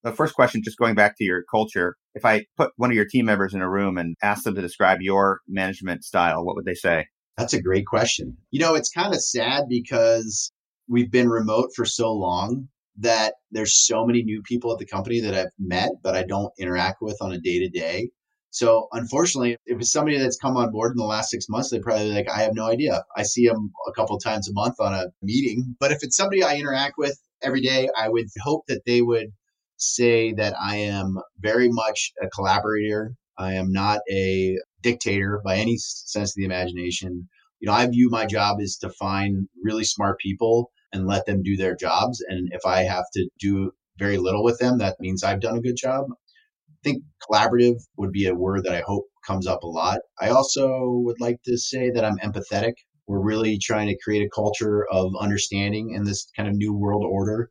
The 0.07 0.15
first 0.15 0.35
question, 0.35 0.61
just 0.63 0.77
going 0.77 0.95
back 0.95 1.17
to 1.17 1.25
your 1.25 1.43
culture, 1.51 1.97
if 2.15 2.23
I 2.23 2.45
put 2.55 2.71
one 2.77 2.89
of 2.89 2.95
your 2.95 3.03
team 3.03 3.25
members 3.25 3.53
in 3.53 3.61
a 3.61 3.69
room 3.69 3.97
and 3.97 4.15
ask 4.21 4.43
them 4.43 4.55
to 4.55 4.61
describe 4.61 5.01
your 5.01 5.41
management 5.49 6.05
style, 6.05 6.45
what 6.45 6.55
would 6.55 6.63
they 6.63 6.75
say? 6.75 7.07
That's 7.35 7.53
a 7.53 7.61
great 7.61 7.85
question. 7.85 8.37
You 8.49 8.61
know, 8.61 8.73
it's 8.75 8.89
kind 8.89 9.13
of 9.13 9.21
sad 9.21 9.65
because 9.67 10.53
we've 10.87 11.11
been 11.11 11.27
remote 11.27 11.71
for 11.75 11.83
so 11.83 12.13
long 12.13 12.69
that 12.99 13.33
there's 13.51 13.85
so 13.85 14.05
many 14.05 14.23
new 14.23 14.41
people 14.43 14.71
at 14.71 14.79
the 14.79 14.85
company 14.85 15.19
that 15.19 15.35
I've 15.35 15.51
met, 15.59 15.91
but 16.01 16.15
I 16.15 16.23
don't 16.23 16.53
interact 16.57 16.99
with 17.01 17.17
on 17.19 17.33
a 17.33 17.37
day 17.37 17.59
to 17.59 17.67
day. 17.67 18.07
So 18.49 18.87
unfortunately, 18.93 19.57
if 19.65 19.77
it's 19.77 19.91
somebody 19.91 20.17
that's 20.17 20.37
come 20.37 20.55
on 20.55 20.71
board 20.71 20.93
in 20.93 20.97
the 20.97 21.03
last 21.03 21.31
six 21.31 21.49
months, 21.49 21.69
they 21.69 21.79
probably 21.79 22.13
like, 22.13 22.29
I 22.29 22.43
have 22.43 22.55
no 22.55 22.65
idea. 22.65 23.03
I 23.17 23.23
see 23.23 23.45
them 23.45 23.73
a 23.89 23.91
couple 23.91 24.17
times 24.19 24.47
a 24.47 24.53
month 24.53 24.75
on 24.79 24.93
a 24.93 25.07
meeting. 25.21 25.75
But 25.81 25.91
if 25.91 25.97
it's 26.01 26.15
somebody 26.15 26.43
I 26.43 26.55
interact 26.55 26.93
with 26.97 27.19
every 27.41 27.59
day, 27.59 27.89
I 27.97 28.07
would 28.07 28.27
hope 28.41 28.63
that 28.69 28.83
they 28.85 29.01
would 29.01 29.33
say 29.77 30.33
that 30.33 30.55
I 30.59 30.77
am 30.77 31.17
very 31.39 31.69
much 31.69 32.11
a 32.21 32.27
collaborator. 32.29 33.13
I 33.37 33.53
am 33.53 33.71
not 33.71 34.01
a 34.11 34.57
dictator 34.81 35.41
by 35.43 35.57
any 35.57 35.77
sense 35.77 36.31
of 36.31 36.35
the 36.35 36.45
imagination. 36.45 37.27
You 37.59 37.67
know, 37.67 37.73
I 37.73 37.85
view 37.87 38.09
my 38.09 38.25
job 38.25 38.59
is 38.59 38.77
to 38.77 38.89
find 38.89 39.47
really 39.63 39.83
smart 39.83 40.19
people 40.19 40.71
and 40.93 41.07
let 41.07 41.25
them 41.25 41.43
do 41.43 41.55
their 41.55 41.75
jobs. 41.75 42.23
And 42.27 42.49
if 42.51 42.65
I 42.65 42.83
have 42.83 43.05
to 43.13 43.29
do 43.39 43.71
very 43.99 44.17
little 44.17 44.43
with 44.43 44.59
them, 44.59 44.77
that 44.77 44.99
means 44.99 45.23
I've 45.23 45.41
done 45.41 45.57
a 45.57 45.61
good 45.61 45.75
job. 45.75 46.05
I 46.09 46.79
think 46.83 47.03
collaborative 47.29 47.81
would 47.97 48.11
be 48.11 48.27
a 48.27 48.35
word 48.35 48.63
that 48.63 48.75
I 48.75 48.83
hope 48.85 49.05
comes 49.25 49.47
up 49.47 49.63
a 49.63 49.67
lot. 49.67 49.99
I 50.21 50.29
also 50.29 51.01
would 51.03 51.19
like 51.19 51.41
to 51.43 51.57
say 51.57 51.89
that 51.91 52.05
I'm 52.05 52.17
empathetic. 52.19 52.73
We're 53.07 53.23
really 53.23 53.57
trying 53.57 53.87
to 53.87 53.97
create 54.03 54.25
a 54.25 54.29
culture 54.29 54.85
of 54.91 55.13
understanding 55.19 55.93
in 55.95 56.03
this 56.03 56.27
kind 56.35 56.47
of 56.47 56.55
new 56.55 56.73
world 56.73 57.03
order 57.05 57.49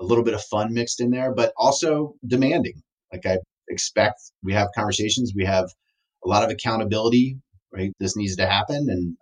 a 0.00 0.04
little 0.04 0.24
bit 0.24 0.34
of 0.34 0.42
fun 0.44 0.72
mixed 0.72 1.00
in 1.00 1.10
there, 1.10 1.34
but 1.34 1.52
also 1.56 2.14
demanding. 2.26 2.82
Like 3.12 3.26
I 3.26 3.38
expect 3.68 4.20
we 4.42 4.52
have 4.52 4.68
conversations, 4.74 5.32
we 5.34 5.44
have 5.44 5.68
a 6.24 6.28
lot 6.28 6.44
of 6.44 6.50
accountability, 6.50 7.38
right? 7.72 7.92
This 7.98 8.16
needs 8.16 8.36
to 8.36 8.46
happen. 8.46 8.86
And 8.88 9.16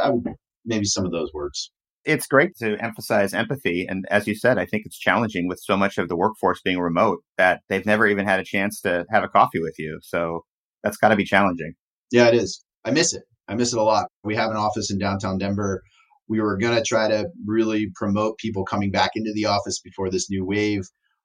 I 0.00 0.10
would, 0.10 0.24
maybe 0.64 0.84
some 0.84 1.04
of 1.04 1.12
those 1.12 1.32
words. 1.32 1.70
It's 2.04 2.26
great 2.26 2.56
to 2.56 2.76
emphasize 2.82 3.32
empathy. 3.32 3.86
And 3.88 4.04
as 4.10 4.26
you 4.26 4.34
said, 4.34 4.58
I 4.58 4.66
think 4.66 4.86
it's 4.86 4.98
challenging 4.98 5.46
with 5.46 5.60
so 5.62 5.76
much 5.76 5.98
of 5.98 6.08
the 6.08 6.16
workforce 6.16 6.60
being 6.60 6.80
remote 6.80 7.20
that 7.38 7.60
they've 7.68 7.86
never 7.86 8.08
even 8.08 8.26
had 8.26 8.40
a 8.40 8.44
chance 8.44 8.80
to 8.80 9.04
have 9.10 9.22
a 9.22 9.28
coffee 9.28 9.60
with 9.60 9.76
you. 9.78 10.00
So 10.02 10.44
that's 10.82 10.96
got 10.96 11.10
to 11.10 11.16
be 11.16 11.24
challenging. 11.24 11.74
Yeah, 12.10 12.26
it 12.26 12.34
is. 12.34 12.64
I 12.84 12.90
miss 12.90 13.14
it. 13.14 13.22
I 13.46 13.54
miss 13.54 13.72
it 13.72 13.78
a 13.78 13.82
lot. 13.82 14.08
We 14.24 14.34
have 14.34 14.50
an 14.50 14.56
office 14.56 14.90
in 14.90 14.98
downtown 14.98 15.38
Denver 15.38 15.82
we 16.28 16.40
were 16.40 16.56
going 16.56 16.76
to 16.76 16.84
try 16.84 17.08
to 17.08 17.28
really 17.46 17.90
promote 17.94 18.38
people 18.38 18.64
coming 18.64 18.90
back 18.90 19.10
into 19.14 19.32
the 19.34 19.46
office 19.46 19.80
before 19.80 20.10
this 20.10 20.30
new 20.30 20.44
wave. 20.44 20.82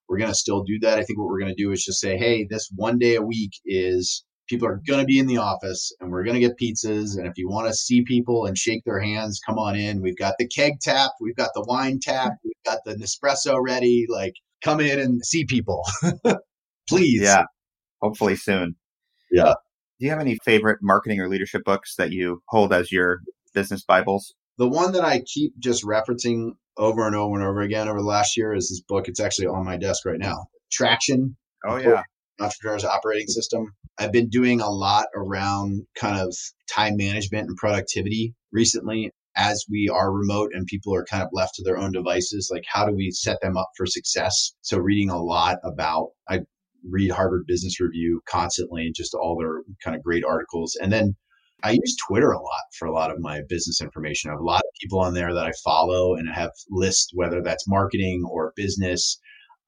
We're 0.10 0.18
going 0.18 0.32
to 0.32 0.36
still 0.36 0.64
do 0.64 0.80
that. 0.82 0.98
I 0.98 1.04
think 1.04 1.20
what 1.20 1.28
we're 1.28 1.40
going 1.40 1.54
to 1.54 1.64
do 1.64 1.72
is 1.72 1.84
just 1.84 2.00
say, 2.00 2.18
hey, 2.18 2.48
this 2.50 2.70
one 2.76 2.98
day 2.98 3.16
a 3.16 3.22
week 3.22 3.52
is 3.66 4.24
people 4.48 4.68
are 4.68 4.82
going 4.88 5.00
to 5.00 5.06
be 5.06 5.20
in 5.20 5.28
the 5.28 5.38
office 5.38 5.94
and 6.00 6.12
we're 6.12 6.24
going 6.24 6.40
to 6.40 6.48
get 6.48 6.58
pizzas. 6.58 7.18
And 7.18 7.28
if 7.28 7.34
you 7.38 7.50
want 7.50 7.68
to 7.68 7.74
see 7.74 8.04
people 8.04 8.46
and 8.46 8.58
shake 8.58 8.84
their 8.86 9.00
hands, 9.00 9.40
come 9.46 9.58
on 9.60 9.76
in. 9.76 10.02
We've 10.02 10.18
got 10.18 10.36
the 10.40 10.48
keg 10.48 10.80
tap, 10.82 11.12
we've 11.22 11.36
got 11.36 11.52
the 11.54 11.66
wine 11.68 12.00
tap, 12.02 12.34
we've 12.44 12.54
got 12.66 12.80
the 12.86 12.96
Nespresso 12.96 13.58
ready. 13.62 14.06
Like, 14.10 14.34
come 14.64 14.80
in 14.80 15.00
and 15.00 15.24
see 15.26 15.46
people, 15.46 15.84
please. 16.90 17.22
Yeah, 17.22 17.44
hopefully 18.02 18.36
soon. 18.36 18.76
Yeah. 19.32 19.54
Do 20.00 20.06
you 20.06 20.12
have 20.12 20.20
any 20.20 20.38
favorite 20.46 20.80
marketing 20.82 21.20
or 21.20 21.28
leadership 21.28 21.64
books 21.66 21.96
that 21.96 22.12
you 22.12 22.42
hold 22.48 22.72
as 22.72 22.92
your 22.92 23.20
business 23.54 23.84
Bibles? 23.84 24.36
The 24.58 24.68
one 24.68 24.92
that 24.94 25.04
I 25.04 25.22
keep 25.22 25.54
just 25.60 25.84
referencing 25.84 26.52
over 26.78 27.06
and 27.06 27.16
over 27.16 27.36
and 27.36 27.44
over 27.44 27.62
again 27.62 27.88
over 27.88 28.00
the 28.00 28.06
last 28.06 28.38
year 28.38 28.54
is 28.54 28.70
this 28.70 28.82
book. 28.82 29.08
It's 29.08 29.20
actually 29.20 29.48
on 29.48 29.66
my 29.66 29.78
desk 29.78 30.06
right 30.06 30.20
now. 30.20 30.48
Traction. 30.72 31.36
Oh 31.66 31.78
yeah. 31.78 32.04
Entrepreneur's 32.40 32.86
operating 32.86 33.28
system. 33.28 33.74
I've 33.98 34.12
been 34.12 34.30
doing 34.30 34.62
a 34.62 34.70
lot 34.70 35.08
around 35.16 35.86
kind 35.96 36.20
of 36.20 36.36
time 36.70 36.96
management 36.98 37.48
and 37.48 37.58
productivity 37.58 38.36
recently 38.52 39.12
as 39.36 39.64
we 39.70 39.88
are 39.88 40.12
remote 40.12 40.52
and 40.54 40.66
people 40.66 40.94
are 40.94 41.06
kind 41.06 41.24
of 41.24 41.30
left 41.32 41.56
to 41.56 41.64
their 41.64 41.78
own 41.78 41.92
devices. 41.92 42.50
Like, 42.52 42.64
how 42.68 42.86
do 42.86 42.94
we 42.94 43.12
set 43.12 43.40
them 43.42 43.56
up 43.56 43.70
for 43.78 43.86
success? 43.86 44.54
So, 44.62 44.78
reading 44.78 45.10
a 45.10 45.22
lot 45.22 45.58
about, 45.64 46.10
I 46.28 46.42
read 46.90 47.12
Harvard 47.12 47.46
Business 47.48 47.80
Review 47.80 48.22
constantly, 48.28 48.92
just 48.96 49.14
all 49.14 49.38
their 49.38 49.62
kind 49.84 49.96
of 49.96 50.04
great 50.04 50.24
articles. 50.26 50.78
And 50.82 50.92
then 50.92 51.16
I 51.64 51.72
use 51.72 51.96
Twitter 52.08 52.32
a 52.32 52.42
lot 52.42 52.64
for 52.78 52.88
a 52.88 52.94
lot 52.94 53.12
of 53.12 53.20
my 53.20 53.42
business 53.50 53.82
information. 53.82 54.30
I 54.30 54.34
have 54.34 54.40
a 54.42 54.44
lot 54.44 54.60
of 54.62 54.80
people 54.82 55.00
on 55.00 55.14
there 55.14 55.34
that 55.34 55.46
I 55.46 55.52
follow 55.64 56.16
and 56.16 56.30
have 56.30 56.52
lists, 56.70 57.10
whether 57.14 57.42
that's 57.42 57.68
marketing 57.68 58.24
or 58.30 58.54
business. 58.56 59.20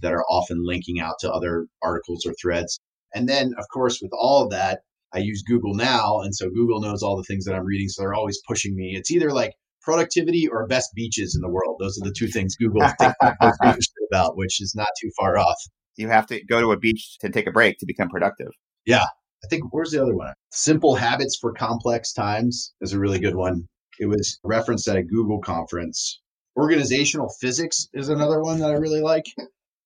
that 0.01 0.13
are 0.13 0.23
often 0.29 0.65
linking 0.65 0.99
out 1.01 1.15
to 1.19 1.29
other 1.31 1.67
articles 1.83 2.25
or 2.25 2.33
threads. 2.41 2.79
And 3.13 3.27
then, 3.27 3.51
of 3.57 3.65
course, 3.73 3.99
with 4.01 4.11
all 4.13 4.43
of 4.43 4.49
that, 4.51 4.79
I 5.13 5.17
use 5.19 5.43
Google 5.43 5.73
now. 5.73 6.19
And 6.21 6.33
so 6.35 6.49
Google 6.49 6.79
knows 6.79 7.03
all 7.03 7.17
the 7.17 7.23
things 7.23 7.43
that 7.45 7.55
I'm 7.55 7.65
reading. 7.65 7.89
So 7.89 8.03
they're 8.03 8.13
always 8.13 8.39
pushing 8.47 8.75
me. 8.75 8.95
It's 8.95 9.11
either 9.11 9.31
like 9.31 9.53
productivity 9.81 10.47
or 10.47 10.67
best 10.67 10.89
beaches 10.95 11.35
in 11.35 11.41
the 11.41 11.49
world. 11.49 11.77
Those 11.79 11.99
are 12.01 12.05
the 12.07 12.13
two 12.17 12.27
things 12.27 12.55
Google 12.55 12.81
thinks 12.99 13.87
about, 14.11 14.37
which 14.37 14.61
is 14.61 14.73
not 14.75 14.87
too 15.01 15.09
far 15.19 15.37
off. 15.37 15.57
You 15.97 16.07
have 16.09 16.27
to 16.27 16.41
go 16.45 16.61
to 16.61 16.71
a 16.71 16.77
beach 16.79 17.17
to 17.19 17.29
take 17.29 17.47
a 17.47 17.51
break 17.51 17.77
to 17.79 17.85
become 17.85 18.07
productive. 18.09 18.51
Yeah. 18.85 19.05
I 19.43 19.47
think 19.47 19.63
where's 19.71 19.91
the 19.91 20.01
other 20.01 20.15
one? 20.15 20.33
Simple 20.51 20.95
habits 20.95 21.37
for 21.39 21.53
complex 21.53 22.13
times 22.13 22.73
is 22.81 22.93
a 22.93 22.99
really 22.99 23.19
good 23.19 23.35
one. 23.35 23.67
It 23.99 24.07
was 24.07 24.39
referenced 24.43 24.87
at 24.87 24.97
a 24.97 25.03
Google 25.03 25.39
conference. 25.39 26.21
Organizational 26.57 27.29
physics 27.39 27.87
is 27.93 28.09
another 28.09 28.41
one 28.41 28.59
that 28.59 28.71
I 28.71 28.75
really 28.75 29.01
like. 29.01 29.25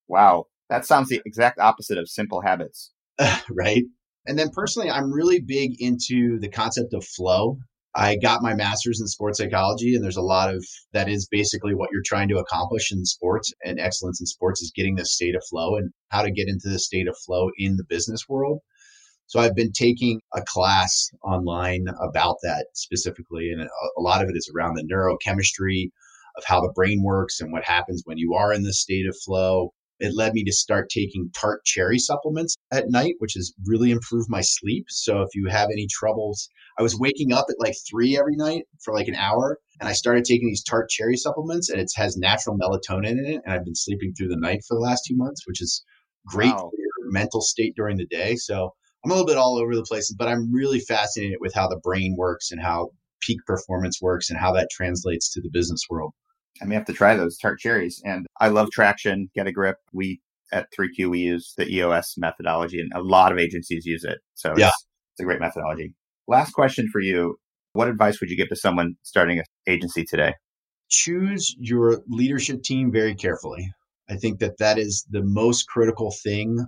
Wow. 0.09 0.47
That 0.69 0.85
sounds 0.85 1.07
the 1.07 1.21
exact 1.25 1.59
opposite 1.59 1.97
of 1.97 2.09
simple 2.09 2.41
habits. 2.41 2.91
right. 3.49 3.83
And 4.25 4.37
then 4.37 4.49
personally, 4.49 4.91
I'm 4.91 5.11
really 5.11 5.39
big 5.39 5.81
into 5.81 6.39
the 6.39 6.49
concept 6.49 6.93
of 6.93 7.05
flow. 7.05 7.57
I 7.95 8.17
got 8.17 8.41
my 8.41 8.53
master's 8.53 8.99
in 8.99 9.07
sports 9.07 9.37
psychology, 9.37 9.95
and 9.95 10.03
there's 10.03 10.17
a 10.17 10.21
lot 10.21 10.53
of 10.53 10.65
that 10.93 11.07
is 11.07 11.27
basically 11.29 11.75
what 11.75 11.89
you're 11.91 12.01
trying 12.05 12.27
to 12.29 12.39
accomplish 12.39 12.91
in 12.91 13.05
sports 13.05 13.53
and 13.63 13.79
excellence 13.79 14.19
in 14.19 14.25
sports 14.25 14.61
is 14.61 14.73
getting 14.75 14.95
the 14.95 15.05
state 15.05 15.35
of 15.35 15.43
flow 15.49 15.75
and 15.75 15.91
how 16.09 16.21
to 16.23 16.31
get 16.31 16.47
into 16.47 16.69
the 16.69 16.79
state 16.79 17.07
of 17.07 17.15
flow 17.25 17.49
in 17.57 17.77
the 17.77 17.85
business 17.87 18.27
world. 18.27 18.59
So 19.27 19.39
I've 19.39 19.55
been 19.55 19.71
taking 19.71 20.21
a 20.33 20.41
class 20.41 21.09
online 21.23 21.85
about 22.01 22.37
that 22.43 22.67
specifically, 22.73 23.51
and 23.51 23.61
a 23.61 24.01
lot 24.01 24.21
of 24.21 24.29
it 24.29 24.35
is 24.35 24.51
around 24.53 24.75
the 24.75 24.83
neurochemistry 24.83 25.89
of 26.37 26.43
how 26.45 26.61
the 26.61 26.73
brain 26.73 27.03
works 27.03 27.41
and 27.41 27.51
what 27.51 27.63
happens 27.63 28.03
when 28.05 28.17
you 28.17 28.33
are 28.33 28.53
in 28.53 28.63
this 28.63 28.81
state 28.81 29.07
of 29.07 29.15
flow, 29.23 29.71
it 29.99 30.15
led 30.15 30.33
me 30.33 30.43
to 30.43 30.51
start 30.51 30.89
taking 30.89 31.29
tart 31.39 31.63
cherry 31.63 31.97
supplements 31.99 32.55
at 32.71 32.89
night, 32.89 33.15
which 33.19 33.33
has 33.35 33.53
really 33.65 33.91
improved 33.91 34.29
my 34.29 34.41
sleep. 34.41 34.85
So 34.89 35.21
if 35.21 35.29
you 35.33 35.47
have 35.49 35.69
any 35.71 35.87
troubles, 35.89 36.49
I 36.77 36.81
was 36.81 36.99
waking 36.99 37.31
up 37.31 37.45
at 37.49 37.59
like 37.59 37.75
three 37.89 38.17
every 38.17 38.35
night 38.35 38.63
for 38.83 38.93
like 38.93 39.07
an 39.07 39.15
hour, 39.15 39.59
and 39.79 39.87
I 39.87 39.93
started 39.93 40.25
taking 40.25 40.47
these 40.47 40.63
tart 40.63 40.89
cherry 40.89 41.15
supplements, 41.15 41.69
and 41.69 41.79
it 41.79 41.91
has 41.95 42.17
natural 42.17 42.57
melatonin 42.57 43.11
in 43.11 43.25
it, 43.25 43.41
and 43.45 43.53
I've 43.53 43.65
been 43.65 43.75
sleeping 43.75 44.13
through 44.13 44.29
the 44.29 44.37
night 44.37 44.61
for 44.67 44.75
the 44.75 44.81
last 44.81 45.03
two 45.07 45.15
months, 45.15 45.47
which 45.47 45.61
is 45.61 45.83
great 46.25 46.53
wow. 46.53 46.69
for 46.69 46.77
your 46.77 47.11
mental 47.11 47.41
state 47.41 47.73
during 47.75 47.97
the 47.97 48.07
day. 48.07 48.35
So 48.35 48.73
I'm 49.03 49.11
a 49.11 49.13
little 49.13 49.27
bit 49.27 49.37
all 49.37 49.57
over 49.57 49.75
the 49.75 49.83
place, 49.83 50.13
but 50.17 50.27
I'm 50.27 50.51
really 50.53 50.79
fascinated 50.79 51.37
with 51.41 51.53
how 51.53 51.67
the 51.67 51.79
brain 51.79 52.15
works 52.17 52.51
and 52.51 52.61
how 52.61 52.89
peak 53.21 53.39
performance 53.45 54.01
works 54.01 54.29
and 54.29 54.39
how 54.39 54.53
that 54.53 54.69
translates 54.71 55.31
to 55.33 55.41
the 55.41 55.49
business 55.51 55.81
world. 55.89 56.13
I 56.61 56.65
may 56.65 56.75
have 56.75 56.85
to 56.85 56.93
try 56.93 57.15
those 57.15 57.37
tart 57.37 57.59
cherries. 57.59 58.01
And 58.05 58.25
I 58.39 58.49
love 58.49 58.69
traction, 58.71 59.29
get 59.35 59.47
a 59.47 59.51
grip. 59.51 59.77
We 59.91 60.21
at 60.51 60.67
3Q, 60.77 61.09
we 61.09 61.19
use 61.19 61.53
the 61.57 61.67
EOS 61.67 62.13
methodology 62.17 62.79
and 62.79 62.91
a 62.93 63.01
lot 63.01 63.31
of 63.31 63.39
agencies 63.39 63.85
use 63.85 64.03
it. 64.03 64.19
So 64.35 64.53
yeah. 64.55 64.67
it's, 64.67 64.85
it's 65.13 65.21
a 65.21 65.23
great 65.23 65.39
methodology. 65.39 65.95
Last 66.27 66.51
question 66.51 66.87
for 66.91 67.01
you. 67.01 67.37
What 67.73 67.87
advice 67.87 68.19
would 68.21 68.29
you 68.29 68.37
give 68.37 68.49
to 68.49 68.55
someone 68.55 68.95
starting 69.01 69.39
an 69.39 69.45
agency 69.67 70.05
today? 70.05 70.35
Choose 70.89 71.55
your 71.57 72.01
leadership 72.07 72.61
team 72.61 72.91
very 72.91 73.15
carefully. 73.15 73.67
I 74.09 74.15
think 74.15 74.39
that 74.39 74.59
that 74.59 74.77
is 74.77 75.05
the 75.09 75.23
most 75.23 75.67
critical 75.67 76.13
thing. 76.23 76.63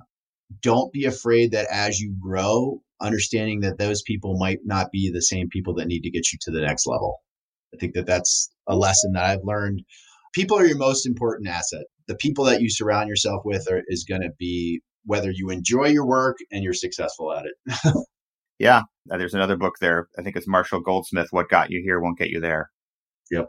Don't 0.61 0.91
be 0.91 1.05
afraid 1.05 1.51
that 1.51 1.67
as 1.71 1.99
you 1.99 2.15
grow, 2.19 2.81
understanding 3.01 3.61
that 3.61 3.77
those 3.77 4.01
people 4.01 4.37
might 4.37 4.59
not 4.63 4.91
be 4.91 5.11
the 5.11 5.21
same 5.21 5.49
people 5.49 5.73
that 5.75 5.87
need 5.87 6.01
to 6.01 6.11
get 6.11 6.31
you 6.31 6.39
to 6.41 6.51
the 6.51 6.61
next 6.61 6.85
level. 6.85 7.19
I 7.73 7.77
think 7.77 7.93
that 7.95 8.05
that's 8.05 8.51
a 8.67 8.75
lesson 8.75 9.13
that 9.13 9.25
I've 9.25 9.43
learned. 9.43 9.83
People 10.33 10.57
are 10.57 10.65
your 10.65 10.77
most 10.77 11.05
important 11.05 11.47
asset. 11.47 11.83
The 12.07 12.15
people 12.15 12.45
that 12.45 12.61
you 12.61 12.69
surround 12.69 13.09
yourself 13.09 13.41
with 13.43 13.69
are, 13.69 13.81
is 13.87 14.05
going 14.07 14.21
to 14.21 14.31
be 14.37 14.81
whether 15.05 15.31
you 15.31 15.49
enjoy 15.49 15.87
your 15.87 16.05
work 16.05 16.37
and 16.51 16.63
you're 16.63 16.73
successful 16.73 17.33
at 17.33 17.45
it. 17.45 17.93
yeah. 18.59 18.81
Uh, 19.11 19.17
there's 19.17 19.33
another 19.33 19.57
book 19.57 19.75
there. 19.81 20.07
I 20.17 20.23
think 20.23 20.35
it's 20.35 20.47
Marshall 20.47 20.81
Goldsmith. 20.81 21.27
What 21.31 21.49
got 21.49 21.69
you 21.69 21.81
here 21.83 21.99
won't 21.99 22.17
get 22.17 22.29
you 22.29 22.39
there. 22.39 22.69
Yep. 23.31 23.47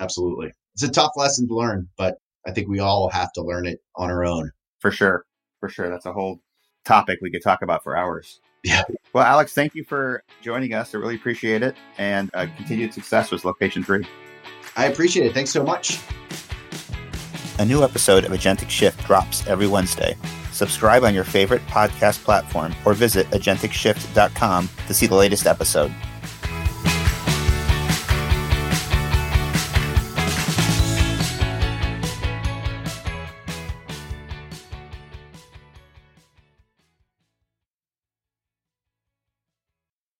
Absolutely. 0.00 0.52
It's 0.74 0.82
a 0.82 0.90
tough 0.90 1.12
lesson 1.16 1.48
to 1.48 1.54
learn, 1.54 1.88
but 1.96 2.16
I 2.46 2.52
think 2.52 2.68
we 2.68 2.80
all 2.80 3.10
have 3.10 3.32
to 3.32 3.42
learn 3.42 3.66
it 3.66 3.78
on 3.96 4.10
our 4.10 4.24
own. 4.24 4.50
For 4.80 4.90
sure. 4.90 5.24
For 5.60 5.68
sure. 5.68 5.88
That's 5.88 6.06
a 6.06 6.12
whole 6.12 6.40
topic 6.84 7.18
we 7.22 7.30
could 7.30 7.42
talk 7.42 7.62
about 7.62 7.82
for 7.82 7.96
hours. 7.96 8.40
Yeah. 8.62 8.82
Well, 9.12 9.24
Alex, 9.24 9.54
thank 9.54 9.74
you 9.74 9.84
for 9.84 10.22
joining 10.42 10.74
us. 10.74 10.94
I 10.94 10.98
really 10.98 11.14
appreciate 11.14 11.62
it. 11.62 11.76
And 11.98 12.30
uh, 12.34 12.46
continued 12.56 12.92
success 12.92 13.30
with 13.30 13.42
Location3. 13.42 14.06
I 14.76 14.86
appreciate 14.86 15.26
it. 15.26 15.34
Thanks 15.34 15.50
so 15.50 15.62
much. 15.62 16.00
A 17.58 17.64
new 17.64 17.82
episode 17.82 18.24
of 18.24 18.32
Agentic 18.32 18.68
Shift 18.68 19.06
drops 19.06 19.46
every 19.46 19.66
Wednesday. 19.66 20.16
Subscribe 20.52 21.04
on 21.04 21.14
your 21.14 21.24
favorite 21.24 21.62
podcast 21.66 22.22
platform 22.24 22.74
or 22.84 22.92
visit 22.92 23.26
agenticshift.com 23.28 24.68
to 24.86 24.94
see 24.94 25.06
the 25.06 25.14
latest 25.14 25.46
episode. 25.46 25.92